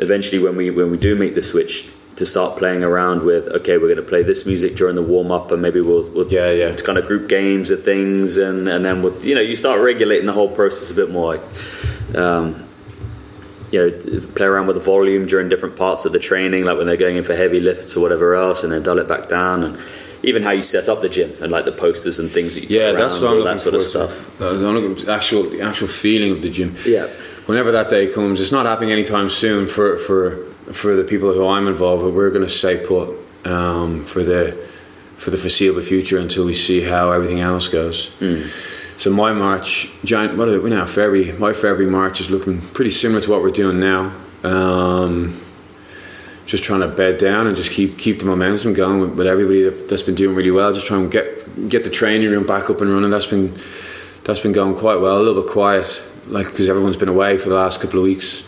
eventually 0.00 0.42
when 0.42 0.56
we 0.56 0.70
when 0.70 0.90
we 0.90 0.96
do 0.96 1.14
make 1.14 1.34
the 1.34 1.42
switch 1.42 1.90
to 2.16 2.26
start 2.26 2.58
playing 2.58 2.82
around 2.82 3.22
with 3.22 3.46
okay 3.48 3.76
we're 3.78 3.86
going 3.86 3.96
to 3.96 4.02
play 4.02 4.22
this 4.22 4.46
music 4.46 4.74
during 4.76 4.94
the 4.94 5.02
warm 5.02 5.30
up 5.30 5.52
and 5.52 5.62
maybe 5.62 5.80
we'll, 5.80 6.08
we'll 6.10 6.30
Yeah, 6.30 6.50
yeah. 6.50 6.76
kind 6.76 6.98
of 6.98 7.06
group 7.06 7.28
games 7.28 7.70
and 7.70 7.82
things 7.82 8.36
and 8.36 8.68
and 8.68 8.84
then 8.84 9.02
we'll, 9.02 9.18
you 9.24 9.34
know 9.34 9.40
you 9.40 9.56
start 9.56 9.80
regulating 9.80 10.26
the 10.26 10.32
whole 10.32 10.48
process 10.48 10.90
a 10.90 10.94
bit 10.94 11.10
more 11.10 11.34
like 11.34 11.40
um, 12.16 12.66
you 13.70 13.78
know 13.80 14.20
play 14.34 14.46
around 14.46 14.66
with 14.66 14.76
the 14.76 14.82
volume 14.82 15.26
during 15.26 15.48
different 15.48 15.76
parts 15.76 16.04
of 16.04 16.12
the 16.12 16.18
training 16.18 16.64
like 16.64 16.76
when 16.76 16.86
they're 16.86 16.96
going 16.96 17.16
in 17.16 17.24
for 17.24 17.34
heavy 17.34 17.60
lifts 17.60 17.96
or 17.96 18.00
whatever 18.00 18.34
else 18.34 18.64
and 18.64 18.72
then 18.72 18.82
dull 18.82 18.98
it 18.98 19.08
back 19.08 19.28
down 19.28 19.64
and 19.64 19.78
even 20.22 20.42
how 20.42 20.50
you 20.50 20.62
set 20.62 20.88
up 20.88 21.00
the 21.00 21.08
gym 21.08 21.30
and 21.42 21.50
like 21.50 21.64
the 21.64 21.72
posters 21.72 22.18
and 22.18 22.30
things 22.30 22.54
that 22.54 22.68
you 22.68 22.78
yeah, 22.78 22.90
put 22.90 22.98
that's 22.98 23.20
what 23.20 23.32
I'm 23.32 23.44
that 23.44 23.58
sort 23.58 23.74
of 23.74 23.80
to. 23.80 23.86
stuff 23.86 24.38
That's 24.38 24.60
I'm 24.62 24.74
looking 24.74 24.96
to 24.96 25.12
actual 25.12 25.44
the 25.44 25.62
actual 25.62 25.88
feeling 25.88 26.32
of 26.32 26.42
the 26.42 26.50
gym. 26.50 26.74
yeah 26.86 27.06
whenever 27.50 27.72
that 27.72 27.88
day 27.88 28.06
comes, 28.06 28.40
it's 28.40 28.52
not 28.52 28.64
happening 28.64 28.92
anytime 28.92 29.28
soon 29.28 29.66
for 29.66 29.96
for 29.96 30.36
for 30.72 30.94
the 30.94 31.02
people 31.04 31.32
who 31.32 31.46
I'm 31.48 31.66
involved 31.66 32.04
with. 32.04 32.14
We're 32.14 32.30
going 32.30 32.44
to 32.44 32.48
stay 32.48 32.76
put 32.86 33.08
um, 33.44 34.02
for 34.04 34.22
the 34.22 34.52
for 35.16 35.30
the 35.30 35.36
foreseeable 35.36 35.82
future 35.82 36.18
until 36.18 36.46
we 36.46 36.54
see 36.54 36.80
how 36.80 37.10
everything 37.10 37.40
else 37.40 37.68
goes. 37.68 38.10
So 39.02 39.10
my 39.10 39.32
March, 39.32 39.88
Jan, 40.04 40.36
what 40.36 40.48
are 40.48 40.60
we 40.60 40.70
now? 40.70 40.86
February. 40.86 41.32
My 41.38 41.52
February 41.52 41.90
March 41.90 42.20
is 42.20 42.30
looking 42.30 42.60
pretty 42.60 42.90
similar 42.90 43.20
to 43.22 43.30
what 43.30 43.42
we're 43.42 43.50
doing 43.50 43.80
now. 43.80 44.12
Um, 44.44 45.34
just 46.50 46.64
trying 46.64 46.80
to 46.80 46.88
bed 46.88 47.16
down 47.16 47.46
and 47.46 47.56
just 47.56 47.70
keep 47.70 47.96
keep 47.96 48.18
the 48.18 48.24
momentum 48.24 48.74
going 48.74 49.00
with, 49.00 49.16
with 49.16 49.26
everybody 49.26 49.62
that, 49.62 49.88
that's 49.88 50.02
been 50.02 50.16
doing 50.16 50.34
really 50.34 50.50
well. 50.50 50.74
Just 50.74 50.86
trying 50.88 51.08
to 51.08 51.10
get 51.10 51.70
get 51.70 51.84
the 51.84 51.90
training 51.90 52.28
room 52.30 52.44
back 52.44 52.68
up 52.70 52.80
and 52.80 52.90
running. 52.90 53.10
That's 53.10 53.26
been 53.26 53.52
that's 54.24 54.40
been 54.40 54.52
going 54.52 54.74
quite 54.74 55.00
well. 55.00 55.16
A 55.16 55.22
little 55.22 55.42
bit 55.42 55.50
quiet, 55.50 56.04
like 56.26 56.46
because 56.46 56.68
everyone's 56.68 56.96
been 56.96 57.08
away 57.08 57.38
for 57.38 57.48
the 57.48 57.54
last 57.54 57.80
couple 57.80 58.00
of 58.00 58.04
weeks. 58.04 58.42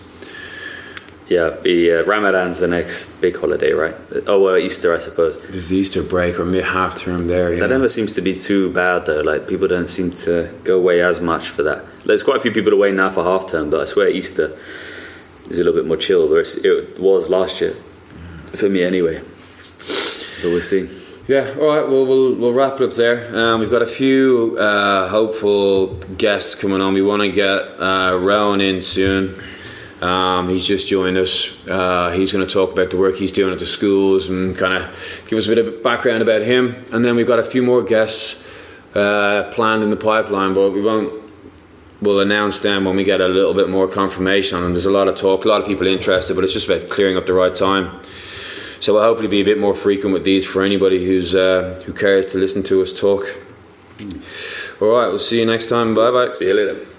yeah 1.28 1.50
the 1.62 1.92
uh, 1.92 2.05
Ramadan's 2.05 2.59
the 2.59 2.66
next 2.66 3.20
big 3.22 3.36
holiday 3.38 3.72
right 3.72 3.94
oh 4.26 4.42
well 4.42 4.57
Easter 4.57 4.92
I 4.92 4.98
suppose 4.98 5.38
There's 5.48 5.68
the 5.68 5.76
Easter 5.76 6.03
break 6.03 6.40
or 6.40 6.44
mid 6.44 6.64
half 6.64 6.98
term 6.98 7.28
there. 7.28 7.55
Yeah. 7.55 7.61
That 7.61 7.70
never 7.70 7.88
seems 7.88 8.12
to 8.14 8.20
be 8.20 8.34
too 8.36 8.72
bad 8.72 9.07
though. 9.07 9.20
Like 9.20 9.46
people 9.46 9.68
don't 9.68 9.88
seem 9.88 10.11
to 10.26 10.50
go 10.64 10.76
away 10.76 11.03
as 11.03 11.20
much 11.20 11.48
for 11.48 11.62
that. 11.62 11.84
There's 12.05 12.24
quite 12.24 12.38
a 12.38 12.40
few 12.40 12.50
people 12.50 12.72
away 12.72 12.90
now 12.90 13.11
for 13.11 13.22
half 13.22 13.46
term, 13.46 13.70
but 13.70 13.80
I 13.80 13.84
swear 13.84 14.09
Easter 14.09 14.48
is 15.48 15.59
a 15.61 15.64
little 15.64 15.78
bit 15.80 15.86
more 15.86 15.96
chill. 15.96 16.22
It 16.34 16.98
was 16.98 17.30
last 17.30 17.61
year 17.61 17.74
for 18.57 18.68
me 18.68 18.82
anyway. 18.82 19.18
But 19.18 20.48
we'll 20.48 20.61
see. 20.61 20.88
Yeah, 21.28 21.55
all 21.61 21.68
right. 21.68 21.88
Well, 21.88 22.05
we'll 22.05 22.34
we'll 22.34 22.53
wrap 22.53 22.80
it 22.80 22.82
up 22.82 22.92
there. 22.94 23.34
Um, 23.36 23.61
we've 23.61 23.70
got 23.70 23.82
a 23.82 23.86
few 23.86 24.57
uh, 24.59 25.09
hopeful 25.09 25.94
guests 26.18 26.55
coming 26.61 26.80
on. 26.80 26.94
We 26.94 27.03
want 27.03 27.22
to 27.22 27.30
get 27.30 27.62
uh, 27.78 28.18
Rowan 28.20 28.61
in 28.61 28.82
soon. 28.82 29.32
Um, 30.03 30.48
he's 30.48 30.66
just 30.66 30.88
joined 30.88 31.16
us. 31.16 31.66
Uh, 31.68 32.11
he's 32.11 32.32
going 32.32 32.44
to 32.44 32.53
talk 32.53 32.72
about 32.72 32.90
the 32.90 32.96
work 32.96 33.14
he's 33.14 33.30
doing 33.30 33.53
at 33.53 33.61
the 33.61 33.66
schools 33.66 34.28
and 34.28 34.57
kind 34.57 34.74
of 34.74 34.82
give 35.28 35.38
us 35.38 35.46
a 35.46 35.55
bit 35.55 35.64
of 35.64 35.82
background 35.84 36.22
about 36.22 36.42
him. 36.42 36.74
And 36.92 37.05
then 37.05 37.14
we've 37.14 37.26
got 37.26 37.38
a 37.38 37.44
few 37.44 37.62
more 37.62 37.84
guests 37.84 38.42
uh, 38.96 39.48
planned 39.53 39.84
in 39.84 39.90
the 39.90 39.96
pipeline, 39.96 40.55
but 40.55 40.72
we 40.72 40.80
won't. 40.80 41.22
We'll 42.00 42.18
announce 42.18 42.59
them 42.59 42.84
when 42.84 42.96
we 42.96 43.05
get 43.05 43.20
a 43.20 43.28
little 43.28 43.55
bit 43.55 43.68
more 43.68 43.86
confirmation 43.86 44.59
on 44.59 44.64
them. 44.64 44.72
There's 44.72 44.86
a 44.86 44.90
lot 44.90 45.07
of 45.07 45.14
talk, 45.14 45.44
a 45.44 45.48
lot 45.48 45.61
of 45.61 45.68
people 45.68 45.86
interested, 45.86 46.34
but 46.34 46.42
it's 46.42 46.53
just 46.53 46.68
about 46.68 46.90
clearing 46.90 47.16
up 47.16 47.26
the 47.26 47.32
right 47.32 47.55
time. 47.55 48.00
So 48.83 48.95
we'll 48.95 49.05
hopefully 49.05 49.28
be 49.28 49.41
a 49.41 49.45
bit 49.45 49.61
more 49.61 49.74
frequent 49.74 50.12
with 50.12 50.24
these 50.24 50.45
for 50.45 50.64
anybody 50.64 51.07
who's 51.07 51.37
uh, 51.37 51.80
who 51.87 51.93
cares 51.93 52.26
to 52.33 52.39
listen 52.39 52.64
to 52.64 52.83
us 52.83 52.93
talk. 52.93 53.22
All 54.83 54.89
right, 54.89 55.07
we'll 55.07 55.20
see 55.20 55.39
you 55.39 55.47
next 55.47 55.68
time. 55.68 55.95
Bye 55.95 56.11
bye. 56.11 56.26
See 56.26 56.49
you 56.49 56.55
later. 56.55 56.91